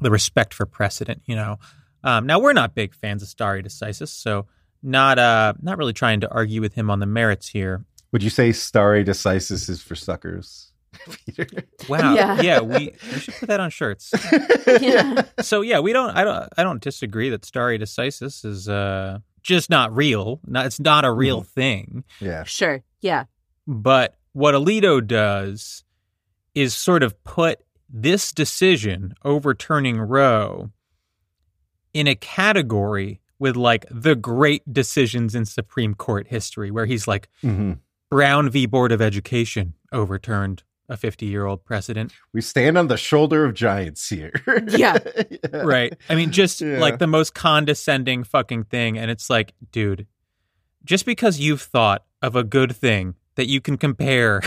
The 0.00 0.10
respect 0.10 0.54
for 0.54 0.66
precedent, 0.66 1.22
you 1.26 1.36
know. 1.36 1.58
Um, 2.02 2.26
now 2.26 2.38
we're 2.38 2.52
not 2.52 2.74
big 2.74 2.94
fans 2.94 3.22
of 3.22 3.28
stare 3.28 3.62
decisis, 3.62 4.08
so 4.08 4.46
not 4.82 5.18
uh 5.18 5.54
not 5.62 5.78
really 5.78 5.94
trying 5.94 6.20
to 6.20 6.30
argue 6.30 6.60
with 6.60 6.74
him 6.74 6.90
on 6.90 7.00
the 7.00 7.06
merits 7.06 7.48
here. 7.48 7.84
Would 8.12 8.22
you 8.22 8.30
say 8.30 8.52
stare 8.52 9.02
decisis 9.02 9.68
is 9.68 9.82
for 9.82 9.94
suckers? 9.94 10.70
Peter. 11.26 11.46
Wow. 11.88 12.14
Yeah. 12.14 12.40
yeah, 12.40 12.60
we, 12.60 12.94
we 13.12 13.18
should 13.18 13.34
put 13.34 13.48
that 13.48 13.58
on 13.58 13.70
shirts. 13.70 14.12
yeah. 14.80 15.22
So 15.40 15.62
yeah, 15.62 15.80
we 15.80 15.92
don't 15.92 16.10
I 16.10 16.22
don't 16.22 16.48
I 16.56 16.62
don't 16.62 16.82
disagree 16.82 17.30
that 17.30 17.44
stare 17.44 17.78
decisis 17.78 18.44
is 18.44 18.68
uh 18.68 19.18
just 19.42 19.70
not 19.70 19.94
real. 19.94 20.40
Not, 20.46 20.66
it's 20.66 20.80
not 20.80 21.04
a 21.04 21.12
real 21.12 21.42
mm. 21.42 21.46
thing. 21.46 22.04
Yeah. 22.20 22.44
Sure. 22.44 22.82
Yeah. 23.00 23.24
But 23.66 24.16
what 24.34 24.54
Alito 24.54 25.04
does 25.04 25.84
is 26.54 26.76
sort 26.76 27.02
of 27.02 27.22
put 27.24 27.60
this 27.88 28.32
decision 28.32 29.14
overturning 29.24 29.98
Roe 29.98 30.70
in 31.94 32.06
a 32.08 32.14
category 32.14 33.20
with 33.38 33.56
like 33.56 33.86
the 33.90 34.16
great 34.16 34.70
decisions 34.72 35.34
in 35.34 35.44
Supreme 35.44 35.94
Court 35.94 36.26
history, 36.26 36.70
where 36.70 36.86
he's 36.86 37.08
like, 37.08 37.28
mm-hmm. 37.42 37.74
Brown 38.10 38.50
v. 38.50 38.66
Board 38.66 38.92
of 38.92 39.00
Education 39.00 39.74
overturned 39.92 40.64
a 40.88 40.96
50 40.96 41.26
year 41.26 41.46
old 41.46 41.64
precedent. 41.64 42.12
We 42.32 42.40
stand 42.40 42.76
on 42.76 42.88
the 42.88 42.96
shoulder 42.96 43.44
of 43.44 43.54
giants 43.54 44.08
here. 44.08 44.32
yeah. 44.68 44.98
yeah. 45.30 45.38
Right. 45.64 45.96
I 46.08 46.14
mean, 46.14 46.30
just 46.30 46.60
yeah. 46.60 46.78
like 46.78 46.98
the 46.98 47.06
most 47.06 47.34
condescending 47.34 48.24
fucking 48.24 48.64
thing. 48.64 48.98
And 48.98 49.10
it's 49.10 49.30
like, 49.30 49.54
dude, 49.70 50.06
just 50.84 51.06
because 51.06 51.38
you've 51.38 51.62
thought 51.62 52.04
of 52.20 52.36
a 52.36 52.44
good 52.44 52.74
thing 52.76 53.14
that 53.36 53.48
you 53.48 53.60
can 53.60 53.76
compare 53.76 54.40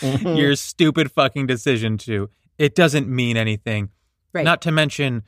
mm-hmm. 0.00 0.28
your 0.36 0.56
stupid 0.56 1.10
fucking 1.12 1.46
decision 1.46 1.98
to. 1.98 2.30
It 2.58 2.74
doesn't 2.74 3.08
mean 3.08 3.36
anything. 3.36 3.90
Right. 4.32 4.44
Not 4.44 4.62
to 4.62 4.72
mention, 4.72 5.22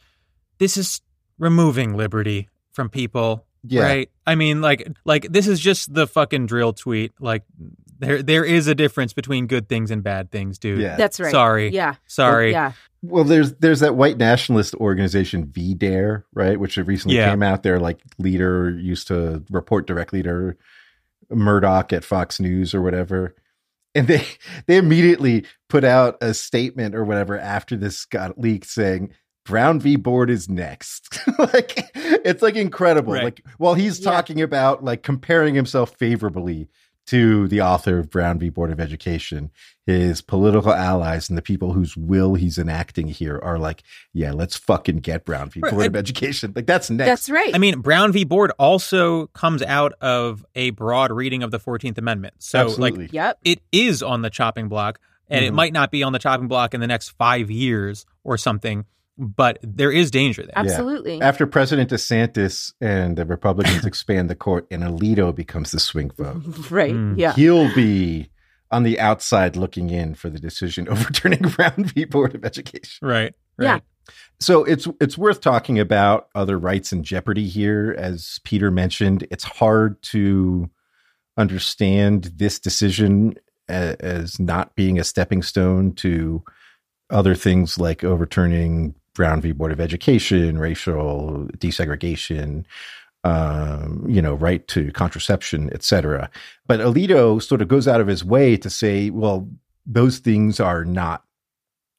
this 0.58 0.76
is 0.76 1.00
removing 1.38 1.96
liberty 1.96 2.48
from 2.72 2.88
people. 2.88 3.46
Yeah. 3.62 3.82
Right. 3.82 4.10
I 4.26 4.34
mean, 4.34 4.60
like, 4.60 4.88
like 5.04 5.26
this 5.30 5.46
is 5.46 5.60
just 5.60 5.92
the 5.92 6.06
fucking 6.06 6.46
dril 6.46 6.76
tweet. 6.76 7.12
Like, 7.20 7.42
there, 7.98 8.22
there 8.22 8.44
is 8.44 8.66
a 8.66 8.74
difference 8.74 9.12
between 9.12 9.46
good 9.46 9.68
things 9.68 9.90
and 9.90 10.02
bad 10.02 10.30
things, 10.30 10.58
dude. 10.58 10.80
Yeah. 10.80 10.96
That's 10.96 11.18
right. 11.18 11.30
Sorry. 11.30 11.70
Yeah. 11.70 11.94
Sorry. 12.06 12.52
Well, 12.52 12.62
yeah. 12.62 12.72
Well, 13.02 13.24
there's 13.24 13.54
there's 13.54 13.80
that 13.80 13.94
white 13.94 14.18
nationalist 14.18 14.74
organization 14.76 15.46
VDARE, 15.46 16.24
right, 16.34 16.58
which 16.58 16.76
recently 16.76 17.16
yeah. 17.16 17.30
came 17.30 17.42
out. 17.42 17.62
Their 17.62 17.78
like 17.78 18.00
leader 18.18 18.70
used 18.70 19.08
to 19.08 19.44
report 19.50 19.86
directly 19.86 20.22
to 20.24 20.56
Murdoch 21.30 21.92
at 21.92 22.04
Fox 22.04 22.40
News 22.40 22.74
or 22.74 22.82
whatever. 22.82 23.34
And 23.94 24.08
they 24.08 24.26
they 24.66 24.76
immediately 24.76 25.46
put 25.68 25.84
out 25.84 26.18
a 26.20 26.34
statement 26.34 26.94
or 26.94 27.04
whatever 27.04 27.38
after 27.38 27.76
this 27.76 28.04
got 28.04 28.38
leaked 28.38 28.66
saying 28.66 29.10
Brown 29.46 29.80
v. 29.80 29.96
Board 29.96 30.28
is 30.28 30.48
next. 30.48 31.18
like 31.38 31.90
it's 31.94 32.42
like 32.42 32.56
incredible. 32.56 33.14
Right. 33.14 33.24
Like 33.24 33.42
while 33.58 33.74
he's 33.74 34.00
yeah. 34.00 34.10
talking 34.10 34.42
about 34.42 34.84
like 34.84 35.02
comparing 35.02 35.54
himself 35.54 35.94
favorably 35.96 36.68
to 37.06 37.46
the 37.48 37.60
author 37.60 37.98
of 37.98 38.10
Brown 38.10 38.38
v. 38.38 38.48
Board 38.48 38.70
of 38.70 38.80
Education, 38.80 39.50
his 39.86 40.20
political 40.20 40.72
allies 40.72 41.28
and 41.28 41.38
the 41.38 41.42
people 41.42 41.72
whose 41.72 41.96
will 41.96 42.34
he's 42.34 42.58
enacting 42.58 43.08
here 43.08 43.38
are 43.42 43.58
like, 43.58 43.82
yeah, 44.12 44.32
let's 44.32 44.56
fucking 44.56 44.98
get 44.98 45.24
Brown 45.24 45.50
v. 45.50 45.60
Right. 45.60 45.72
Board 45.72 45.86
of 45.86 45.96
Education. 45.96 46.52
Like 46.54 46.66
that's 46.66 46.90
next. 46.90 47.08
That's 47.08 47.30
right. 47.30 47.54
I 47.54 47.58
mean, 47.58 47.80
Brown 47.80 48.12
v. 48.12 48.24
Board 48.24 48.52
also 48.58 49.28
comes 49.28 49.62
out 49.62 49.92
of 50.00 50.44
a 50.54 50.70
broad 50.70 51.12
reading 51.12 51.42
of 51.42 51.50
the 51.50 51.60
14th 51.60 51.98
Amendment. 51.98 52.34
So 52.38 52.60
Absolutely. 52.60 53.04
like 53.04 53.12
yep. 53.12 53.38
it 53.44 53.60
is 53.70 54.02
on 54.02 54.22
the 54.22 54.30
chopping 54.30 54.68
block 54.68 54.98
and 55.28 55.42
mm-hmm. 55.42 55.48
it 55.48 55.54
might 55.54 55.72
not 55.72 55.90
be 55.90 56.02
on 56.02 56.12
the 56.12 56.18
chopping 56.18 56.48
block 56.48 56.74
in 56.74 56.80
the 56.80 56.86
next 56.86 57.10
5 57.10 57.50
years 57.50 58.04
or 58.24 58.36
something 58.36 58.84
but 59.18 59.58
there 59.62 59.90
is 59.90 60.10
danger 60.10 60.42
there. 60.42 60.52
Absolutely. 60.56 61.18
Yeah. 61.18 61.28
After 61.28 61.46
President 61.46 61.90
DeSantis 61.90 62.72
and 62.80 63.16
the 63.16 63.24
Republicans 63.24 63.84
expand 63.86 64.28
the 64.28 64.34
court 64.34 64.66
and 64.70 64.82
Alito 64.82 65.34
becomes 65.34 65.70
the 65.70 65.80
swing 65.80 66.10
vote. 66.10 66.42
Right. 66.70 66.92
Mm. 66.92 67.14
Yeah. 67.16 67.32
He'll 67.32 67.72
be 67.74 68.28
on 68.70 68.82
the 68.82 68.98
outside 68.98 69.56
looking 69.56 69.90
in 69.90 70.14
for 70.14 70.28
the 70.28 70.38
decision 70.38 70.88
overturning 70.90 71.40
Brown 71.40 71.84
v. 71.84 72.04
Board 72.04 72.34
of 72.34 72.44
Education. 72.44 73.06
Right. 73.06 73.34
right. 73.56 73.66
Yeah. 73.66 73.78
So 74.38 74.64
it's 74.64 74.86
it's 75.00 75.16
worth 75.18 75.40
talking 75.40 75.78
about 75.78 76.28
other 76.34 76.58
rights 76.58 76.92
in 76.92 77.02
jeopardy 77.02 77.48
here. 77.48 77.94
As 77.98 78.40
Peter 78.44 78.70
mentioned, 78.70 79.26
it's 79.30 79.44
hard 79.44 80.00
to 80.02 80.70
understand 81.36 82.32
this 82.36 82.58
decision 82.58 83.34
as, 83.68 83.96
as 83.96 84.40
not 84.40 84.74
being 84.74 84.98
a 84.98 85.04
stepping 85.04 85.42
stone 85.42 85.92
to 85.94 86.44
other 87.10 87.34
things 87.34 87.78
like 87.78 88.04
overturning 88.04 88.94
Brown 89.16 89.40
v. 89.40 89.52
Board 89.52 89.72
of 89.72 89.80
Education, 89.80 90.58
racial 90.58 91.48
desegregation, 91.56 92.64
um, 93.24 94.04
you 94.08 94.22
know, 94.22 94.34
right 94.34 94.66
to 94.68 94.92
contraception, 94.92 95.72
etc. 95.72 96.30
But 96.66 96.80
Alito 96.80 97.42
sort 97.42 97.62
of 97.62 97.68
goes 97.68 97.88
out 97.88 98.00
of 98.00 98.06
his 98.06 98.24
way 98.24 98.56
to 98.56 98.70
say, 98.70 99.10
well, 99.10 99.48
those 99.84 100.18
things 100.18 100.60
are 100.60 100.84
not 100.84 101.24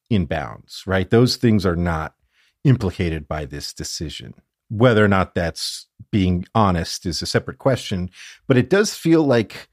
in 0.09 0.25
bounds, 0.25 0.83
right? 0.85 1.09
Those 1.09 1.35
things 1.35 1.65
are 1.65 1.75
not 1.75 2.15
implicated 2.63 3.27
by 3.27 3.45
this 3.45 3.73
decision. 3.73 4.33
Whether 4.69 5.03
or 5.03 5.07
not 5.07 5.35
that's 5.35 5.87
being 6.11 6.45
honest 6.55 7.05
is 7.05 7.21
a 7.21 7.25
separate 7.25 7.57
question, 7.57 8.09
but 8.47 8.57
it 8.57 8.69
does 8.69 8.95
feel 8.95 9.23
like 9.23 9.69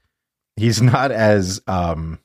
he's 0.55 0.81
not 0.81 1.11
as 1.11 1.61
um, 1.67 2.19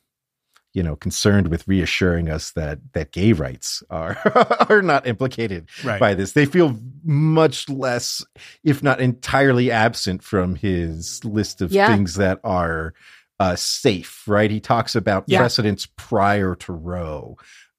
you 0.72 0.82
know 0.82 0.94
concerned 0.96 1.48
with 1.48 1.66
reassuring 1.66 2.28
us 2.28 2.52
that 2.52 2.78
that 2.92 3.12
gay 3.12 3.32
rights 3.32 3.82
are 3.90 4.16
are 4.70 4.82
not 4.82 5.06
implicated 5.06 5.68
right. 5.84 5.98
by 5.98 6.14
this 6.14 6.32
they 6.32 6.46
feel 6.46 6.78
much 7.02 7.68
less, 7.68 8.24
if 8.62 8.82
not 8.82 9.00
entirely 9.00 9.70
absent 9.70 10.22
from 10.22 10.54
his 10.54 11.24
list 11.24 11.60
of 11.62 11.72
Yeah. 11.72 11.86
things 11.88 12.14
that 12.14 12.40
are 12.44 12.92
uh, 13.38 13.56
safe, 13.56 14.22
right? 14.28 14.50
He 14.50 14.60
talks 14.60 14.94
about 14.94 15.24
Yeah. 15.26 15.38
precedents 15.38 15.86
prior 15.96 16.54
to 16.56 16.72
Roe, 16.74 17.38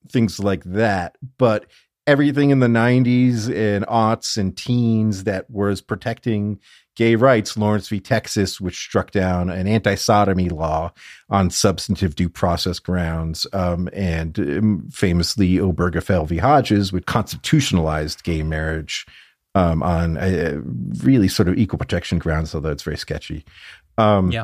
things 0.10 0.40
like 0.40 0.64
that. 0.64 1.18
But 1.38 1.68
everything 2.08 2.50
in 2.50 2.60
the 2.62 2.68
90s 2.68 3.48
and 3.48 3.86
aughts 3.86 4.38
and 4.38 4.58
teens 4.58 5.26
that 5.26 5.48
was 5.52 5.82
protecting 5.82 6.60
gay 7.02 7.16
rights, 7.16 7.58
Lawrence 7.58 7.88
v. 7.90 8.00
Texas, 8.00 8.62
which 8.62 8.78
struck 8.78 9.10
down 9.10 9.50
an 9.50 9.66
anti 9.68 9.96
sodomy 9.96 10.50
law 10.50 10.94
on 11.32 11.50
substantive 11.50 12.16
due 12.16 12.30
process 12.30 12.78
grounds, 12.78 13.48
um, 13.54 13.90
and 13.92 14.38
um, 14.38 14.88
famously 14.92 15.54
Obergefell 15.56 16.28
v. 16.28 16.38
Hodges, 16.38 16.94
which 16.94 17.08
constitutionalized 17.08 18.24
gay 18.24 18.44
marriage 18.44 19.08
um, 19.56 19.82
on 19.82 20.16
uh, 20.18 20.62
really 21.04 21.28
sort 21.28 21.50
of 21.50 21.58
equal 21.58 21.80
protection 21.80 22.20
grounds, 22.20 22.54
although 22.54 22.70
it's 22.70 22.84
very 22.84 22.98
sketchy. 22.98 23.44
Um, 23.98 24.32
Yeah. 24.32 24.44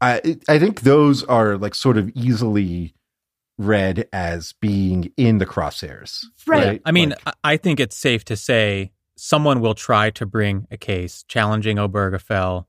I 0.00 0.36
I 0.48 0.58
think 0.58 0.80
those 0.80 1.22
are 1.22 1.56
like 1.56 1.76
sort 1.76 1.96
of 1.96 2.10
easily 2.16 2.92
read 3.56 4.08
as 4.12 4.52
being 4.60 5.12
in 5.16 5.38
the 5.38 5.46
crosshairs. 5.46 6.24
Right. 6.44 6.82
I 6.84 6.90
mean, 6.90 7.10
Like- 7.10 7.36
I 7.44 7.52
I 7.52 7.56
think 7.56 7.78
it's 7.78 7.96
safe 7.96 8.24
to 8.24 8.36
say 8.36 8.90
someone 9.16 9.60
will 9.60 9.74
try 9.74 10.10
to 10.10 10.26
bring 10.26 10.66
a 10.70 10.76
case 10.76 11.24
challenging 11.28 11.76
Obergefell 11.76 12.64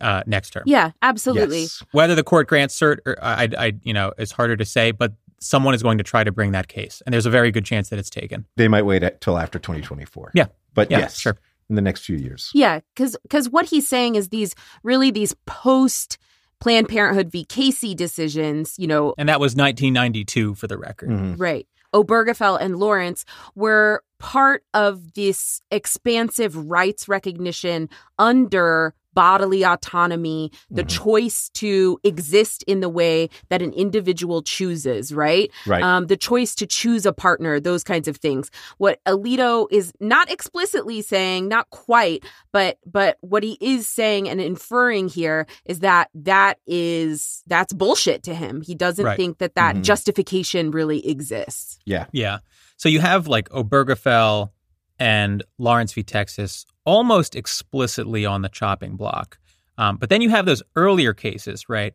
uh, 0.00 0.22
next 0.26 0.50
term. 0.50 0.62
Yeah, 0.66 0.92
absolutely. 1.02 1.62
Yes. 1.62 1.82
Whether 1.92 2.14
the 2.14 2.22
court 2.22 2.46
grants 2.48 2.78
cert, 2.78 2.98
or 3.04 3.16
I, 3.22 3.48
I, 3.58 3.72
you 3.82 3.92
know, 3.92 4.12
it's 4.18 4.32
harder 4.32 4.56
to 4.56 4.64
say, 4.64 4.92
but 4.92 5.12
someone 5.40 5.74
is 5.74 5.82
going 5.82 5.98
to 5.98 6.04
try 6.04 6.22
to 6.22 6.30
bring 6.32 6.52
that 6.52 6.68
case, 6.68 7.02
and 7.04 7.12
there's 7.12 7.26
a 7.26 7.30
very 7.30 7.50
good 7.50 7.64
chance 7.64 7.88
that 7.88 7.98
it's 7.98 8.10
taken. 8.10 8.46
They 8.56 8.68
might 8.68 8.82
wait 8.82 9.02
till 9.20 9.38
after 9.38 9.58
2024. 9.58 10.30
Yeah. 10.34 10.46
But 10.74 10.90
Yeah, 10.90 11.00
yes, 11.00 11.18
sure. 11.18 11.36
in 11.68 11.74
the 11.74 11.82
next 11.82 12.04
few 12.04 12.16
years. 12.16 12.50
Yeah, 12.54 12.80
because 12.94 13.16
because 13.22 13.48
what 13.50 13.66
he's 13.66 13.88
saying 13.88 14.14
is 14.14 14.28
these 14.28 14.54
really 14.84 15.10
these 15.10 15.34
post 15.46 16.16
Planned 16.60 16.88
Parenthood 16.88 17.32
v. 17.32 17.44
Casey 17.44 17.92
decisions, 17.92 18.78
you 18.78 18.86
know, 18.86 19.14
And 19.18 19.28
that 19.28 19.40
was 19.40 19.56
1992 19.56 20.54
for 20.54 20.68
the 20.68 20.78
record. 20.78 21.08
Mhm. 21.10 21.34
right? 21.40 21.66
Obergefell 21.92 22.56
and 22.60 22.76
Lawrence 22.78 23.24
were 23.56 24.02
part 24.22 24.62
of 24.72 25.14
this 25.14 25.60
expansive 25.72 26.56
rights 26.70 27.08
recognition 27.08 27.88
under 28.20 28.94
bodily 29.14 29.62
autonomy, 29.62 30.50
the 30.70 30.84
Mhm. 30.84 30.88
choice 30.88 31.50
to 31.52 31.98
exist 32.02 32.62
in 32.66 32.80
the 32.80 32.88
way 32.88 33.28
that 33.50 33.60
an 33.60 33.70
individual 33.74 34.40
chooses, 34.42 35.12
right? 35.12 35.50
Right. 35.66 35.82
um, 35.82 36.06
the 36.06 36.16
choice 36.16 36.54
to 36.54 36.66
choose 36.66 37.04
a 37.04 37.12
partner, 37.12 37.60
those 37.60 37.84
kinds 37.84 38.08
of 38.08 38.16
things. 38.16 38.50
What 38.78 39.00
Alito 39.04 39.66
is 39.70 39.92
not 40.00 40.30
explicitly 40.30 41.02
saying, 41.02 41.46
not 41.48 41.68
quite, 41.68 42.24
but 42.52 42.78
but 42.90 43.18
what 43.20 43.42
he 43.42 43.58
is 43.60 43.86
saying 43.86 44.30
and 44.30 44.40
inferring 44.40 45.08
here 45.08 45.46
is 45.66 45.80
that 45.80 46.08
that 46.14 46.58
is 46.66 47.42
that's 47.48 47.74
bullshit 47.74 48.22
to 48.22 48.34
him. 48.34 48.62
He 48.62 48.74
doesn't 48.74 49.04
Right. 49.04 49.16
think 49.16 49.38
that 49.38 49.56
that 49.56 49.76
Mhm. 49.76 49.82
justification 49.82 50.70
really 50.70 51.06
exists. 51.06 51.78
yeah. 51.84 52.06
Yeah. 52.12 52.38
So 52.76 52.88
you 52.88 53.00
have 53.00 53.26
like 53.28 53.48
Obergefell 53.50 54.50
and 54.98 55.42
Lawrence 55.58 55.92
v. 55.92 56.02
Texas 56.02 56.66
almost 56.84 57.34
explicitly 57.36 58.26
on 58.26 58.42
the 58.42 58.48
chopping 58.48 58.96
block. 58.96 59.38
Um, 59.78 59.96
but 59.96 60.10
then 60.10 60.20
you 60.20 60.30
have 60.30 60.46
those 60.46 60.62
earlier 60.76 61.14
cases, 61.14 61.68
right? 61.68 61.94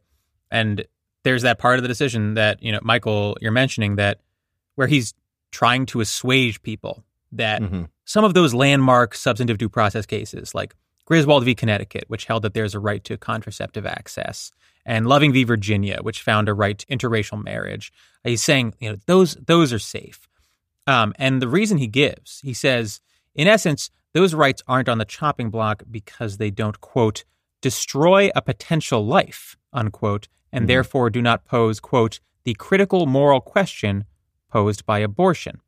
And 0.51 0.85
there's 1.23 1.41
that 1.43 1.59
part 1.59 1.77
of 1.77 1.81
the 1.83 1.87
decision 1.87 2.35
that, 2.35 2.61
you 2.63 2.71
know, 2.71 2.79
Michael, 2.81 3.37
you're 3.41 3.51
mentioning 3.51 3.97
that 3.97 4.21
where 4.75 4.87
he's 4.87 5.13
trying 5.51 5.85
to 5.87 5.99
assuage 6.01 6.61
people 6.61 7.03
that 7.31 7.61
Mhm. 7.61 7.89
some 8.05 8.23
of 8.23 8.33
those 8.33 8.53
landmark 8.53 9.13
substantive 9.13 9.57
due 9.57 9.69
process 9.69 10.05
cases, 10.05 10.55
like 10.55 10.73
Griswold 11.05 11.43
v. 11.45 11.55
Connecticut, 11.55 12.05
which 12.07 12.25
held 12.25 12.43
that 12.43 12.53
there's 12.53 12.75
a 12.75 12.79
right 12.79 13.03
to 13.05 13.17
contraceptive 13.17 13.85
access, 13.85 14.51
and 14.85 15.07
Loving 15.07 15.33
v. 15.33 15.43
Virginia, 15.43 15.99
which 16.01 16.21
found 16.21 16.47
a 16.49 16.53
right 16.53 16.77
to 16.79 16.85
interracial 16.87 17.41
marriage. 17.43 17.91
He's 18.23 18.43
saying, 18.43 18.73
you 18.79 18.91
know, 18.91 18.97
those 19.05 19.35
those 19.35 19.71
are 19.73 19.79
safe. 19.79 20.27
Um, 20.87 21.13
and 21.19 21.41
the 21.41 21.47
reason 21.47 21.77
he 21.77 21.87
gives, 21.87 22.39
he 22.39 22.53
says, 22.53 23.01
in 23.35 23.47
essence, 23.47 23.91
those 24.13 24.33
rights 24.33 24.63
aren't 24.67 24.89
on 24.89 24.97
the 24.97 25.05
chopping 25.05 25.49
block 25.51 25.83
because 25.91 26.37
they 26.37 26.49
don't 26.49 26.79
quote 26.81 27.23
destroy 27.61 28.29
a 28.35 28.41
potential 28.41 29.05
life 29.05 29.57
unquote, 29.73 30.27
and 30.51 30.63
Mhm. 30.63 30.67
therefore 30.67 31.09
do 31.09 31.21
not 31.21 31.43
pose 31.45 31.79
quote 31.79 32.19
the 32.45 32.53
critical 32.53 33.05
moral 33.05 33.41
question 33.41 34.05
posed 34.49 34.85
by 34.85 34.99
abortion. 34.99 35.59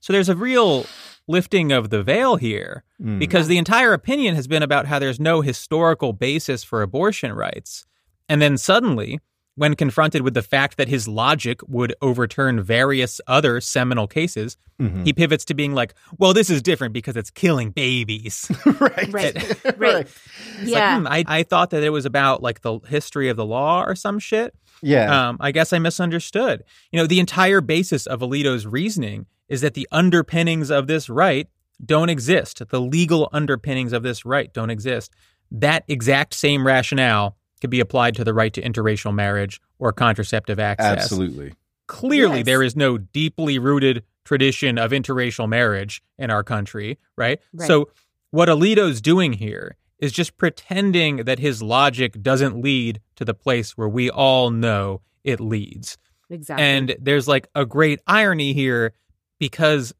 So 0.00 0.12
there's 0.12 0.28
a 0.30 0.34
real 0.36 0.86
lifting 1.28 1.70
of 1.72 1.90
the 1.90 2.02
veil 2.02 2.36
here 2.36 2.84
Mm. 3.00 3.18
because 3.18 3.46
the 3.48 3.58
entire 3.58 3.92
opinion 3.92 4.34
has 4.34 4.48
been 4.48 4.62
about 4.62 4.86
how 4.86 4.98
there's 4.98 5.20
no 5.20 5.42
historical 5.42 6.12
basis 6.12 6.64
for 6.64 6.82
abortion 6.82 7.32
rights. 7.32 7.84
And 8.28 8.40
then 8.40 8.56
suddenly, 8.56 9.20
when 9.60 9.76
confronted 9.76 10.22
with 10.22 10.32
the 10.32 10.40
fact 10.42 10.78
that 10.78 10.88
his 10.88 11.06
logic 11.06 11.60
would 11.68 11.94
overturn 12.00 12.62
various 12.62 13.20
other 13.26 13.60
seminal 13.60 14.06
cases, 14.06 14.56
Mhm. 14.80 15.04
he 15.04 15.12
pivots 15.12 15.44
to 15.44 15.52
being 15.54 15.74
like, 15.74 15.92
well, 16.16 16.32
this 16.32 16.48
is 16.48 16.62
different 16.62 16.94
because 16.94 17.14
it's 17.14 17.30
killing 17.30 17.70
babies. 17.70 18.50
right. 18.80 19.12
Right. 19.12 19.78
Right. 19.78 20.06
It's 20.06 20.70
Yeah. 20.70 20.96
like, 20.96 20.98
hmm, 21.00 21.06
I, 21.06 21.24
I 21.40 21.42
thought 21.42 21.68
that 21.70 21.82
it 21.82 21.90
was 21.90 22.06
about 22.06 22.42
like 22.42 22.62
the 22.62 22.78
history 22.88 23.28
of 23.28 23.36
the 23.36 23.44
law 23.44 23.84
or 23.84 23.94
some 23.94 24.18
shit. 24.18 24.54
Yeah. 24.80 25.28
Um, 25.28 25.36
I 25.40 25.52
guess 25.52 25.74
I 25.74 25.78
misunderstood. 25.78 26.64
You 26.90 26.98
know, 26.98 27.06
the 27.06 27.20
entire 27.20 27.60
basis 27.60 28.06
of 28.06 28.20
Alito's 28.20 28.66
reasoning 28.66 29.26
is 29.50 29.60
that 29.60 29.74
the 29.74 29.86
underpinnings 29.92 30.70
of 30.70 30.86
this 30.86 31.10
right 31.10 31.48
don't 31.84 32.08
exist. 32.08 32.62
The 32.70 32.80
legal 32.80 33.28
underpinnings 33.34 33.92
of 33.92 34.02
this 34.02 34.24
right 34.24 34.50
don't 34.54 34.70
exist. 34.70 35.12
That 35.50 35.84
exact 35.86 36.32
same 36.32 36.66
rationale 36.66 37.36
could 37.60 37.70
be 37.70 37.80
applied 37.80 38.14
to 38.16 38.24
the 38.24 38.34
right 38.34 38.52
to 38.54 38.62
interracial 38.62 39.14
marriage 39.14 39.60
or 39.78 39.92
contraceptive 39.92 40.58
access. 40.58 41.04
Absolutely. 41.04 41.54
Clearly, 41.86 42.38
Yes. 42.38 42.46
there 42.46 42.62
is 42.62 42.76
no 42.76 42.98
deeply 42.98 43.58
rooted 43.58 44.04
tradition 44.24 44.78
of 44.78 44.92
interracial 44.92 45.48
marriage 45.48 46.02
in 46.18 46.30
our 46.30 46.42
country, 46.44 46.98
right? 47.16 47.40
Right. 47.52 47.66
So, 47.66 47.90
what 48.30 48.48
Alito's 48.48 49.00
doing 49.00 49.32
here 49.34 49.76
is 49.98 50.12
just 50.12 50.36
pretending 50.38 51.16
that 51.24 51.38
his 51.40 51.62
logic 51.62 52.22
doesn't 52.22 52.60
lead 52.62 53.00
to 53.16 53.24
the 53.24 53.34
place 53.34 53.76
where 53.76 53.88
we 53.88 54.08
all 54.08 54.50
know 54.50 55.00
it 55.24 55.40
leads. 55.40 55.98
Exactly. 56.30 56.64
And 56.64 56.96
there's 57.00 57.26
like 57.26 57.48
a 57.56 57.66
great 57.66 58.00
irony 58.06 58.52
here 58.52 58.92
because 59.40 59.92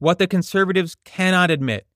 what 0.00 0.18
the 0.18 0.26
conservatives 0.26 0.96
cannot 1.04 1.50
admit, 1.50 1.86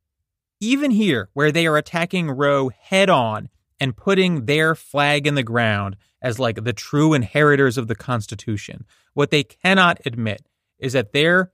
even 0.60 0.92
here 0.92 1.28
where 1.34 1.50
they 1.50 1.66
are 1.66 1.76
attacking 1.76 2.30
Roe 2.30 2.68
head 2.68 3.10
on 3.10 3.48
and 3.80 3.96
putting 3.96 4.44
their 4.44 4.74
flag 4.74 5.26
in 5.26 5.34
the 5.34 5.42
ground 5.42 5.96
as 6.22 6.38
like 6.38 6.62
the 6.62 6.72
true 6.72 7.14
inheritors 7.14 7.78
of 7.78 7.88
the 7.88 7.94
Constitution, 7.94 8.84
what 9.14 9.30
they 9.30 9.42
cannot 9.42 9.98
admit 10.04 10.46
is 10.78 10.92
that 10.92 11.12
their 11.12 11.50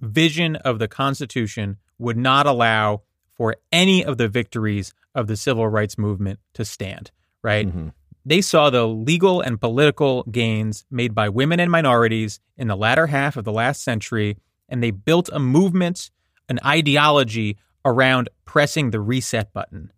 vision 0.00 0.56
of 0.56 0.78
the 0.78 0.88
Constitution 0.88 1.76
would 1.98 2.16
not 2.16 2.46
allow 2.46 3.02
for 3.34 3.56
any 3.70 4.04
of 4.04 4.18
the 4.18 4.28
victories 4.28 4.92
of 5.14 5.26
the 5.26 5.36
civil 5.36 5.68
rights 5.68 5.96
movement 5.96 6.40
to 6.54 6.64
stand, 6.64 7.10
right? 7.42 7.68
Mhm. 7.68 7.92
They 8.24 8.40
saw 8.40 8.68
the 8.70 8.86
legal 8.86 9.40
and 9.40 9.60
political 9.60 10.24
gains 10.24 10.84
made 10.90 11.14
by 11.14 11.28
women 11.28 11.58
and 11.58 11.70
minorities 11.70 12.38
in 12.56 12.68
the 12.68 12.76
latter 12.76 13.06
half 13.06 13.36
of 13.36 13.44
the 13.44 13.52
last 13.52 13.82
century, 13.82 14.36
and 14.68 14.82
they 14.82 14.90
built 14.90 15.30
a 15.32 15.38
movement, 15.38 16.10
an 16.48 16.58
ideology 16.64 17.56
around 17.84 18.28
pressing 18.44 18.90
the 18.90 19.00
reset 19.00 19.52
button. 19.52 19.90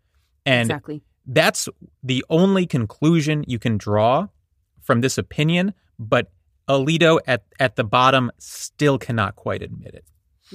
And 0.46 0.70
exactly. 0.70 1.02
That's 1.26 1.68
the 2.02 2.24
only 2.28 2.66
conclusion 2.66 3.44
you 3.46 3.58
can 3.58 3.78
draw 3.78 4.28
from 4.80 5.00
this 5.00 5.18
opinion, 5.18 5.74
but 5.98 6.30
Alito 6.68 7.20
at, 7.26 7.44
at 7.60 7.76
the 7.76 7.84
bottom 7.84 8.30
still 8.38 8.98
cannot 8.98 9.36
quite 9.36 9.62
admit 9.62 9.94
it. 9.94 10.04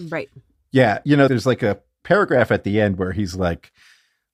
Right. 0.09 0.29
Yeah, 0.71 0.99
you 1.05 1.15
know, 1.15 1.27
there's 1.27 1.45
like 1.45 1.63
a 1.63 1.79
paragraph 2.03 2.51
at 2.51 2.63
the 2.63 2.79
end 2.79 2.97
where 2.97 3.11
he's 3.11 3.35
like, 3.35 3.71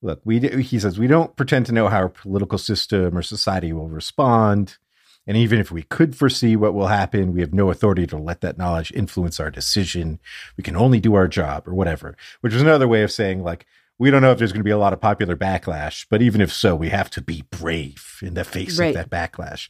"Look, 0.02 0.22
we," 0.26 0.40
he 0.40 0.80
says, 0.80 1.00
"we 1.00 1.08
don't 1.08 1.36
pretend 1.36 1.68
to 1.68 1.72
know 1.72 1.88
how 1.88 1.98
our 1.98 2.10
political 2.10 2.58
system 2.58 3.18
or 3.18 3.22
society 3.22 3.72
will 3.72 3.90
respond, 3.90 4.78
and 5.26 5.38
even 5.38 5.60
if 5.60 5.72
we 5.72 5.84
could 5.84 6.16
foresee 6.16 6.56
what 6.56 6.74
will 6.74 6.88
happen, 6.88 7.34
we 7.34 7.42
have 7.42 7.54
no 7.54 7.70
authority 7.70 8.06
to 8.08 8.18
let 8.18 8.42
that 8.42 8.58
knowledge 8.58 8.92
influence 8.94 9.40
our 9.40 9.52
decision. 9.52 10.20
We 10.58 10.64
can 10.64 10.76
only 10.76 11.00
do 11.00 11.14
our 11.14 11.28
job, 11.28 11.68
or 11.68 11.74
whatever." 11.74 12.18
Which 12.42 12.54
is 12.54 12.62
another 12.62 12.88
way 12.88 13.04
of 13.04 13.12
saying 13.12 13.44
like. 13.44 13.66
We 14.00 14.10
don't 14.12 14.22
know 14.22 14.32
if 14.32 14.38
there's 14.38 14.52
going 14.52 14.60
to 14.62 14.66
be 14.66 14.72
a 14.72 14.78
lot 14.78 14.94
of 14.94 15.00
popular 15.02 15.36
backlash, 15.36 16.06
but 16.10 16.22
even 16.22 16.41
if 16.41 16.52
so, 16.52 16.76
we 16.76 16.89
have 16.89 17.10
to 17.12 17.22
be 17.22 17.44
brave 17.52 18.18
in 18.22 18.34
the 18.34 18.44
face 18.44 18.78
Right. 18.80 18.96
of 18.96 19.10
that 19.10 19.32
backlash. 19.32 19.70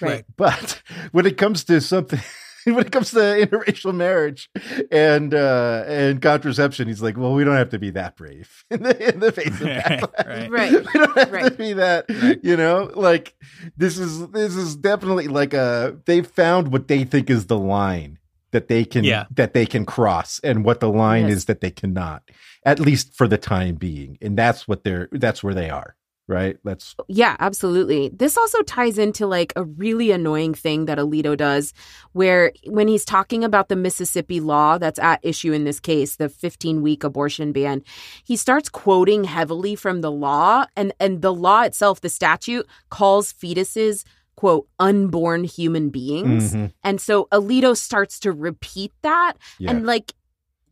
Right. 0.00 0.24
But 0.36 0.82
when 1.12 1.26
it 1.26 1.36
comes 1.36 1.64
to 1.64 1.80
something, 1.80 2.20
when 2.64 2.78
it 2.86 2.92
comes 2.92 3.10
to 3.12 3.18
interracial 3.18 3.94
marriage 3.94 4.50
and 4.90 5.34
uh, 5.34 5.84
and 5.86 6.20
contraception, 6.22 6.86
he's 6.88 7.02
like, 7.02 7.16
well, 7.16 7.34
we 7.34 7.44
don't 7.44 7.56
have 7.56 7.70
to 7.70 7.78
be 7.78 7.90
that 7.90 8.16
brave 8.16 8.64
in 8.70 8.82
the, 8.82 9.14
in 9.14 9.20
the 9.20 9.32
face 9.32 9.48
of 9.48 9.54
backlash. 9.66 10.26
Right. 10.26 10.50
Right. 10.50 10.72
We 10.72 11.00
don't 11.00 11.16
have 11.18 11.42
to 11.44 11.50
be 11.56 11.72
that. 11.74 12.04
Right. 12.08 12.38
You 12.42 12.56
know, 12.56 12.90
like 12.94 13.34
this 13.76 13.98
is 13.98 14.28
this 14.28 14.54
is 14.54 14.76
definitely 14.76 15.28
like 15.28 15.54
a 15.54 15.96
they 16.06 16.20
found 16.22 16.68
what 16.72 16.88
they 16.88 17.04
think 17.04 17.30
is 17.30 17.46
the 17.46 17.58
line 17.58 18.18
that 18.52 18.68
they 18.68 18.84
can 18.84 19.02
Yeah. 19.04 19.24
that 19.34 19.54
they 19.54 19.66
can 19.66 19.84
cross 19.84 20.40
and 20.44 20.64
what 20.64 20.80
the 20.80 20.88
line 20.90 21.28
Yes. 21.28 21.38
is 21.38 21.44
that 21.46 21.60
they 21.60 21.70
cannot 21.70 22.22
at 22.66 22.78
least 22.80 23.14
for 23.14 23.26
the 23.26 23.38
time 23.38 23.76
being 23.76 24.18
and 24.20 24.36
that's 24.36 24.68
what 24.68 24.84
they're 24.84 25.08
that's 25.12 25.42
where 25.42 25.54
they 25.54 25.70
are 25.70 25.96
right 26.28 26.56
that's 26.64 26.96
Yeah, 27.06 27.36
absolutely. 27.38 28.08
This 28.08 28.36
also 28.36 28.60
ties 28.62 28.98
into 28.98 29.28
like 29.28 29.52
a 29.54 29.62
really 29.62 30.10
annoying 30.10 30.54
thing 30.54 30.86
that 30.86 30.98
Alito 30.98 31.36
does, 31.36 31.72
where 32.14 32.50
when 32.66 32.88
he's 32.88 33.04
talking 33.04 33.44
about 33.44 33.68
the 33.68 33.76
Mississippi 33.76 34.40
law 34.40 34.76
that's 34.76 34.98
at 34.98 35.20
issue 35.22 35.52
in 35.52 35.62
this 35.62 35.78
case, 35.78 36.16
the 36.16 36.28
15 36.28 36.82
week 36.82 37.04
abortion 37.04 37.52
ban, 37.52 37.80
he 38.24 38.34
starts 38.36 38.68
quoting 38.68 39.22
heavily 39.22 39.76
from 39.76 40.00
the 40.00 40.10
law, 40.10 40.66
and, 40.74 40.92
and 40.98 41.22
the 41.22 41.32
law 41.32 41.62
itself, 41.62 42.00
the 42.00 42.08
statute, 42.08 42.66
calls 42.90 43.32
fetuses, 43.32 44.02
quote, 44.34 44.66
unborn 44.80 45.44
human 45.44 45.90
beings. 45.90 46.54
Mhm. 46.54 46.72
And 46.82 47.00
so 47.00 47.26
Alito 47.30 47.76
starts 47.76 48.18
to 48.20 48.32
repeat 48.32 48.92
that. 49.02 49.34
yeah 49.60 49.70
And 49.70 49.86
like, 49.86 50.12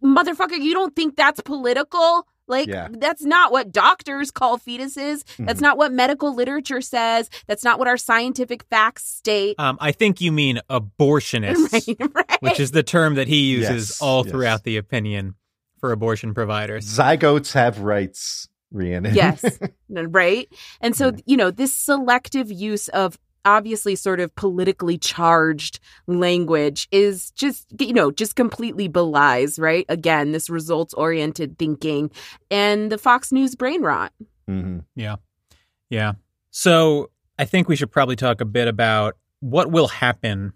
motherfucker, 0.04 0.58
you 0.60 0.74
don't 0.74 0.94
think 0.94 1.16
that's 1.16 1.40
political? 1.40 2.26
Like, 2.46 2.68
Yeah. 2.68 2.88
that's 2.90 3.22
not 3.24 3.52
what 3.52 3.72
doctors 3.72 4.30
call 4.30 4.58
fetuses. 4.58 5.24
That's 5.38 5.60
Mhm. 5.60 5.62
not 5.62 5.78
what 5.78 5.92
medical 5.92 6.34
literature 6.34 6.82
says. 6.82 7.30
That's 7.46 7.64
not 7.64 7.78
what 7.78 7.88
our 7.88 7.96
scientific 7.96 8.64
facts 8.64 9.06
state. 9.06 9.54
Um, 9.58 9.78
I 9.80 9.92
think 9.92 10.20
you 10.20 10.30
mean 10.30 10.60
abortionists, 10.68 11.72
right, 11.98 12.14
right. 12.14 12.42
which 12.42 12.60
is 12.60 12.72
the 12.72 12.82
term 12.82 13.14
that 13.14 13.28
he 13.28 13.50
uses 13.52 13.90
Yes, 13.90 14.02
all 14.02 14.24
yes. 14.24 14.30
throughout 14.30 14.64
the 14.64 14.76
opinion 14.76 15.34
for 15.78 15.90
abortion 15.92 16.34
providers. 16.34 16.86
zygotes 16.86 17.52
have 17.54 17.80
rights 17.80 18.48
Rhiannon. 18.72 19.14
yes, 19.14 19.42
right. 19.88 20.48
And 20.80 20.96
so, 20.96 21.12
you 21.26 21.36
know, 21.36 21.50
this 21.50 21.74
selective 21.74 22.50
use 22.50 22.88
of 22.88 23.18
obviously 23.44 23.94
sort 23.96 24.20
of 24.20 24.34
politically 24.34 24.98
charged 24.98 25.80
language 26.06 26.88
is 26.90 27.30
just, 27.32 27.66
you 27.80 27.92
know, 27.92 28.10
just 28.10 28.36
completely 28.36 28.88
belies, 28.88 29.58
right? 29.58 29.84
Again, 29.88 30.32
this 30.32 30.48
results 30.48 30.94
oriented 30.94 31.58
thinking 31.58 32.10
and 32.50 32.90
the 32.90 32.98
Fox 32.98 33.32
News 33.32 33.54
brain 33.54 33.82
rot. 33.82 34.12
Mhm. 34.48 34.84
Yeah. 35.90 36.12
So 36.50 37.10
I 37.38 37.44
think 37.44 37.68
we 37.68 37.76
should 37.76 37.90
probably 37.90 38.16
talk 38.16 38.40
a 38.40 38.44
bit 38.44 38.68
about 38.68 39.16
what 39.40 39.70
will 39.70 39.88
happen 39.88 40.52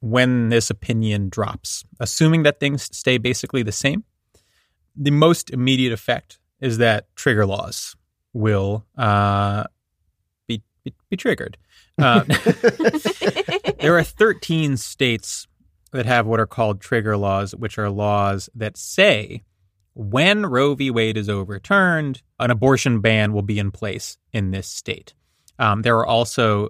when 0.00 0.48
this 0.48 0.70
opinion 0.70 1.28
drops, 1.28 1.84
assuming 2.00 2.44
that 2.44 2.60
things 2.60 2.84
stay 2.96 3.18
basically 3.18 3.62
the 3.62 3.72
same. 3.72 4.04
The 4.96 5.10
most 5.10 5.50
immediate 5.50 5.92
effect 5.92 6.38
is 6.60 6.78
that 6.78 7.14
trigger 7.16 7.46
laws 7.46 7.96
will 8.32 8.84
uh, 8.96 9.64
be, 10.46 10.62
be 10.84 10.92
be 11.10 11.16
triggered. 11.16 11.56
Uh, 11.98 12.24
there 13.80 13.96
are 13.96 14.04
13 14.04 14.76
states 14.76 15.46
that 15.92 16.06
have 16.06 16.26
what 16.26 16.40
are 16.40 16.46
called 16.46 16.80
trigger 16.80 17.16
laws, 17.16 17.54
which 17.54 17.78
are 17.78 17.90
laws 17.90 18.48
that 18.54 18.76
say 18.76 19.42
when 19.94 20.46
Roe 20.46 20.74
v. 20.74 20.90
Wade 20.90 21.16
is 21.16 21.28
overturned, 21.28 22.22
an 22.38 22.52
abortion 22.52 23.00
ban 23.00 23.32
will 23.32 23.42
be 23.42 23.58
in 23.58 23.72
place 23.72 24.16
in 24.32 24.52
this 24.52 24.68
state. 24.68 25.14
Um, 25.58 25.82
there 25.82 25.96
are 25.96 26.06
also 26.06 26.68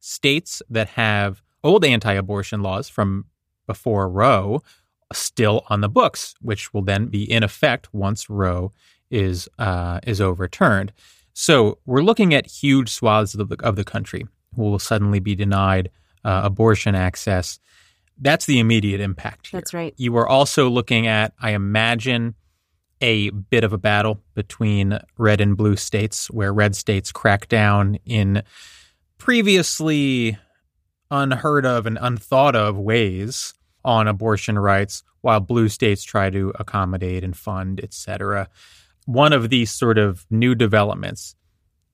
states 0.00 0.62
that 0.70 0.88
have 0.88 1.42
old 1.62 1.84
anti 1.84 2.14
abortion 2.14 2.62
laws 2.62 2.88
from 2.88 3.26
before 3.66 4.08
Roe 4.08 4.62
still 5.12 5.64
on 5.68 5.82
the 5.82 5.88
books, 5.88 6.34
which 6.40 6.72
will 6.72 6.82
then 6.82 7.08
be 7.08 7.30
in 7.30 7.42
effect 7.42 7.92
once 7.92 8.30
Roe 8.30 8.72
is, 9.10 9.46
uh, 9.58 10.00
is 10.04 10.20
overturned. 10.20 10.92
So 11.34 11.78
we're 11.84 12.02
looking 12.02 12.32
at 12.32 12.46
huge 12.46 12.88
swaths 12.88 13.34
of 13.34 13.48
the, 13.50 13.56
of 13.62 13.76
the 13.76 13.84
country 13.84 14.26
will 14.56 14.78
suddenly 14.78 15.20
be 15.20 15.34
denied 15.34 15.90
uh, 16.24 16.42
abortion 16.44 16.94
access. 16.94 17.58
That's 18.18 18.46
the 18.46 18.58
immediate 18.58 19.00
impact 19.00 19.48
here. 19.48 19.60
That's 19.60 19.72
right. 19.72 19.94
You 19.96 20.16
are 20.16 20.28
also 20.28 20.68
looking 20.68 21.06
at, 21.06 21.32
I 21.40 21.52
imagine, 21.52 22.34
a 23.00 23.30
bit 23.30 23.64
of 23.64 23.72
a 23.72 23.78
battle 23.78 24.22
between 24.34 24.98
red 25.16 25.40
and 25.40 25.56
blue 25.56 25.76
states, 25.76 26.30
where 26.30 26.52
red 26.52 26.76
states 26.76 27.12
crack 27.12 27.48
down 27.48 27.98
in 28.04 28.42
previously 29.16 30.36
unheard 31.10 31.64
of 31.64 31.86
and 31.86 31.98
unthought 32.00 32.54
of 32.54 32.76
ways 32.76 33.54
on 33.84 34.06
abortion 34.06 34.58
rights, 34.58 35.02
while 35.22 35.40
blue 35.40 35.68
states 35.68 36.02
try 36.02 36.28
to 36.28 36.52
accommodate 36.58 37.24
and 37.24 37.36
fund, 37.36 37.80
etc. 37.82 38.48
One 39.06 39.32
of 39.32 39.48
these 39.48 39.70
sort 39.70 39.96
of 39.96 40.26
new 40.30 40.54
developments 40.54 41.34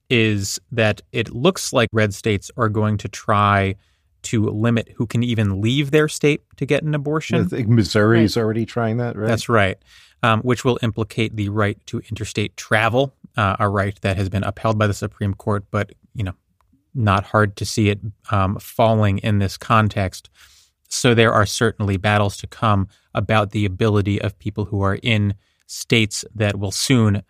is 0.09 0.59
that 0.71 1.01
it 1.11 1.29
looks 1.29 1.73
like 1.73 1.89
red 1.91 2.13
states 2.13 2.49
are 2.57 2.69
going 2.69 2.97
to 2.97 3.07
try 3.07 3.75
to 4.23 4.49
limit 4.49 4.89
who 4.95 5.05
can 5.05 5.23
even 5.23 5.61
leave 5.61 5.91
their 5.91 6.07
state 6.07 6.41
to 6.57 6.65
get 6.65 6.83
an 6.83 6.95
abortion. 6.95 7.41
I 7.41 7.43
think 7.45 7.67
Missouri's 7.67 8.35
already 8.35 8.65
trying 8.65 8.97
that, 8.97 9.15
right? 9.15 9.27
That's 9.27 9.47
right, 9.47 9.77
um, 10.23 10.41
which 10.41 10.65
will 10.65 10.79
implicate 10.81 11.35
the 11.35 11.49
right 11.49 11.77
to 11.87 11.99
interstate 12.09 12.57
travel, 12.57 13.13
uh, 13.35 13.57
a 13.59 13.69
right 13.69 13.99
that 14.01 14.17
has 14.17 14.29
been 14.29 14.43
upheld 14.43 14.77
by 14.77 14.87
the 14.87 14.93
Supreme 14.93 15.33
Court, 15.33 15.65
but 15.71 15.93
you 16.13 16.23
know, 16.23 16.33
not 16.93 17.25
hard 17.25 17.55
to 17.57 17.65
see 17.65 17.89
it 17.89 17.99
um, 18.31 18.57
falling 18.57 19.19
in 19.19 19.39
this 19.39 19.57
context. 19.57 20.29
So 20.89 21.13
there 21.13 21.33
are 21.33 21.45
certainly 21.45 21.97
battles 21.97 22.37
to 22.37 22.47
come 22.47 22.87
about 23.13 23.51
the 23.51 23.65
ability 23.65 24.21
of 24.21 24.37
people 24.39 24.65
who 24.65 24.81
are 24.81 24.99
in 25.03 25.35
states 25.67 26.23
that 26.33 26.57
will 26.57 26.71
soon 26.71 27.23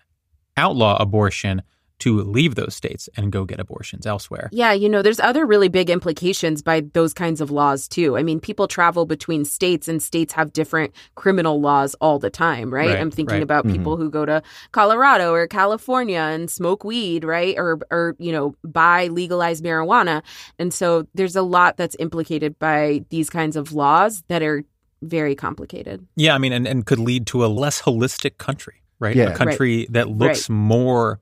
outlaw 0.56 0.98
abortion 1.00 1.64
to 2.00 2.22
leave 2.22 2.56
those 2.56 2.76
states 2.76 3.10
and 3.18 3.32
go 3.32 3.44
get 3.46 3.60
abortions 3.60 4.06
elsewhere. 4.06 4.50
Yeah, 4.52 4.72
you 4.72 4.88
know, 4.88 5.02
there's 5.02 5.20
other 5.20 5.46
really 5.46 5.68
big 5.68 5.90
implications 5.90 6.62
by 6.62 6.82
those 6.94 7.14
kinds 7.14 7.42
of 7.42 7.50
laws 7.52 7.88
too. 7.88 8.18
I 8.18 8.24
mean, 8.24 8.40
people 8.40 8.68
travel 8.68 9.06
between 9.06 9.46
states 9.46 9.88
and 9.88 10.02
states 10.02 10.34
have 10.34 10.54
different 10.54 10.94
criminal 11.16 11.60
laws 11.60 11.96
all 11.96 12.20
the 12.20 12.30
time, 12.30 12.74
right? 12.74 12.90
Right, 12.90 13.00
I'm 13.00 13.12
thinking 13.12 13.36
right. 13.36 13.44
about 13.44 13.66
people 13.66 13.96
mm-hmm. 13.96 14.04
who 14.04 14.12
go 14.12 14.26
to 14.26 14.44
Colorado 14.72 15.34
or 15.34 15.48
California 15.48 16.20
and 16.20 16.50
smoke 16.50 16.84
weed, 16.84 17.24
right? 17.24 17.56
Or 17.58 17.80
or, 17.90 18.16
you 18.20 18.32
know, 18.32 18.56
buy 18.64 19.08
legalized 19.08 19.64
marijuana. 19.64 20.22
And 20.60 20.74
so 20.74 21.08
there's 21.16 21.36
a 21.36 21.42
lot 21.42 21.78
that's 21.78 21.96
implicated 22.00 22.60
by 22.60 23.04
these 23.10 23.30
kinds 23.30 23.56
of 23.56 23.74
laws 23.74 24.24
that 24.28 24.44
are 24.44 24.64
very 25.02 25.36
complicated. 25.36 26.06
Yeah, 26.16 26.36
I 26.36 26.38
mean, 26.38 26.54
and, 26.54 26.68
and 26.68 26.86
could 26.86 27.00
lead 27.00 27.28
to 27.28 27.46
a 27.46 27.48
less 27.48 27.82
holistic 27.82 28.38
country, 28.38 28.82
right? 29.00 29.16
Yeah. 29.16 29.30
A 29.30 29.36
country 29.36 29.88
that 29.92 30.10
looks 30.10 30.50
more 30.50 31.20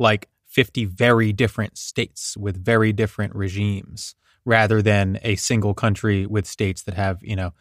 like 0.00 0.28
50 0.48 0.84
very 0.86 1.32
different 1.32 1.78
states 1.78 2.36
with 2.36 2.56
very 2.64 2.92
different 2.92 3.34
regimes 3.36 4.16
rather 4.44 4.82
than 4.82 5.18
a 5.22 5.36
single 5.36 5.74
country 5.74 6.26
with 6.26 6.46
states 6.46 6.82
that 6.82 6.94
have, 6.94 7.18
you 7.22 7.36
know, 7.36 7.52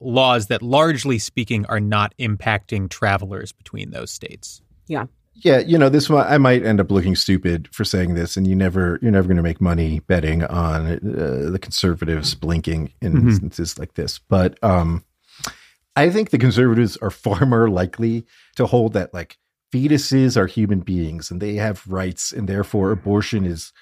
laws 0.00 0.46
that 0.46 0.62
largely 0.62 1.18
speaking 1.18 1.66
are 1.66 1.80
not 1.80 2.14
impacting 2.18 2.88
travelers 2.88 3.52
between 3.52 3.90
those 3.90 4.10
states. 4.10 4.62
yeah, 4.86 5.06
Yeah, 5.34 5.58
you 5.58 5.76
know, 5.76 5.88
this 5.88 6.08
one 6.08 6.26
I 6.26 6.38
might 6.38 6.64
end 6.64 6.80
up 6.80 6.90
looking 6.90 7.14
stupid 7.16 7.68
for 7.72 7.84
saying 7.84 8.14
this, 8.14 8.36
and 8.36 8.46
you 8.46 8.56
never, 8.56 8.98
you're 9.02 9.12
never 9.12 9.28
going 9.28 9.36
to 9.36 9.42
make 9.42 9.60
money 9.60 10.00
betting 10.00 10.42
on 10.44 10.86
uh, 10.86 11.50
the 11.50 11.58
conservatives 11.60 12.34
blinking 12.34 12.92
in 13.02 13.12
Mhm. 13.12 13.28
instances 13.28 13.78
like 13.78 13.94
this. 13.94 14.18
But 14.18 14.58
um, 14.64 15.04
I 15.96 16.10
think 16.10 16.30
the 16.30 16.38
conservatives 16.38 16.96
are 16.98 17.10
far 17.10 17.44
more 17.44 17.68
likely 17.68 18.24
to 18.56 18.66
hold 18.66 18.92
that 18.94 19.12
like 19.12 19.36
fetuses 19.72 20.36
are 20.36 20.46
human 20.46 20.80
beings 20.80 21.30
and 21.30 21.40
they 21.40 21.54
have 21.54 21.86
rights, 21.86 22.32
and 22.32 22.48
therefore 22.48 22.90
abortion 22.90 23.44
is 23.44 23.72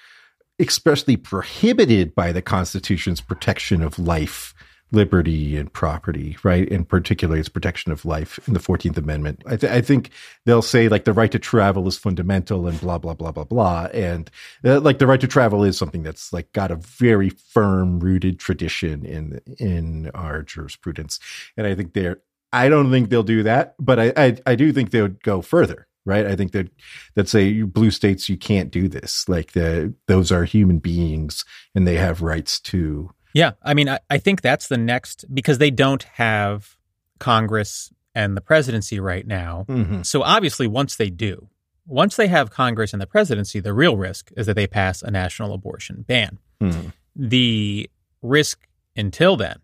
expressly 0.58 1.16
prohibited 1.16 2.14
by 2.14 2.32
the 2.32 2.42
Constitution's 2.42 3.20
protection 3.20 3.82
of 3.82 3.98
life, 3.98 4.54
liberty, 4.92 5.56
and 5.56 5.72
property, 5.72 6.36
right? 6.42 6.66
In 6.68 6.84
particular, 6.84 7.36
its 7.36 7.48
protection 7.48 7.92
of 7.92 8.04
life 8.04 8.38
in 8.46 8.54
the 8.54 8.60
14th 8.60 8.96
Amendment. 8.96 9.42
I, 9.44 9.56
th- 9.56 9.72
I 9.72 9.80
think 9.80 10.10
they'll 10.44 10.62
say 10.62 10.88
like 10.88 11.04
the 11.04 11.12
right 11.12 11.30
to 11.32 11.38
travel 11.38 11.86
is 11.88 11.98
fundamental 11.98 12.66
and 12.66 12.80
blah, 12.80 12.98
blah, 12.98 13.14
blah, 13.14 13.32
blah, 13.32 13.44
blah. 13.44 13.88
And 13.92 14.30
uh, 14.64 14.80
like 14.80 14.98
the 14.98 15.06
right 15.06 15.20
to 15.20 15.26
travel 15.26 15.64
is 15.64 15.76
something 15.76 16.02
that's 16.02 16.32
like 16.32 16.52
got 16.52 16.70
a 16.70 16.76
very 16.76 17.30
firm 17.30 18.00
rooted 18.00 18.38
tradition 18.38 19.04
in, 19.04 19.40
in 19.58 20.10
our 20.14 20.42
jurisprudence. 20.42 21.18
And 21.56 21.66
I 21.66 21.74
think 21.74 21.92
they're, 21.92 22.20
I 22.56 22.68
don't 22.68 22.90
think 22.90 23.10
they'll 23.10 23.22
do 23.22 23.42
that, 23.44 23.74
but 23.78 23.98
I, 23.98 24.12
I, 24.16 24.36
I 24.46 24.54
do 24.54 24.72
think 24.72 24.90
they 24.90 25.02
would 25.02 25.22
go 25.22 25.42
further 25.42 25.86
right? 26.06 26.24
I 26.24 26.36
think 26.36 26.52
that 26.52 26.70
that 27.16 27.28
say 27.28 27.62
blue 27.62 27.90
states 27.90 28.28
you 28.28 28.38
can't 28.38 28.70
do 28.70 28.88
this. 28.88 29.28
Like 29.28 29.52
the 29.52 29.92
those 30.06 30.32
are 30.32 30.44
human 30.44 30.78
beings 30.78 31.44
and 31.74 31.86
they 31.86 31.96
have 31.96 32.22
rights 32.22 32.58
too. 32.58 33.10
Yeah, 33.34 33.52
I 33.62 33.74
mean, 33.74 33.88
I, 33.88 33.98
I 34.08 34.16
think 34.16 34.40
that's 34.40 34.68
the 34.68 34.78
next 34.78 35.26
because 35.34 35.58
they 35.58 35.70
don't 35.70 36.04
have 36.14 36.76
Congress 37.18 37.92
and 38.14 38.34
the 38.34 38.40
presidency 38.40 38.98
right 38.98 39.26
now. 39.26 39.66
Mm-hmm. 39.68 40.02
So 40.02 40.22
obviously, 40.22 40.66
once 40.66 40.96
they 40.96 41.10
do, 41.10 41.48
once 41.86 42.16
they 42.16 42.28
have 42.28 42.50
Congress 42.50 42.94
and 42.94 43.02
the 43.02 43.06
presidency, 43.06 43.60
the 43.60 43.74
real 43.74 43.96
risk 43.96 44.30
is 44.36 44.46
that 44.46 44.54
they 44.54 44.66
pass 44.66 45.02
a 45.02 45.10
national 45.10 45.52
abortion 45.52 46.04
ban. 46.08 46.38
Mm-hmm. 46.62 46.88
The 47.14 47.90
risk 48.22 48.66
until 48.96 49.36
then 49.36 49.58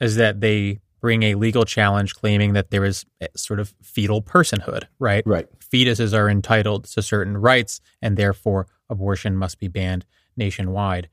is 0.00 0.16
that 0.16 0.40
they 0.40 0.78
bring 1.00 1.22
a 1.22 1.34
legal 1.34 1.64
challenge 1.64 2.14
claiming 2.14 2.52
that 2.52 2.70
there 2.70 2.84
is 2.84 3.06
sort 3.36 3.60
of 3.60 3.74
fetal 3.82 4.22
personhood, 4.22 4.84
right? 4.98 5.22
Right. 5.26 5.46
Fetuses 5.60 6.12
are 6.12 6.28
entitled 6.28 6.84
to 6.84 7.02
certain 7.02 7.36
rights, 7.38 7.80
and 8.02 8.16
therefore 8.16 8.66
abortion 8.88 9.36
must 9.36 9.58
be 9.58 9.68
banned 9.68 10.04
nationwide. 10.36 11.08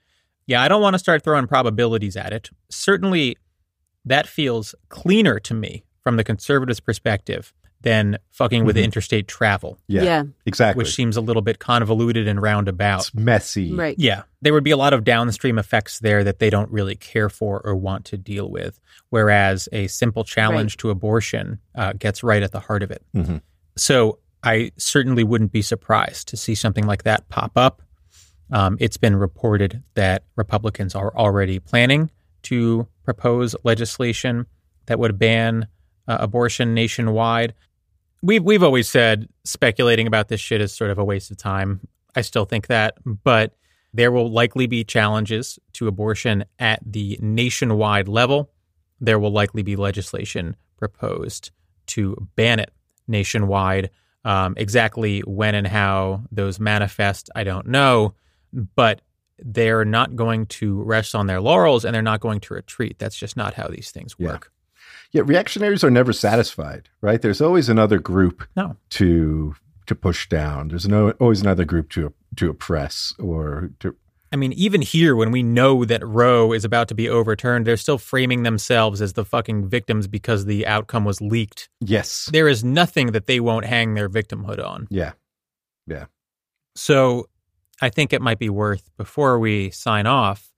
Yeah, 0.46 0.62
I 0.62 0.68
don't 0.68 0.82
want 0.82 0.94
to 0.94 1.00
start 1.00 1.24
throwing 1.24 1.48
probabilities 1.48 2.16
at 2.16 2.34
it. 2.34 2.50
Certainly, 2.70 3.38
that 4.06 4.28
feels 4.28 4.74
cleaner 4.90 5.40
to 5.42 5.54
me 5.54 5.84
from 6.02 6.16
the 6.16 6.24
conservatives' 6.24 6.80
perspective 6.80 7.54
than 7.82 8.18
fucking 8.32 8.66
with 8.66 8.76
Mhm. 8.76 8.84
interstate 8.86 9.28
travel, 9.28 9.78
Yeah, 9.88 10.02
Yeah. 10.04 10.24
exactly. 10.46 10.82
which 10.82 10.94
seems 10.96 11.16
a 11.16 11.22
little 11.22 11.42
bit 11.44 11.60
convoluted 11.60 12.28
and 12.28 12.42
roundabout. 12.42 13.02
it's 13.02 13.14
messy. 13.14 13.74
Right. 13.74 13.96
Yeah, 14.00 14.24
there 14.42 14.54
would 14.54 14.64
be 14.64 14.72
a 14.72 14.78
lot 14.78 14.94
of 14.94 15.04
downstream 15.04 15.60
effects 15.60 16.00
there 16.00 16.24
that 16.24 16.40
they 16.40 16.50
don't 16.50 16.72
really 16.72 16.96
care 16.96 17.30
for 17.30 17.62
or 17.64 17.76
want 17.76 18.04
to 18.06 18.18
deal 18.18 18.50
with. 18.50 18.80
Whereas 19.10 19.70
a 19.72 19.88
simple 19.88 20.24
challenge 20.24 20.78
to 20.78 20.90
abortion 20.90 21.60
uh, 21.76 21.94
gets 21.94 22.24
right 22.24 22.42
at 22.44 22.52
the 22.52 22.62
heart 22.62 22.82
of 22.84 22.92
it. 22.92 23.04
Mhm. 23.16 23.42
So 23.78 24.20
I 24.44 24.72
certainly 24.78 25.24
wouldn't 25.24 25.52
be 25.52 25.62
surprised 25.62 26.28
to 26.30 26.38
see 26.38 26.56
something 26.56 26.86
like 26.88 27.04
that 27.04 27.30
pop 27.30 27.52
up. 27.56 27.82
Um, 28.52 28.78
it's 28.80 28.98
been 28.98 29.16
reported 29.16 29.84
that 29.96 30.24
Republicans 30.36 30.96
are 30.96 31.16
already 31.16 31.60
planning 31.60 32.10
to 32.44 32.88
propose 33.04 33.56
legislation 33.64 34.46
that 34.88 34.98
would 35.00 35.20
ban 35.20 35.68
uh, 36.10 36.16
abortion 36.22 36.74
nationwide. 36.74 37.54
We've 38.22 38.44
we've 38.44 38.64
always 38.64 38.88
said 38.90 39.30
speculating 39.44 40.08
about 40.08 40.28
this 40.28 40.42
shit 40.42 40.62
is 40.62 40.74
sort 40.74 40.92
of 40.92 40.98
a 40.98 41.06
waste 41.06 41.32
of 41.32 41.38
time. 41.38 41.88
I 42.16 42.22
still 42.22 42.46
think 42.46 42.68
that, 42.68 42.96
but 43.06 43.56
there 43.94 44.12
will 44.12 44.32
likely 44.32 44.68
be 44.68 44.84
challenges 44.84 45.60
to 45.74 45.88
abortion 45.88 46.46
at 46.60 46.80
the 46.86 47.18
nationwide 47.22 48.08
level. 48.08 48.52
There 49.00 49.20
will 49.20 49.32
likely 49.32 49.62
be 49.62 49.76
legislation 49.76 50.56
proposed 50.78 51.52
to 51.88 52.28
ban 52.36 52.60
it 52.60 52.72
nationwide. 53.08 53.92
Um, 54.26 54.56
exactly 54.58 55.22
when 55.22 55.56
and 55.56 55.66
how 55.66 56.24
those 56.32 56.60
manifest, 56.60 57.30
I 57.34 57.46
don't 57.46 57.68
know, 57.68 58.14
but 58.76 59.02
they're 59.40 59.86
not 59.86 60.16
going 60.16 60.48
to 60.48 60.82
rest 60.84 61.16
on 61.16 61.28
their 61.28 61.40
laurels 61.40 61.86
and 61.86 61.96
they're 61.96 62.02
not 62.02 62.20
going 62.20 62.42
to 62.42 62.56
retreat. 62.56 63.00
That's 63.00 63.16
just 63.16 63.38
not 63.38 63.54
how 63.54 63.68
these 63.68 63.92
things 63.92 64.20
work. 64.20 64.52
Yeah, 65.18 65.24
reactionaries 65.26 65.84
are 65.84 65.90
never 65.92 66.14
satisfied, 66.14 66.90
right? 67.02 67.22
There's 67.22 67.42
always 67.42 67.70
another 67.70 68.00
group 68.00 68.44
No. 68.56 68.76
to 68.92 69.56
to 69.88 69.96
push 69.96 70.28
down. 70.30 70.68
There's 70.68 70.88
no 70.88 71.12
always 71.12 71.42
another 71.42 71.66
group 71.66 71.90
to 71.92 72.14
to 72.36 72.50
oppress 72.50 73.14
or 73.20 73.72
to 73.80 73.96
I 74.32 74.36
mean, 74.36 74.52
even 74.54 74.82
here, 74.82 75.16
when 75.16 75.32
we 75.32 75.42
know 75.42 75.86
that 75.86 76.06
Roe 76.06 76.52
is 76.52 76.66
about 76.66 76.90
to 76.90 76.94
be 76.96 77.08
overturned, 77.08 77.66
they're 77.66 77.78
still 77.78 77.98
framing 77.98 78.44
themselves 78.44 79.02
as 79.02 79.14
the 79.14 79.24
fucking 79.24 79.70
victims 79.70 80.06
because 80.06 80.44
the 80.46 80.68
outcome 80.68 81.06
was 81.06 81.22
leaked. 81.22 81.70
yes, 81.80 82.30
There 82.34 82.50
is 82.50 82.62
nothing 82.62 83.14
that 83.14 83.26
they 83.28 83.40
won't 83.40 83.64
hang 83.66 83.94
their 83.94 84.10
victimhood 84.10 84.62
on. 84.62 84.88
yeah, 84.90 85.14
Yeah. 85.88 86.08
So 86.76 87.30
I 87.82 87.88
think 87.90 88.12
it 88.12 88.22
might 88.22 88.38
be 88.38 88.50
worth, 88.50 88.90
before 88.98 89.40
we 89.40 89.70
sign 89.72 90.06
off, 90.06 90.50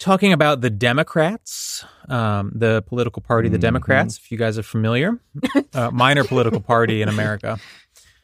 talking 0.00 0.32
about 0.32 0.60
the 0.62 0.70
Democrats, 0.70 1.84
um, 2.08 2.50
the 2.54 2.82
political 2.82 3.22
party, 3.22 3.48
the 3.48 3.58
Mhm. 3.58 3.60
Democrats, 3.60 4.16
if 4.18 4.32
you 4.32 4.38
guys 4.38 4.58
are 4.58 4.64
familiar, 4.64 5.20
uh, 5.74 5.90
minor 5.92 6.24
political 6.24 6.60
party 6.60 7.02
in 7.02 7.08
America. 7.08 7.58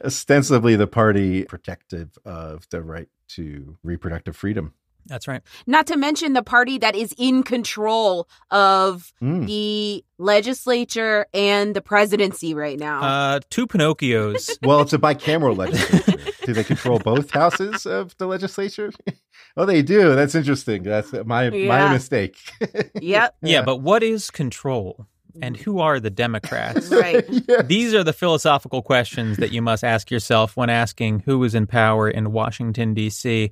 ostensibly 0.05 0.75
the 0.75 0.85
party 0.87 1.43
protective 1.45 2.09
of 2.25 2.67
the 2.69 2.81
right 2.83 3.07
to 3.29 3.77
reproductive 3.83 4.35
freedom. 4.35 4.73
That's 5.07 5.27
right. 5.27 5.41
Not 5.65 5.87
to 5.87 5.97
mention 5.97 6.33
the 6.33 6.43
party 6.43 6.77
that 6.79 6.93
is 6.95 7.15
in 7.17 7.41
control 7.43 8.27
of 8.51 9.11
Mm. 9.23 9.47
the 9.47 10.03
legislature 10.19 11.25
and 11.33 11.73
the 11.75 11.81
presidency 11.81 12.53
right 12.53 12.77
now. 12.77 13.01
Uh, 13.01 13.39
two 13.49 13.65
Pinocchios. 13.65 14.49
Well, 14.61 14.81
it's 14.81 14.93
a 14.93 14.97
bicameral 14.99 15.57
legislature. 15.57 16.31
do 16.47 16.53
they 16.53 16.63
control 16.63 16.97
both 16.97 17.29
houses 17.31 17.85
of 17.85 18.15
the 18.19 18.25
legislature? 18.25 18.89
oh, 19.57 19.65
they 19.65 19.81
do. 19.81 20.15
That's 20.15 20.33
interesting. 20.33 20.83
That's 20.83 21.11
my 21.11 21.49
my 21.49 21.57
Yeah. 21.57 21.91
mistake. 21.91 22.37
yep. 23.01 23.35
yeah, 23.41 23.63
but 23.63 23.81
what 23.81 24.01
is 24.01 24.31
control? 24.31 25.05
And 25.41 25.57
who 25.57 25.81
are 25.81 25.99
the 25.99 26.09
Democrats? 26.09 26.89
Right. 26.91 27.25
Yeah. 27.49 27.63
These 27.63 27.93
are 27.93 28.03
the 28.05 28.13
philosophical 28.13 28.81
questions 28.81 29.35
that 29.37 29.51
you 29.51 29.61
must 29.61 29.83
ask 29.83 30.09
yourself 30.09 30.55
when 30.55 30.69
asking 30.69 31.19
who 31.25 31.43
is 31.43 31.53
in 31.53 31.67
power 31.67 32.09
in 32.09 32.31
Washington, 32.31 32.93
D.C. 32.93 33.51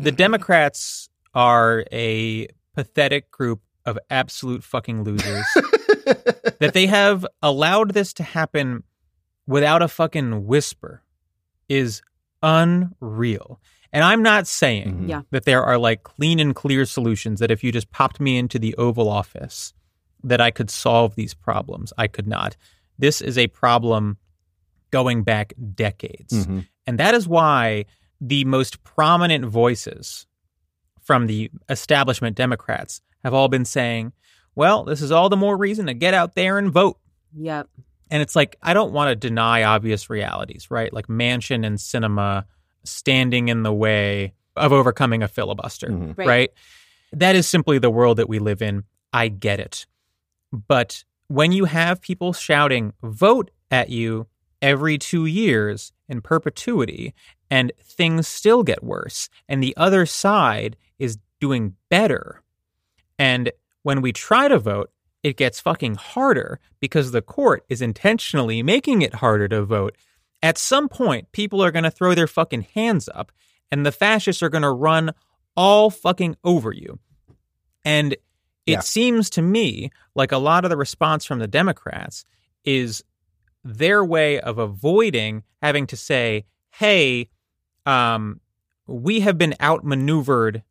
The 0.00 0.10
Democrats 0.10 1.10
are 1.34 1.84
a 1.92 2.48
pathetic 2.74 3.30
group 3.30 3.60
of 3.84 3.98
absolute 4.08 4.64
fucking 4.64 5.04
losers. 5.04 5.44
that 6.60 6.70
they 6.72 6.86
have 6.86 7.26
allowed 7.42 7.92
this 7.92 8.14
to 8.14 8.22
happen 8.22 8.84
without 9.46 9.82
a 9.82 9.88
fucking 9.88 10.46
whisper 10.46 11.02
is 11.68 12.00
unreal. 12.42 13.60
And 13.92 14.02
I'm 14.04 14.22
not 14.22 14.46
saying 14.46 15.02
Mhm. 15.04 15.08
Yeah. 15.08 15.22
that 15.30 15.44
there 15.44 15.62
are 15.62 15.76
like 15.78 16.02
clean 16.02 16.40
and 16.40 16.54
clear 16.54 16.84
solutions 16.86 17.40
that 17.40 17.50
if 17.50 17.62
you 17.62 17.70
just 17.72 17.90
popped 17.90 18.20
me 18.20 18.38
into 18.38 18.58
the 18.58 18.74
Oval 18.76 19.08
Office, 19.08 19.74
that 20.24 20.40
I 20.40 20.50
could 20.50 20.70
solve 20.70 21.14
these 21.14 21.34
problems. 21.34 21.92
I 21.98 22.06
could 22.06 22.26
not. 22.26 22.56
This 22.98 23.20
is 23.20 23.36
a 23.36 23.48
problem 23.48 24.18
going 24.90 25.24
back 25.24 25.52
decades. 25.74 26.46
Mhm. 26.46 26.66
And 26.86 26.98
that 26.98 27.14
is 27.14 27.26
why 27.28 27.84
the 28.20 28.44
most 28.44 28.82
prominent 28.84 29.44
voices 29.44 30.26
from 31.00 31.26
the 31.26 31.50
establishment 31.68 32.36
Democrats 32.36 33.00
have 33.24 33.34
all 33.34 33.48
been 33.48 33.64
saying, 33.64 34.12
well, 34.54 34.84
this 34.84 35.02
is 35.02 35.10
all 35.10 35.28
the 35.28 35.36
more 35.36 35.56
reason 35.56 35.86
to 35.86 35.94
get 35.94 36.14
out 36.14 36.34
there 36.34 36.56
and 36.58 36.70
vote. 36.70 36.98
Yep. 37.36 37.68
And 38.12 38.20
it's 38.20 38.36
like, 38.36 38.56
I 38.62 38.74
don't 38.74 38.92
want 38.92 39.08
to 39.08 39.16
deny 39.16 39.62
obvious 39.64 40.10
realities, 40.10 40.70
right? 40.70 40.92
Like 40.92 41.06
Manchin 41.06 41.64
and 41.66 41.78
Sinema 41.78 42.44
standing 42.84 43.48
in 43.48 43.62
the 43.62 43.72
way 43.72 44.34
of 44.54 44.70
overcoming 44.70 45.22
a 45.22 45.28
filibuster, 45.28 45.88
Mhm. 45.88 46.18
Right. 46.18 46.28
right? 46.28 46.50
That 47.12 47.36
is 47.36 47.48
simply 47.48 47.78
the 47.78 47.88
world 47.90 48.18
that 48.18 48.28
we 48.28 48.38
live 48.38 48.60
in. 48.60 48.84
I 49.14 49.28
get 49.28 49.60
it. 49.60 49.86
But 50.52 51.04
when 51.28 51.52
you 51.52 51.64
have 51.64 52.02
people 52.02 52.34
shouting, 52.34 52.92
vote 53.02 53.50
at 53.70 53.88
you 53.88 54.26
every 54.60 54.98
two 54.98 55.24
years 55.24 55.92
in 56.06 56.20
perpetuity, 56.20 57.14
and 57.50 57.72
things 57.82 58.28
still 58.28 58.62
get 58.62 58.84
worse, 58.84 59.30
and 59.48 59.62
the 59.62 59.74
other 59.78 60.04
side 60.04 60.76
is 60.98 61.16
doing 61.40 61.76
better. 61.88 62.42
And 63.18 63.50
when 63.82 64.02
we 64.02 64.12
try 64.12 64.48
to 64.48 64.58
vote, 64.58 64.90
it 65.22 65.36
gets 65.36 65.60
fucking 65.60 65.94
harder 65.94 66.58
because 66.80 67.12
the 67.12 67.22
court 67.22 67.64
is 67.68 67.80
intentionally 67.82 68.62
making 68.62 69.02
it 69.02 69.14
harder 69.16 69.48
to 69.48 69.64
vote. 69.64 69.96
At 70.42 70.58
some 70.58 70.88
point, 70.88 71.30
people 71.32 71.62
are 71.62 71.70
going 71.70 71.84
to 71.84 71.90
throw 71.90 72.14
their 72.14 72.26
fucking 72.26 72.66
hands 72.74 73.08
up 73.14 73.30
and 73.70 73.86
the 73.86 73.92
fascists 73.92 74.42
are 74.42 74.48
going 74.48 74.62
to 74.62 74.70
run 74.70 75.12
all 75.56 75.90
fucking 75.90 76.36
over 76.42 76.72
you. 76.72 76.98
And 77.84 78.12
it 78.14 78.20
Yeah. 78.66 78.80
seems 78.80 79.30
to 79.30 79.42
me 79.42 79.90
like 80.14 80.32
a 80.32 80.38
lot 80.38 80.64
of 80.64 80.70
the 80.70 80.76
response 80.76 81.24
from 81.24 81.38
the 81.38 81.46
Democrats 81.48 82.24
is 82.64 83.02
their 83.64 84.04
way 84.04 84.40
of 84.40 84.58
avoiding 84.58 85.44
having 85.60 85.86
to 85.88 85.96
say, 85.96 86.44
hey, 86.70 87.28
um, 87.86 88.40
we 88.86 89.20
have 89.20 89.38
been 89.38 89.54
outmaneuvered 89.60 90.62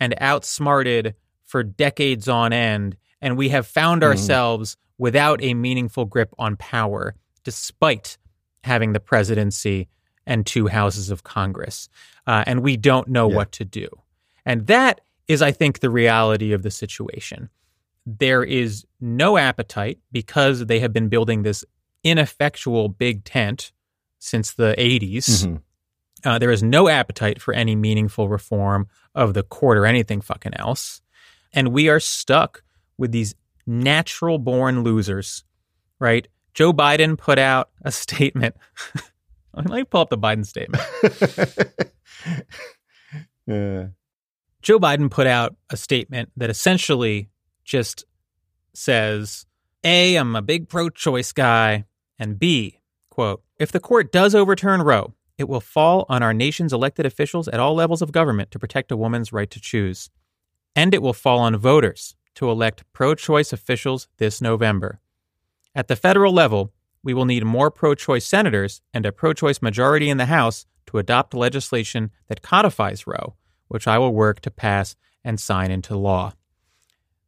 and 0.00 0.14
outsmarted 0.20 1.14
for 1.44 1.62
decades 1.62 2.28
on 2.28 2.52
end, 2.52 2.96
and 3.20 3.36
we 3.36 3.48
have 3.50 3.66
found 3.66 4.02
Mhm. 4.02 4.06
ourselves 4.06 4.76
without 4.98 5.42
a 5.42 5.54
meaningful 5.54 6.04
grip 6.04 6.34
on 6.38 6.56
power, 6.56 7.14
despite 7.44 8.18
having 8.64 8.92
the 8.92 9.00
presidency 9.00 9.88
and 10.26 10.46
two 10.46 10.66
houses 10.68 11.10
of 11.10 11.24
Congress. 11.24 11.88
Uh, 12.26 12.44
and 12.46 12.60
we 12.62 12.76
don't 12.76 13.08
know 13.08 13.28
Yeah. 13.28 13.36
what 13.36 13.52
to 13.52 13.64
do. 13.64 13.88
And 14.44 14.66
that 14.66 15.00
is, 15.28 15.42
I 15.42 15.52
think, 15.52 15.80
the 15.80 15.90
reality 15.90 16.52
of 16.52 16.62
the 16.62 16.70
situation. 16.70 17.48
There 18.06 18.42
is 18.42 18.86
no 19.00 19.36
appetite 19.38 19.98
because 20.12 20.66
they 20.66 20.80
have 20.80 20.92
been 20.92 21.08
building 21.08 21.42
this 21.42 21.64
ineffectual 22.04 22.88
big 22.88 23.24
tent 23.24 23.72
since 24.18 24.52
the 24.52 24.74
80s. 24.78 25.46
Mhm. 25.46 25.62
Uh, 26.24 26.38
there 26.38 26.50
is 26.50 26.62
no 26.62 26.88
appetite 26.88 27.40
for 27.40 27.54
any 27.54 27.74
meaningful 27.74 28.28
reform 28.28 28.88
of 29.14 29.32
the 29.32 29.42
court 29.42 29.78
or 29.78 29.86
anything 29.86 30.20
fucking 30.20 30.54
else. 30.54 31.00
And 31.52 31.68
we 31.72 31.88
are 31.88 32.00
stuck 32.00 32.62
with 33.00 33.10
these 33.10 33.34
natural 33.66 34.38
born 34.38 34.84
losers, 34.84 35.42
right? 35.98 36.28
Joe 36.54 36.72
Biden 36.72 37.16
put 37.18 37.38
out 37.38 37.70
a 37.82 37.90
statement. 37.90 38.54
Let 39.54 39.66
me 39.66 39.84
pull 39.84 40.02
up 40.02 40.10
the 40.10 40.18
Biden 40.18 40.46
statement. 40.46 40.82
Yeah. 43.46 43.88
Joe 44.62 44.78
Biden 44.78 45.10
put 45.10 45.26
out 45.26 45.56
a 45.70 45.76
statement 45.76 46.30
that 46.36 46.50
essentially 46.50 47.30
just 47.64 48.04
says 48.74 49.44
A, 49.82 50.14
I'm 50.14 50.36
a 50.36 50.42
big 50.42 50.68
pro 50.68 50.88
choice 50.88 51.32
guy, 51.32 51.86
and 52.18 52.38
B, 52.38 52.80
quote, 53.10 53.42
if 53.58 53.72
the 53.72 53.80
court 53.80 54.12
does 54.12 54.34
overturn 54.34 54.82
Roe, 54.82 55.14
it 55.36 55.48
will 55.48 55.60
fall 55.60 56.06
on 56.08 56.22
our 56.22 56.34
nation's 56.34 56.72
elected 56.72 57.06
officials 57.06 57.48
at 57.48 57.58
all 57.58 57.74
levels 57.74 58.02
of 58.02 58.12
government 58.12 58.50
to 58.52 58.58
protect 58.58 58.92
a 58.92 58.96
woman's 58.96 59.32
right 59.32 59.50
to 59.50 59.60
choose. 59.60 60.10
And 60.76 60.94
it 60.94 61.02
will 61.02 61.14
fall 61.14 61.40
on 61.40 61.56
voters 61.56 62.14
to 62.40 62.50
elect 62.50 62.84
pro 62.94 63.14
choice 63.14 63.52
officials 63.52 64.08
this 64.16 64.40
November. 64.40 64.98
At 65.74 65.88
the 65.88 65.94
federal 65.94 66.32
level, 66.32 66.72
we 67.02 67.12
will 67.12 67.26
need 67.26 67.44
more 67.44 67.70
pro 67.70 67.94
choice 67.94 68.26
senators 68.26 68.80
and 68.94 69.04
a 69.04 69.12
pro 69.12 69.34
choice 69.34 69.60
majority 69.60 70.08
in 70.08 70.16
the 70.16 70.24
House 70.24 70.64
to 70.86 70.96
adopt 70.96 71.34
legislation 71.34 72.10
that 72.28 72.40
codifies 72.40 73.06
Roe, 73.06 73.34
which 73.68 73.86
I 73.86 73.98
will 73.98 74.14
work 74.14 74.40
to 74.40 74.50
pass 74.50 74.96
and 75.22 75.38
sign 75.38 75.70
into 75.70 75.98
law. 75.98 76.32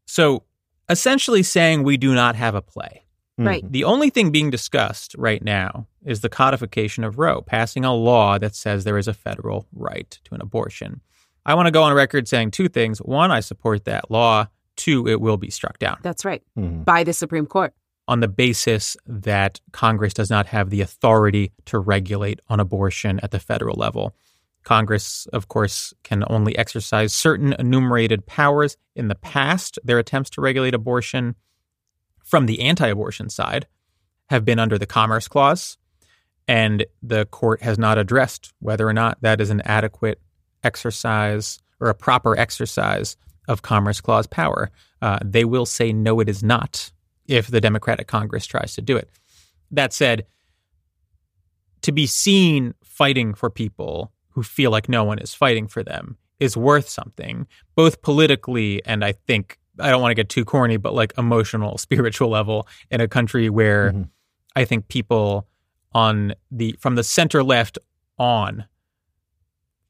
So 0.06 0.44
essentially 0.88 1.42
saying 1.42 1.82
we 1.82 1.98
do 1.98 2.14
not 2.14 2.34
have 2.34 2.54
a 2.54 2.62
play. 2.62 3.04
Mm-hmm. 3.38 3.46
Right. 3.46 3.70
The 3.70 3.84
only 3.84 4.08
thing 4.08 4.30
being 4.30 4.48
discussed 4.48 5.14
right 5.18 5.44
now 5.44 5.88
is 6.06 6.22
the 6.22 6.30
codification 6.30 7.04
of 7.04 7.18
Roe, 7.18 7.42
passing 7.42 7.84
a 7.84 7.94
law 7.94 8.38
that 8.38 8.54
says 8.54 8.84
there 8.84 8.96
is 8.96 9.08
a 9.08 9.14
federal 9.14 9.66
right 9.74 10.18
to 10.24 10.34
an 10.34 10.40
abortion. 10.40 11.02
I 11.44 11.52
want 11.52 11.66
to 11.66 11.70
go 11.70 11.82
on 11.82 11.92
record 11.92 12.28
saying 12.28 12.52
two 12.52 12.70
things. 12.70 12.98
One, 13.00 13.30
I 13.30 13.40
support 13.40 13.84
that 13.84 14.10
law. 14.10 14.48
Two, 14.76 15.06
it 15.06 15.20
will 15.20 15.36
be 15.36 15.50
struck 15.50 15.78
down 15.78 15.98
That's 16.02 16.24
right. 16.24 16.42
Mhm. 16.58 16.84
By 16.84 17.04
the 17.04 17.12
Supreme 17.12 17.46
Court. 17.46 17.74
on 18.08 18.20
the 18.20 18.28
basis 18.28 18.96
that 19.06 19.60
Congress 19.72 20.12
does 20.12 20.28
not 20.28 20.46
have 20.46 20.70
the 20.70 20.80
authority 20.80 21.52
to 21.66 21.78
regulate 21.78 22.40
on 22.48 22.58
abortion 22.58 23.20
at 23.22 23.30
the 23.30 23.38
federal 23.38 23.76
level. 23.76 24.14
Congress, 24.64 25.26
of 25.32 25.48
course, 25.48 25.94
can 26.02 26.24
only 26.28 26.56
exercise 26.58 27.12
certain 27.14 27.52
enumerated 27.58 28.26
powers. 28.26 28.76
In 28.96 29.08
the 29.08 29.14
past, 29.14 29.78
their 29.84 29.98
attempts 29.98 30.30
to 30.30 30.40
regulate 30.40 30.74
abortion 30.74 31.36
from 32.24 32.46
the 32.46 32.60
anti 32.60 32.88
abortion 32.88 33.28
side 33.28 33.66
have 34.30 34.44
been 34.44 34.58
under 34.58 34.78
the 34.78 34.86
Commerce 34.86 35.28
Clause, 35.28 35.78
and 36.48 36.84
the 37.02 37.24
court 37.26 37.62
has 37.62 37.78
not 37.78 37.98
addressed 37.98 38.52
whether 38.58 38.86
or 38.86 38.92
not 38.92 39.18
that 39.20 39.40
is 39.40 39.50
an 39.50 39.60
adequate 39.62 40.20
exercise 40.64 41.60
or 41.80 41.88
a 41.88 41.94
proper 41.94 42.36
exercise 42.38 43.16
of 43.48 43.62
Commerce 43.62 44.00
Clause 44.00 44.26
power. 44.26 44.70
Uh, 45.00 45.18
they 45.24 45.44
will 45.44 45.66
say, 45.66 45.92
no, 45.92 46.20
it 46.20 46.28
is 46.28 46.42
not 46.42 46.92
if 47.26 47.48
the 47.48 47.60
Democratic 47.60 48.06
Congress 48.06 48.46
tries 48.46 48.74
to 48.74 48.82
do 48.82 48.96
it. 48.96 49.08
That 49.70 49.92
said, 49.92 50.26
to 51.82 51.92
be 51.92 52.06
seen 52.06 52.74
fighting 52.84 53.34
for 53.34 53.50
people 53.50 54.12
who 54.30 54.42
feel 54.42 54.70
like 54.70 54.88
no 54.88 55.04
one 55.04 55.18
is 55.18 55.34
fighting 55.34 55.66
for 55.66 55.82
them 55.82 56.16
is 56.40 56.56
worth 56.56 56.88
something, 56.88 57.46
both 57.74 58.02
politically 58.02 58.84
and 58.84 59.04
I 59.04 59.12
think, 59.12 59.58
I 59.78 59.90
don't 59.90 60.00
want 60.02 60.10
to 60.10 60.14
get 60.16 60.28
too 60.28 60.44
corny, 60.44 60.76
but 60.76 60.94
like 60.94 61.12
emotional, 61.18 61.78
spiritual 61.86 62.28
level 62.28 62.66
in 62.90 63.00
a 63.00 63.08
country 63.08 63.48
where 63.50 63.92
Mhm. 63.92 64.08
I 64.54 64.64
think 64.64 64.88
people 64.88 65.48
on 65.94 66.34
the, 66.50 66.76
from 66.78 66.94
the 66.94 67.04
center 67.04 67.42
left 67.42 67.78
on, 68.18 68.66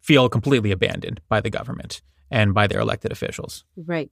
feel 0.00 0.28
completely 0.28 0.70
abandoned 0.72 1.20
by 1.28 1.40
the 1.40 1.50
government 1.50 2.02
and 2.32 2.54
by 2.54 2.66
their 2.66 2.80
elected 2.80 3.12
officials. 3.12 3.64
Right. 3.76 4.10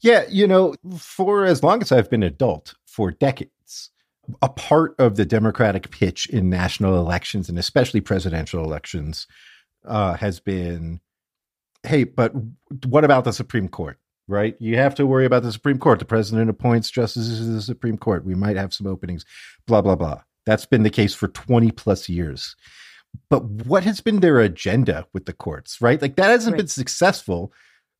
Yeah, 0.00 0.24
you 0.28 0.46
know, 0.46 0.74
for 0.98 1.44
as 1.44 1.62
long 1.62 1.82
as 1.82 1.92
I've 1.92 2.10
been 2.10 2.22
adult, 2.22 2.74
for 2.86 3.10
decades, 3.10 3.90
a 4.42 4.48
part 4.48 4.94
of 4.98 5.16
the 5.16 5.24
Democratic 5.24 5.90
pitch 5.90 6.26
in 6.28 6.50
national 6.50 6.98
elections 6.98 7.48
and 7.48 7.58
especially 7.58 8.00
presidential 8.00 8.64
elections 8.64 9.26
uh, 9.84 10.14
has 10.14 10.40
been, 10.40 11.00
hey, 11.82 12.04
but 12.04 12.32
what 12.86 13.04
about 13.04 13.24
the 13.24 13.32
Supreme 13.32 13.68
Court? 13.68 13.98
Right? 14.28 14.56
You 14.58 14.76
have 14.76 14.96
to 14.96 15.06
worry 15.06 15.24
about 15.24 15.44
the 15.44 15.52
Supreme 15.52 15.78
Court. 15.78 16.00
The 16.00 16.04
president 16.04 16.50
appoints 16.50 16.90
justices 16.90 17.38
to 17.38 17.44
the 17.44 17.62
Supreme 17.62 17.96
Court. 17.96 18.24
We 18.24 18.34
might 18.34 18.56
have 18.56 18.74
some 18.74 18.88
openings, 18.88 19.24
blah, 19.66 19.82
blah, 19.82 19.94
blah. 19.94 20.22
That's 20.46 20.66
been 20.66 20.82
the 20.82 20.90
case 20.90 21.14
for 21.14 21.28
20 21.28 21.70
plus 21.70 22.08
years. 22.08 22.56
But 23.28 23.44
what 23.44 23.84
has 23.84 24.00
been 24.00 24.20
their 24.20 24.40
agenda 24.40 25.06
with 25.12 25.26
the 25.26 25.32
courts, 25.32 25.80
right? 25.80 26.00
Like 26.00 26.16
that 26.16 26.30
hasn't 26.30 26.54
Right. 26.54 26.58
been 26.58 26.68
successful 26.68 27.52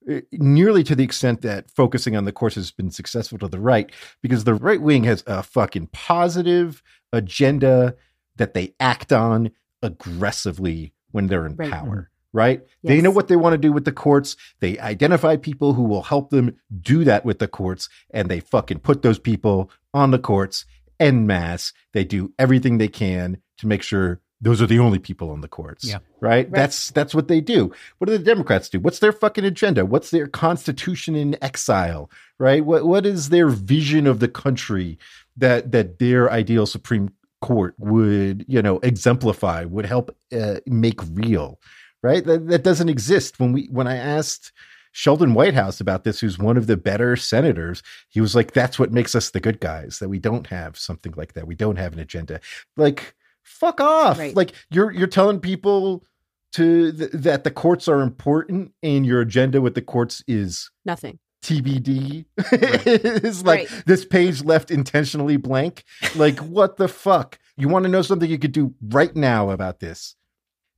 uh, 0.09 0.21
nearly 0.33 0.85
to 0.85 0.95
the 0.95 1.03
extent 1.03 1.43
that 1.43 1.69
focusing 1.71 2.15
on 2.17 2.25
the 2.25 2.33
courts 2.33 2.55
has 2.55 2.71
been 2.71 2.91
successful 2.91 3.39
to 3.39 3.49
the 3.49 3.59
right, 3.59 3.91
because 4.23 4.45
the 4.45 4.55
right 4.55 4.81
wing 4.81 5.05
has 5.05 5.25
a 5.27 5.43
fucking 5.43 5.89
positive 5.93 6.83
agenda 7.13 7.97
that 8.37 8.55
they 8.55 8.75
act 8.79 9.13
on 9.13 9.51
aggressively 9.83 10.93
when 11.11 11.27
they're 11.27 11.47
in 11.47 11.57
Right. 11.57 11.71
power. 11.71 12.11
Right? 12.33 12.63
They 12.85 13.01
know 13.01 13.11
what 13.11 13.29
they 13.29 13.37
want 13.37 13.55
to 13.55 13.59
do 13.59 13.73
with 13.73 13.87
the 13.87 13.93
courts. 13.93 14.37
They 14.61 14.79
identify 14.79 15.37
people 15.37 15.73
who 15.73 15.85
will 15.85 16.03
help 16.03 16.29
them 16.29 16.55
do 16.83 17.03
that 17.05 17.25
with 17.25 17.39
the 17.39 17.49
courts, 17.49 17.89
and 18.11 18.29
they 18.29 18.41
fucking 18.41 18.81
put 18.81 19.01
those 19.01 19.19
people 19.19 19.71
on 19.95 20.11
the 20.11 20.19
courts 20.19 20.67
en 21.01 21.27
masse. 21.27 21.73
They 21.95 22.05
do 22.05 22.35
everything 22.39 22.77
they 22.77 22.89
can 22.89 23.39
to 23.57 23.67
make 23.67 23.83
sure 23.83 24.21
those 24.41 24.61
are 24.61 24.67
the 24.67 24.79
only 24.79 24.99
people 24.99 25.31
on 25.31 25.41
the 25.41 25.49
courts. 25.49 25.85
Yeah. 25.85 25.99
Right? 26.21 26.51
That's 26.51 26.91
that's 26.91 27.15
what 27.15 27.29
they 27.29 27.41
do. 27.41 27.73
What 27.99 28.07
do 28.07 28.17
the 28.17 28.23
Democrats 28.23 28.69
do? 28.69 28.79
What's 28.81 28.99
their 28.99 29.13
fucking 29.13 29.45
agenda? 29.45 29.87
What's 29.87 30.11
their 30.11 30.27
constitution 30.27 31.15
in 31.15 31.43
exile? 31.43 32.11
Right? 32.39 32.65
What 32.65 32.87
what 32.87 33.07
is 33.07 33.31
their 33.31 33.49
vision 33.49 34.07
of 34.07 34.21
the 34.21 34.29
country 34.29 34.99
that 35.37 35.73
that 35.73 35.99
their 35.99 36.31
ideal 36.31 36.67
Supreme 36.67 37.11
Court 37.41 37.75
would, 37.79 38.45
you 38.49 38.61
know, 38.61 38.79
exemplify, 38.81 39.65
would 39.65 39.87
help 39.87 40.15
uh, 40.33 40.57
make 40.67 41.01
real? 41.13 41.59
Right? 42.03 42.25
That, 42.25 42.49
that 42.49 42.63
doesn't 42.63 42.91
exist. 42.91 43.41
When 43.41 43.53
we 43.53 43.69
when 43.71 43.87
I 43.87 43.97
asked 43.97 44.53
Sheldon 44.93 45.33
Whitehouse 45.33 45.81
about 45.81 46.05
this, 46.05 46.21
who's 46.21 46.39
one 46.39 46.59
of 46.59 46.67
the 46.67 46.77
better 46.77 47.17
senators, 47.17 47.83
he 48.11 48.21
was 48.21 48.35
like, 48.35 48.53
"That's 48.53 48.79
what 48.79 48.93
makes 48.93 49.15
us 49.15 49.31
the 49.31 49.41
good 49.41 49.61
guys. 49.61 49.99
That 49.99 50.11
we 50.11 50.19
don't 50.19 50.47
have 50.49 50.79
something 50.79 51.15
like 51.17 51.33
that. 51.33 51.47
We 51.47 51.55
don't 51.55 51.77
have 51.77 51.95
an 51.95 52.01
agenda. 52.01 52.41
Like, 52.77 53.15
fuck 53.47 53.81
off. 53.81 54.19
Right. 54.19 54.35
Like 54.37 54.53
you're 54.71 54.91
you're 54.91 55.07
telling 55.07 55.41
people 55.41 56.05
to 56.53 56.93
th- 56.93 57.11
that 57.13 57.45
the 57.45 57.51
courts 57.51 57.89
are 57.89 58.01
important, 58.01 58.73
and 58.83 59.05
your 59.07 59.21
agenda 59.21 59.61
with 59.61 59.75
the 59.75 59.83
courts 59.83 60.23
is 60.29 60.71
Nothing. 60.85 61.19
TBD. 61.43 62.25
is 62.53 63.43
like 63.45 63.71
Right. 63.71 63.83
this 63.87 64.05
page 64.05 64.43
left 64.45 64.71
intentionally 64.71 65.37
blank. 65.37 65.85
Like, 66.15 66.39
what 66.41 66.77
the 66.77 66.89
fuck? 66.89 67.39
You 67.57 67.69
want 67.69 67.85
to 67.85 67.89
know 67.91 68.03
something 68.03 68.29
you 68.31 68.39
could 68.39 68.53
do 68.53 68.75
right 68.89 69.15
now 69.15 69.51
about 69.51 69.81
this? 69.81 70.17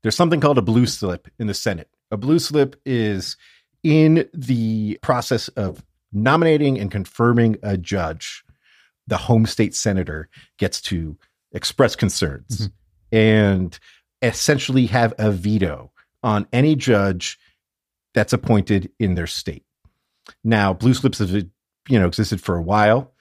There's 0.02 0.14
something 0.16 0.40
called 0.40 0.58
a 0.58 0.62
blue 0.62 0.86
slip 0.86 1.28
in 1.38 1.46
the 1.48 1.54
Senate. 1.54 1.88
A 2.10 2.16
blue 2.16 2.38
slip 2.38 2.76
is 2.86 3.36
in 3.82 4.28
the 4.32 4.98
process 5.02 5.48
of 5.48 5.84
nominating 6.12 6.78
and 6.78 6.90
confirming 6.90 7.56
a 7.62 7.76
judge. 7.76 8.44
The 9.06 9.16
home 9.16 9.46
state 9.46 9.74
senator 9.74 10.28
gets 10.58 10.80
to 10.82 11.16
express 11.52 11.96
concerns 11.96 12.68
mm-hmm. 12.68 13.16
and 13.16 13.78
essentially 14.22 14.86
have 14.86 15.14
a 15.18 15.30
veto 15.30 15.90
on 16.22 16.46
any 16.52 16.74
judge 16.74 17.38
that's 18.14 18.32
appointed 18.32 18.90
in 18.98 19.14
their 19.14 19.26
state. 19.26 19.64
Now, 20.44 20.72
blue 20.72 20.94
slips 20.94 21.18
have 21.18 21.30
you 21.30 21.98
know 21.98 22.06
existed 22.06 22.40
for 22.40 22.56
a 22.56 22.62
while. 22.62 23.12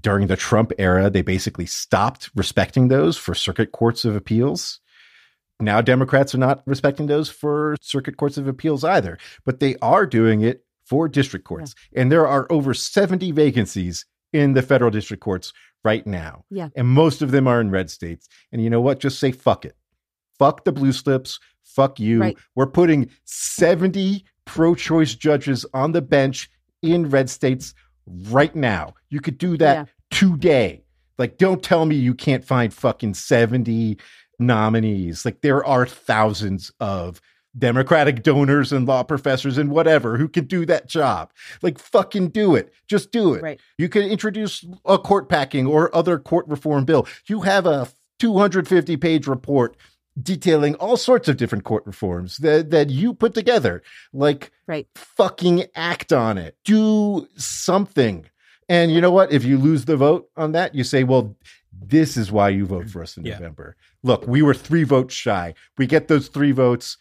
During 0.00 0.26
the 0.26 0.36
Trump 0.36 0.72
era, 0.78 1.08
they 1.08 1.22
basically 1.22 1.66
stopped 1.66 2.30
respecting 2.34 2.88
those 2.88 3.16
for 3.16 3.34
circuit 3.34 3.72
courts 3.72 4.04
of 4.04 4.16
appeals. 4.16 4.80
Now, 5.60 5.80
Democrats 5.80 6.34
are 6.34 6.38
not 6.38 6.62
respecting 6.66 7.06
those 7.06 7.30
for 7.30 7.76
circuit 7.80 8.16
courts 8.16 8.36
of 8.36 8.48
appeals 8.48 8.82
either, 8.82 9.18
but 9.44 9.60
they 9.60 9.76
are 9.80 10.04
doing 10.04 10.40
it 10.40 10.64
for 10.84 11.08
district 11.08 11.44
courts. 11.44 11.74
And 11.94 12.10
there 12.10 12.26
are 12.26 12.50
over 12.50 12.74
70 12.74 13.30
vacancies 13.32 14.04
in 14.32 14.54
the 14.54 14.62
federal 14.62 14.90
district 14.90 15.22
courts 15.22 15.52
right 15.84 16.06
now. 16.06 16.44
Yeah. 16.50 16.70
And 16.74 16.88
most 16.88 17.22
of 17.22 17.30
them 17.30 17.46
are 17.46 17.60
in 17.60 17.70
red 17.70 17.90
states. 17.90 18.28
And 18.52 18.62
you 18.62 18.70
know 18.70 18.80
what? 18.80 18.98
Just 19.00 19.18
say 19.18 19.30
fuck 19.32 19.64
it. 19.64 19.76
Fuck 20.38 20.64
the 20.64 20.72
blue 20.72 20.92
slips. 20.92 21.38
Fuck 21.62 22.00
you. 22.00 22.20
Right. 22.20 22.38
We're 22.54 22.66
putting 22.66 23.10
70 23.24 24.24
pro 24.44 24.74
choice 24.74 25.14
judges 25.14 25.64
on 25.74 25.92
the 25.92 26.02
bench 26.02 26.50
in 26.82 27.08
red 27.10 27.30
states 27.30 27.74
right 28.06 28.54
now. 28.54 28.94
You 29.10 29.20
could 29.20 29.38
do 29.38 29.56
that 29.58 29.74
Yeah. 29.76 29.84
today. 30.10 30.84
Like, 31.18 31.38
don't 31.38 31.62
tell 31.62 31.86
me 31.86 31.94
you 31.94 32.14
can't 32.14 32.44
find 32.44 32.74
fucking 32.74 33.14
70 33.14 33.98
nominees. 34.38 35.24
Like, 35.24 35.42
there 35.42 35.64
are 35.64 35.86
thousands 35.86 36.72
of 36.80 37.20
Democratic 37.56 38.22
donors 38.22 38.72
and 38.72 38.86
law 38.86 39.02
professors 39.02 39.58
and 39.58 39.70
whatever 39.70 40.16
who 40.18 40.28
can 40.28 40.44
do 40.46 40.66
that 40.66 40.88
job. 40.88 41.32
Like, 41.62 41.78
fucking 41.78 42.28
do 42.30 42.54
it. 42.54 42.72
Just 42.88 43.12
do 43.12 43.34
it. 43.34 43.42
Right. 43.42 43.60
You 43.78 43.88
can 43.88 44.02
introduce 44.02 44.64
a 44.84 44.98
court 44.98 45.28
packing 45.28 45.66
or 45.66 45.94
other 45.94 46.18
court 46.18 46.46
reform 46.48 46.84
bill. 46.84 47.06
You 47.26 47.42
have 47.42 47.66
a 47.66 47.88
250 48.18 48.96
page 48.96 49.26
report 49.26 49.76
detailing 50.20 50.74
all 50.76 50.96
sorts 50.96 51.28
of 51.28 51.36
different 51.36 51.64
court 51.64 51.84
reforms 51.86 52.36
that, 52.38 52.70
that 52.70 52.88
you 52.90 53.12
put 53.14 53.34
together. 53.34 53.82
Like, 54.12 54.50
Right. 54.66 54.86
fucking 54.94 55.64
act 55.74 56.12
on 56.12 56.38
it. 56.38 56.56
Do 56.64 57.26
something. 57.36 58.26
And 58.68 58.92
you 58.92 59.00
know 59.00 59.10
what? 59.10 59.32
If 59.32 59.44
you 59.44 59.58
lose 59.58 59.84
the 59.84 59.96
vote 59.96 60.28
on 60.36 60.52
that, 60.52 60.74
you 60.74 60.84
say, 60.84 61.04
well, 61.04 61.36
this 61.72 62.16
is 62.16 62.30
why 62.32 62.48
you 62.48 62.64
vote 62.64 62.88
for 62.88 63.02
us 63.02 63.16
in 63.16 63.24
Yeah. 63.24 63.34
November. 63.34 63.76
Look, 64.02 64.26
we 64.26 64.40
were 64.42 64.54
three 64.54 64.84
votes 64.84 65.14
shy. 65.14 65.54
We 65.76 65.86
get 65.86 66.08
those 66.08 66.28
three 66.28 66.52
votes. 66.52 66.96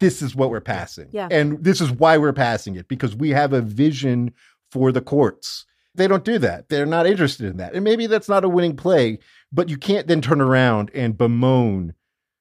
This 0.00 0.22
is 0.22 0.34
what 0.34 0.50
we're 0.50 0.60
passing. 0.60 1.08
Yeah. 1.12 1.28
And 1.30 1.62
this 1.62 1.80
is 1.80 1.90
why 1.90 2.18
we're 2.18 2.32
passing 2.32 2.74
it 2.74 2.88
because 2.88 3.14
we 3.14 3.30
have 3.30 3.52
a 3.52 3.60
vision 3.60 4.32
for 4.72 4.90
the 4.92 5.00
courts. 5.00 5.66
They 5.94 6.08
don't 6.08 6.24
do 6.24 6.38
that. 6.38 6.68
They're 6.68 6.86
not 6.86 7.06
interested 7.06 7.46
in 7.46 7.58
that. 7.58 7.74
And 7.74 7.84
maybe 7.84 8.06
that's 8.06 8.28
not 8.28 8.44
a 8.44 8.48
winning 8.48 8.76
play, 8.76 9.18
but 9.52 9.68
you 9.68 9.76
can't 9.76 10.06
then 10.06 10.20
turn 10.20 10.40
around 10.40 10.90
and 10.94 11.18
bemoan 11.18 11.94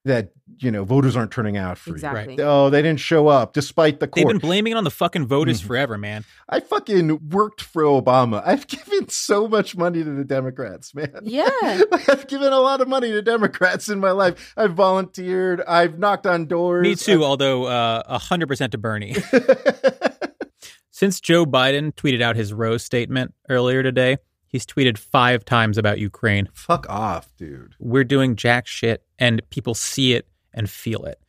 that, 0.06 0.30
you 0.60 0.72
know, 0.72 0.86
voters 0.86 1.18
aren't 1.18 1.30
turning 1.32 1.58
out 1.58 1.78
for 1.78 1.92
Exactly. 1.92 2.36
you. 2.38 2.42
Oh, 2.44 2.70
they 2.70 2.82
didn't 2.82 3.02
show 3.02 3.28
up 3.28 3.52
despite 3.54 4.00
the 4.00 4.08
court. 4.08 4.16
They've 4.16 4.28
been 4.28 4.48
blaming 4.48 4.72
it 4.72 4.76
on 4.78 4.86
the 4.86 4.90
fucking 4.92 5.28
voters 5.28 5.62
Mhm. 5.62 5.68
forever, 5.68 5.98
man. 5.98 6.24
I 6.48 6.62
fucking 6.62 7.30
worked 7.32 7.62
for 7.62 7.84
Obama. 7.84 8.42
I've 8.46 8.66
given 8.68 9.10
so 9.10 9.48
much 9.48 9.76
money 9.76 10.02
to 10.04 10.10
the 10.10 10.24
Democrats, 10.24 10.96
man. 10.96 11.12
Yeah. 11.24 11.50
Like, 11.92 12.08
I've 12.10 12.28
given 12.28 12.54
a 12.54 12.60
lot 12.60 12.80
of 12.80 12.88
money 12.88 13.12
to 13.12 13.22
Democrats 13.22 13.90
in 13.90 14.00
my 14.00 14.12
life. 14.12 14.54
I've 14.56 14.74
volunteered. 14.74 15.62
I've 15.68 16.00
knocked 16.00 16.26
on 16.26 16.46
doors. 16.46 16.82
Me 16.84 16.96
too, 16.96 17.24
although 17.26 17.66
uh, 17.66 18.18
100% 18.18 18.72
to 18.72 18.78
Bernie. 18.78 19.16
Since 20.92 21.22
Joe 21.22 21.46
Biden 21.46 21.94
tweeted 21.94 22.22
out 22.22 22.36
his 22.36 22.52
Rose 22.54 22.84
statement 22.84 23.34
earlier 23.50 23.84
today, 23.84 24.18
he's 24.50 24.66
tweeted 24.66 24.98
five 24.98 25.46
times 25.46 25.78
about 25.78 26.00
Ukraine. 26.00 26.50
Fuck 26.54 26.90
off, 26.90 27.34
dude. 27.38 27.76
We're 27.80 28.04
doing 28.04 28.36
jack 28.36 28.68
shit, 28.68 29.04
and 29.18 29.42
people 29.50 29.74
see 29.74 30.14
it 30.14 30.28
and 30.54 30.70
feel 30.70 31.06
it. 31.06 31.22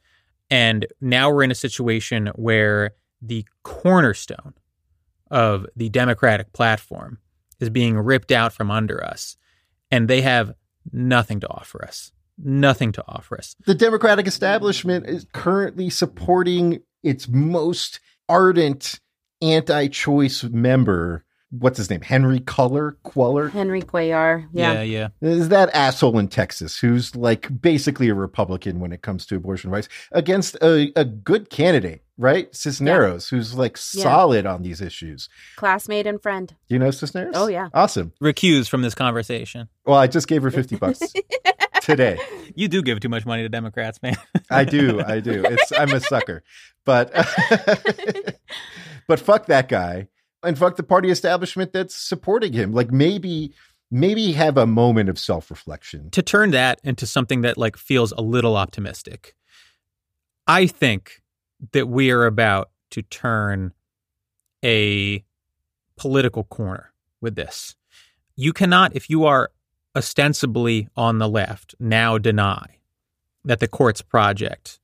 And 0.51 0.87
now 1.01 1.31
we're 1.31 1.45
in 1.45 1.53
a 1.53 1.57
situation 1.57 2.29
where 2.35 2.93
the 3.23 3.47
cornerstone 3.62 4.55
of 5.31 5.66
the 5.77 5.89
Democratic 5.89 6.53
platform 6.53 7.18
is 7.61 7.71
being 7.71 7.97
ripped 7.97 8.33
out 8.33 8.53
from 8.53 8.71
under 8.71 9.05
us, 9.05 9.37
and 9.91 10.09
they 10.09 10.23
have 10.23 10.55
nothing 10.93 11.41
to 11.41 11.49
offer 11.49 11.85
us. 11.85 12.12
Nothing 12.43 12.91
to 12.93 13.05
offer 13.07 13.37
us. 13.37 13.55
The 13.66 13.75
Democratic 13.75 14.27
establishment 14.27 15.07
is 15.07 15.27
currently 15.33 15.91
supporting 15.91 16.81
its 17.03 17.29
most 17.29 18.01
ardent 18.29 18.99
anti 19.43 19.89
choice 19.89 20.43
member. 20.45 21.25
What's 21.51 21.78
his 21.78 21.90
name? 21.90 22.01
Henry 22.01 22.38
Culler? 22.38 22.94
Queller? 23.03 23.48
Henry 23.48 23.82
Cuellar. 23.82 24.46
Yeah. 24.53 24.82
yeah. 24.82 25.09
yeah. 25.20 25.28
Is 25.28 25.48
that 25.48 25.68
asshole 25.74 26.16
in 26.18 26.28
Texas 26.28 26.78
who's 26.78 27.16
like 27.16 27.61
basically 27.61 28.09
a 28.09 28.14
Republican 28.14 28.78
when 28.78 28.92
it 28.92 29.03
comes 29.03 29.26
to 29.26 29.36
abortion 29.36 29.70
rights 29.70 29.88
against 30.12 30.55
a, 30.62 30.92
a 30.94 31.05
good 31.05 31.51
candidate, 31.51 32.05
right? 32.16 32.55
Cisneros, 32.55 33.28
who's 33.28 33.57
like 33.57 33.76
Yeah. 33.94 34.03
solid 34.05 34.46
on 34.46 34.62
these 34.62 34.80
issues. 34.80 35.28
Classmate 35.57 36.07
and 36.07 36.22
friend. 36.22 36.55
Do 36.68 36.74
you 36.74 36.78
know 36.78 36.92
Cisneros? 36.92 37.32
Oh, 37.34 37.48
yeah. 37.48 37.68
Awesome. 37.74 38.12
Recuse 38.22 38.68
from 38.68 38.82
this 38.82 38.94
conversation. 38.94 39.68
Well, 39.84 39.98
I 39.98 40.07
just 40.07 40.28
gave 40.28 40.42
her 40.44 40.53
50 40.53 40.76
bucks 40.76 41.01
today. 41.82 42.16
You 42.55 42.68
do 42.68 42.80
give 42.80 43.01
too 43.01 43.09
much 43.09 43.26
money 43.26 43.42
to 43.42 43.48
Democrats, 43.48 44.01
man. 44.05 44.16
I 44.51 44.64
do. 44.64 45.03
I 45.05 45.18
do. 45.18 45.42
It's 45.44 45.72
I'm 45.72 45.90
a 45.90 45.98
sucker. 46.01 46.44
But 46.84 47.12
but 49.09 49.18
fuck 49.18 49.46
that 49.46 49.68
guy 49.68 50.07
and 50.43 50.59
fuck 50.59 50.76
the 50.76 50.82
party 50.82 51.11
establishment 51.11 51.72
that's 51.72 51.95
supporting 51.95 52.53
him. 52.53 52.72
Like 52.72 52.91
maybe 52.91 53.53
maybe 53.91 54.32
have 54.32 54.57
a 54.57 54.66
moment 54.66 55.09
of 55.09 55.18
self-reflection. 55.18 56.11
to 56.11 56.22
turn 56.22 56.53
that 56.53 56.80
into 56.84 57.07
something 57.07 57.41
that 57.41 57.59
like 57.59 57.76
feels 57.76 58.12
a 58.12 58.20
little 58.20 58.57
optimistic 58.57 59.34
i 60.47 60.66
think 60.66 61.22
that 61.72 61.88
we 61.88 62.11
are 62.11 62.24
about 62.26 62.70
to 62.91 63.03
turn 63.03 63.72
a 64.64 65.24
political 65.97 66.45
corner 66.45 66.93
with 67.20 67.34
this 67.34 67.74
you 68.36 68.53
cannot 68.53 68.95
if 68.95 69.11
you 69.11 69.24
are 69.24 69.51
ostensibly 69.97 70.88
on 70.97 71.18
the 71.18 71.28
left 71.28 71.74
now 71.80 72.16
deny 72.16 72.76
that 73.45 73.59
the 73.59 73.68
court's 73.68 74.03
project 74.03 74.78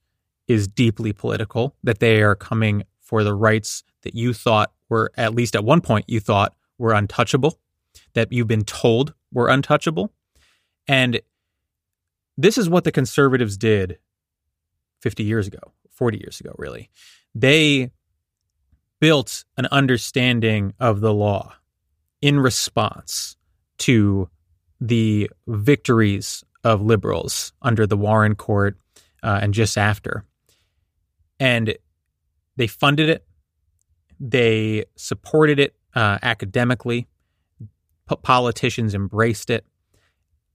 is 0.49 0.67
deeply 0.67 1.13
political 1.13 1.77
that 1.85 2.01
they 2.01 2.23
are 2.23 2.35
coming 2.35 2.83
for 3.07 3.25
the 3.25 3.35
rights 3.35 3.83
that 4.03 4.15
you 4.15 4.35
thought 4.35 4.73
were 4.91 5.11
at 5.17 5.35
least 5.35 5.57
at 5.57 5.65
one 5.65 5.81
point 5.81 6.05
you 6.07 6.21
thought 6.21 6.55
were 6.77 6.93
untouchable 6.93 7.59
that 8.13 8.31
you've 8.31 8.47
been 8.47 8.65
told 8.65 9.15
were 9.33 9.49
untouchable 9.49 10.13
and 10.87 11.21
this 12.37 12.59
is 12.59 12.69
what 12.69 12.85
the 12.85 12.93
conservatives 12.93 13.57
did 13.57 13.99
50 15.01 15.25
years 15.25 15.47
ago, 15.47 15.59
40 15.91 16.19
years 16.19 16.41
ago, 16.41 16.55
really. 16.59 16.91
They 17.35 17.91
built 19.01 19.45
an 19.57 19.67
understanding 19.67 20.75
of 20.79 21.01
the 21.01 21.13
law 21.13 21.55
in 22.21 22.41
response 22.41 23.37
to 23.79 24.29
the 24.81 25.31
victories 25.47 26.45
of 26.65 26.83
liberals 26.83 27.53
under 27.63 27.87
the 27.87 27.97
Warren 27.97 28.35
Court 28.35 28.77
uh, 29.23 29.39
and 29.43 29.55
just 29.55 29.79
after. 29.79 30.25
And 31.39 31.77
they 32.57 32.67
funded 32.67 33.09
it, 33.09 33.25
they 34.19 34.85
supported 34.97 35.59
it 35.59 35.75
uh, 35.95 36.19
academically, 36.23 37.07
po- 38.07 38.17
politicians 38.17 38.95
embraced 38.95 39.51
it 39.51 39.65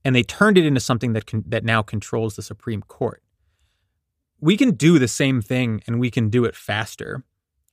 and 0.03 0.15
they 0.15 0.23
turned 0.23 0.57
it 0.57 0.65
into 0.65 0.79
something 0.79 1.13
that 1.13 1.25
can, 1.25 1.43
that 1.47 1.63
now 1.63 1.81
controls 1.81 2.35
the 2.35 2.41
Supreme 2.41 2.81
Court. 2.81 3.21
We 4.39 4.57
can 4.57 4.71
do 4.71 4.97
the 4.97 5.07
same 5.07 5.41
thing, 5.41 5.81
and 5.85 5.99
we 5.99 6.09
can 6.09 6.29
do 6.29 6.45
it 6.45 6.55
faster. 6.55 7.23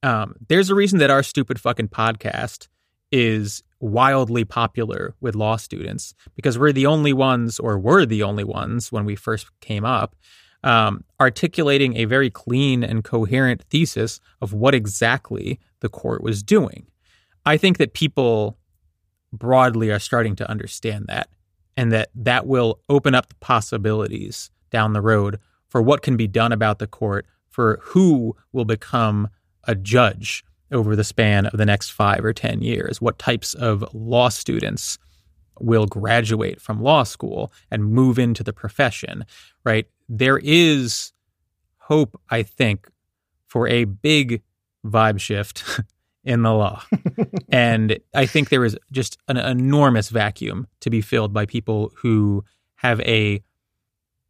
Um, 0.02 0.34
there's 0.48 0.68
a 0.68 0.74
reason 0.74 0.98
that 0.98 1.10
our 1.10 1.22
stupid 1.22 1.58
fucking 1.58 1.88
podcast 1.88 2.68
is 3.10 3.62
wildly 3.80 4.44
popular 4.44 5.14
with 5.20 5.34
law 5.34 5.56
students 5.56 6.14
because 6.34 6.58
we're 6.58 6.72
the 6.72 6.86
only 6.86 7.14
ones, 7.14 7.58
or 7.58 7.78
were 7.78 8.04
the 8.04 8.22
only 8.22 8.44
ones 8.44 8.92
when 8.92 9.06
we 9.06 9.16
first 9.16 9.48
came 9.60 9.84
up, 9.84 10.14
um, 10.64 11.04
articulating 11.20 11.96
a 11.96 12.04
very 12.04 12.30
clean 12.30 12.82
and 12.82 13.04
coherent 13.04 13.62
thesis 13.70 14.20
of 14.40 14.52
what 14.52 14.74
exactly 14.74 15.60
the 15.80 15.88
court 15.88 16.22
was 16.22 16.42
doing. 16.42 16.86
I 17.46 17.56
think 17.56 17.78
that 17.78 17.94
people 17.94 18.58
broadly 19.32 19.90
are 19.90 19.98
starting 19.98 20.36
to 20.36 20.50
understand 20.50 21.06
that 21.08 21.28
and 21.76 21.92
that 21.92 22.08
that 22.14 22.46
will 22.46 22.80
open 22.88 23.14
up 23.14 23.28
the 23.28 23.34
possibilities 23.36 24.50
down 24.70 24.92
the 24.92 25.00
road 25.00 25.38
for 25.68 25.80
what 25.82 26.02
can 26.02 26.16
be 26.16 26.26
done 26.26 26.52
about 26.52 26.78
the 26.78 26.86
court 26.86 27.26
for 27.50 27.78
who 27.82 28.34
will 28.52 28.64
become 28.64 29.28
a 29.64 29.74
judge 29.74 30.44
over 30.72 30.96
the 30.96 31.04
span 31.04 31.46
of 31.46 31.58
the 31.58 31.66
next 31.66 31.90
5 31.90 32.24
or 32.24 32.32
10 32.32 32.62
years 32.62 33.00
what 33.00 33.18
types 33.18 33.54
of 33.54 33.84
law 33.94 34.28
students 34.28 34.98
will 35.60 35.86
graduate 35.86 36.60
from 36.60 36.82
law 36.82 37.02
school 37.02 37.52
and 37.70 37.84
move 37.84 38.18
into 38.18 38.42
the 38.42 38.52
profession 38.52 39.24
right 39.64 39.86
there 40.08 40.38
is 40.38 41.12
hope 41.78 42.20
i 42.30 42.42
think 42.42 42.88
for 43.46 43.66
a 43.68 43.84
big 43.84 44.42
vibe 44.84 45.20
shift 45.20 45.64
in 46.24 46.42
the 46.42 46.52
law 46.52 46.82
and 47.48 47.98
I 48.14 48.26
think 48.26 48.48
there 48.48 48.64
is 48.64 48.76
just 48.92 49.16
an 49.28 49.36
enormous 49.36 50.10
vacuum 50.10 50.66
to 50.80 50.90
be 50.90 51.00
filled 51.00 51.32
by 51.32 51.46
people 51.46 51.92
who 51.96 52.44
have 52.76 53.00
a 53.00 53.42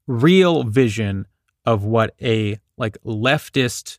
real 0.06 0.64
vision 0.64 1.26
of 1.64 1.84
what 1.84 2.14
a 2.22 2.58
like 2.76 2.96
leftist 3.04 3.98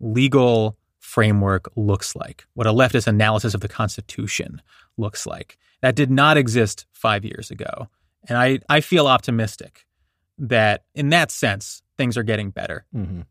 legal 0.00 0.78
framework 0.98 1.70
looks 1.76 2.14
like, 2.14 2.46
what 2.54 2.66
a 2.66 2.72
leftist 2.72 3.06
analysis 3.06 3.54
of 3.54 3.60
the 3.60 3.68
Constitution 3.68 4.62
looks 4.96 5.26
like. 5.26 5.58
That 5.82 5.96
did 5.96 6.10
not 6.10 6.36
exist 6.36 6.86
five 6.92 7.24
years 7.24 7.50
ago. 7.50 7.88
And 8.28 8.38
I, 8.38 8.60
I 8.68 8.80
feel 8.80 9.06
optimistic 9.06 9.86
that 10.40 10.84
in 10.94 11.10
that 11.10 11.30
sense, 11.30 11.82
things 11.96 12.16
are 12.16 12.22
getting 12.22 12.50
better. 12.50 12.84
Mhm. 12.94 13.26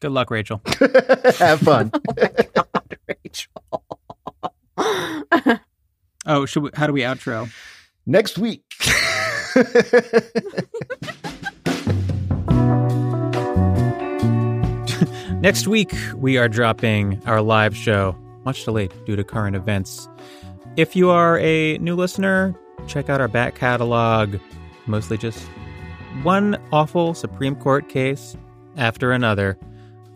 Good 0.00 0.12
luck, 0.12 0.30
Rachel. 0.30 0.60
Have 1.38 1.60
fun. 1.60 1.90
Rachel. 3.24 3.84
Oh, 6.26 6.44
should 6.46 6.62
we, 6.62 6.70
how 6.74 6.86
do 6.86 6.92
we 6.92 7.00
outro? 7.02 7.50
Next 8.06 8.38
week. 8.38 8.62
Next 15.40 15.68
week, 15.68 15.92
we 16.16 16.36
are 16.36 16.48
dropping 16.48 17.22
our 17.26 17.40
live 17.40 17.76
show, 17.76 18.16
much 18.44 18.64
delayed 18.64 18.92
due 19.06 19.14
to 19.14 19.22
current 19.22 19.54
events. 19.54 20.08
If 20.76 20.96
you 20.96 21.10
are 21.10 21.38
a 21.38 21.78
new 21.78 21.94
listener, 21.94 22.54
check 22.88 23.08
out 23.08 23.20
our 23.20 23.28
back 23.28 23.54
catalog. 23.54 24.36
Mostly 24.88 25.18
just 25.18 25.46
one 26.22 26.60
awful 26.72 27.14
Supreme 27.14 27.54
Court 27.54 27.88
case 27.88 28.36
after 28.76 29.12
another. 29.12 29.58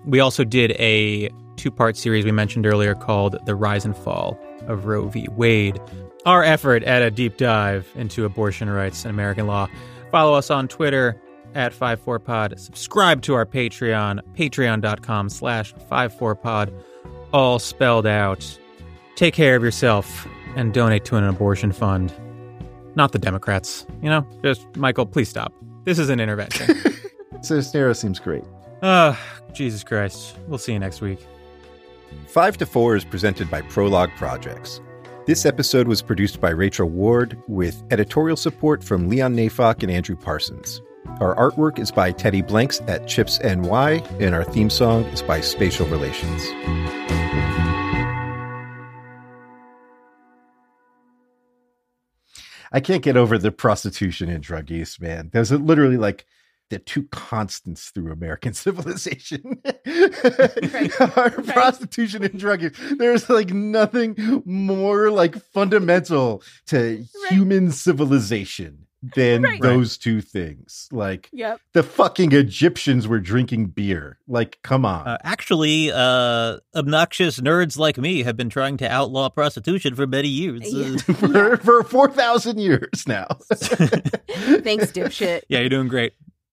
We 0.04 0.18
also 0.20 0.44
did 0.44 0.72
a 0.72 1.30
two 1.56 1.70
part 1.70 1.96
series 1.96 2.24
we 2.24 2.32
mentioned 2.32 2.66
earlier 2.66 2.94
called 2.94 3.36
The 3.46 3.54
Rise 3.54 3.84
and 3.84 3.96
Fall 3.96 4.38
of 4.66 4.86
Roe 4.86 5.08
v. 5.08 5.28
Wade. 5.30 5.80
Our 6.24 6.42
effort 6.42 6.82
at 6.84 7.02
a 7.02 7.10
deep 7.10 7.36
dive 7.36 7.88
into 7.94 8.24
abortion 8.24 8.70
rights 8.70 9.04
and 9.04 9.10
American 9.10 9.46
law. 9.46 9.68
Follow 10.10 10.34
us 10.34 10.50
on 10.50 10.68
Twitter 10.68 11.20
at 11.54 11.72
54pod. 11.72 12.58
Subscribe 12.58 13.22
to 13.22 13.34
our 13.34 13.46
Patreon, 13.46 14.20
patreon.com 14.34 15.28
slash 15.28 15.74
54pod, 15.74 16.72
all 17.32 17.58
spelled 17.58 18.06
out. 18.06 18.58
Take 19.16 19.34
care 19.34 19.56
of 19.56 19.62
yourself 19.62 20.26
and 20.56 20.72
donate 20.72 21.04
to 21.06 21.16
an 21.16 21.24
abortion 21.24 21.72
fund. 21.72 22.12
Not 22.94 23.12
the 23.12 23.18
Democrats, 23.18 23.86
you 24.02 24.10
know? 24.10 24.26
Just, 24.42 24.66
Michael, 24.76 25.06
please 25.06 25.28
stop. 25.28 25.52
This 25.84 25.98
is 25.98 26.08
an 26.08 26.20
intervention. 26.20 26.76
Cisneros 27.42 27.98
seems 27.98 28.18
great. 28.18 28.44
Ah, 28.82 29.18
Jesus 29.52 29.82
Christ. 29.82 30.36
We'll 30.46 30.58
see 30.58 30.72
you 30.72 30.78
next 30.78 31.00
week. 31.00 31.18
5 32.26 32.58
to 32.58 32.66
4 32.66 32.96
is 32.96 33.04
presented 33.04 33.50
by 33.50 33.62
Prologue 33.62 34.10
Projects. 34.16 34.80
This 35.26 35.46
episode 35.46 35.86
was 35.86 36.02
produced 36.02 36.40
by 36.40 36.50
Rachel 36.50 36.88
Ward 36.88 37.40
with 37.46 37.82
editorial 37.90 38.36
support 38.36 38.82
from 38.82 39.08
Leon 39.08 39.36
Neyfakh 39.36 39.82
and 39.82 39.90
Andrew 39.90 40.16
Parsons. 40.16 40.82
Our 41.20 41.34
artwork 41.36 41.78
is 41.78 41.92
by 41.92 42.10
Teddy 42.10 42.42
Blanks 42.42 42.80
at 42.88 43.06
Chips 43.06 43.38
NY, 43.42 44.02
and 44.18 44.34
our 44.34 44.44
theme 44.44 44.70
song 44.70 45.04
is 45.06 45.22
by 45.22 45.40
Spatial 45.40 45.86
Relations. 45.86 46.42
I 52.72 52.80
can't 52.80 53.02
get 53.02 53.16
over 53.16 53.38
the 53.38 53.52
prostitution 53.52 54.28
and 54.28 54.42
drug 54.42 54.70
use, 54.70 55.00
man. 55.00 55.30
There's 55.32 55.52
a, 55.52 55.58
literally 55.58 55.98
like 55.98 56.26
the 56.70 56.78
two 56.78 57.02
constants 57.04 57.90
through 57.90 58.10
American 58.10 58.54
civilization 58.54 59.62
are 61.00 61.30
prostitution 61.46 62.24
and 62.24 62.38
drug 62.38 62.62
use. 62.62 62.76
There's 62.98 63.28
like 63.28 63.50
nothing 63.50 64.42
more 64.46 65.10
like 65.10 65.36
fundamental 65.52 66.42
to 66.68 66.96
right. 66.96 67.32
human 67.32 67.70
civilization 67.70 68.86
than 69.02 69.42
right. 69.42 69.60
those 69.60 69.98
two 69.98 70.20
things. 70.20 70.88
Like 70.92 71.28
yep. 71.32 71.60
the 71.72 71.82
fucking 71.82 72.32
Egyptians 72.32 73.08
were 73.08 73.20
drinking 73.20 73.66
beer. 73.66 74.18
Like, 74.28 74.58
come 74.62 74.84
on. 74.84 75.06
Uh, 75.06 75.18
actually, 75.24 75.90
uh, 75.92 76.58
obnoxious 76.74 77.40
nerds 77.40 77.76
like 77.76 77.98
me 77.98 78.22
have 78.22 78.36
been 78.36 78.48
trying 78.48 78.76
to 78.78 78.90
outlaw 78.90 79.28
prostitution 79.28 79.94
for 79.94 80.06
many 80.06 80.28
years. 80.28 80.72
Yeah. 80.72 80.96
for, 81.14 81.56
for 81.58 81.82
4,000 81.82 82.58
years 82.58 83.06
now. 83.06 83.26
Thanks, 83.52 84.92
dipshit. 84.92 85.42
Yeah, 85.48 85.60
you're 85.60 85.68
doing 85.68 85.88
great. 85.88 86.14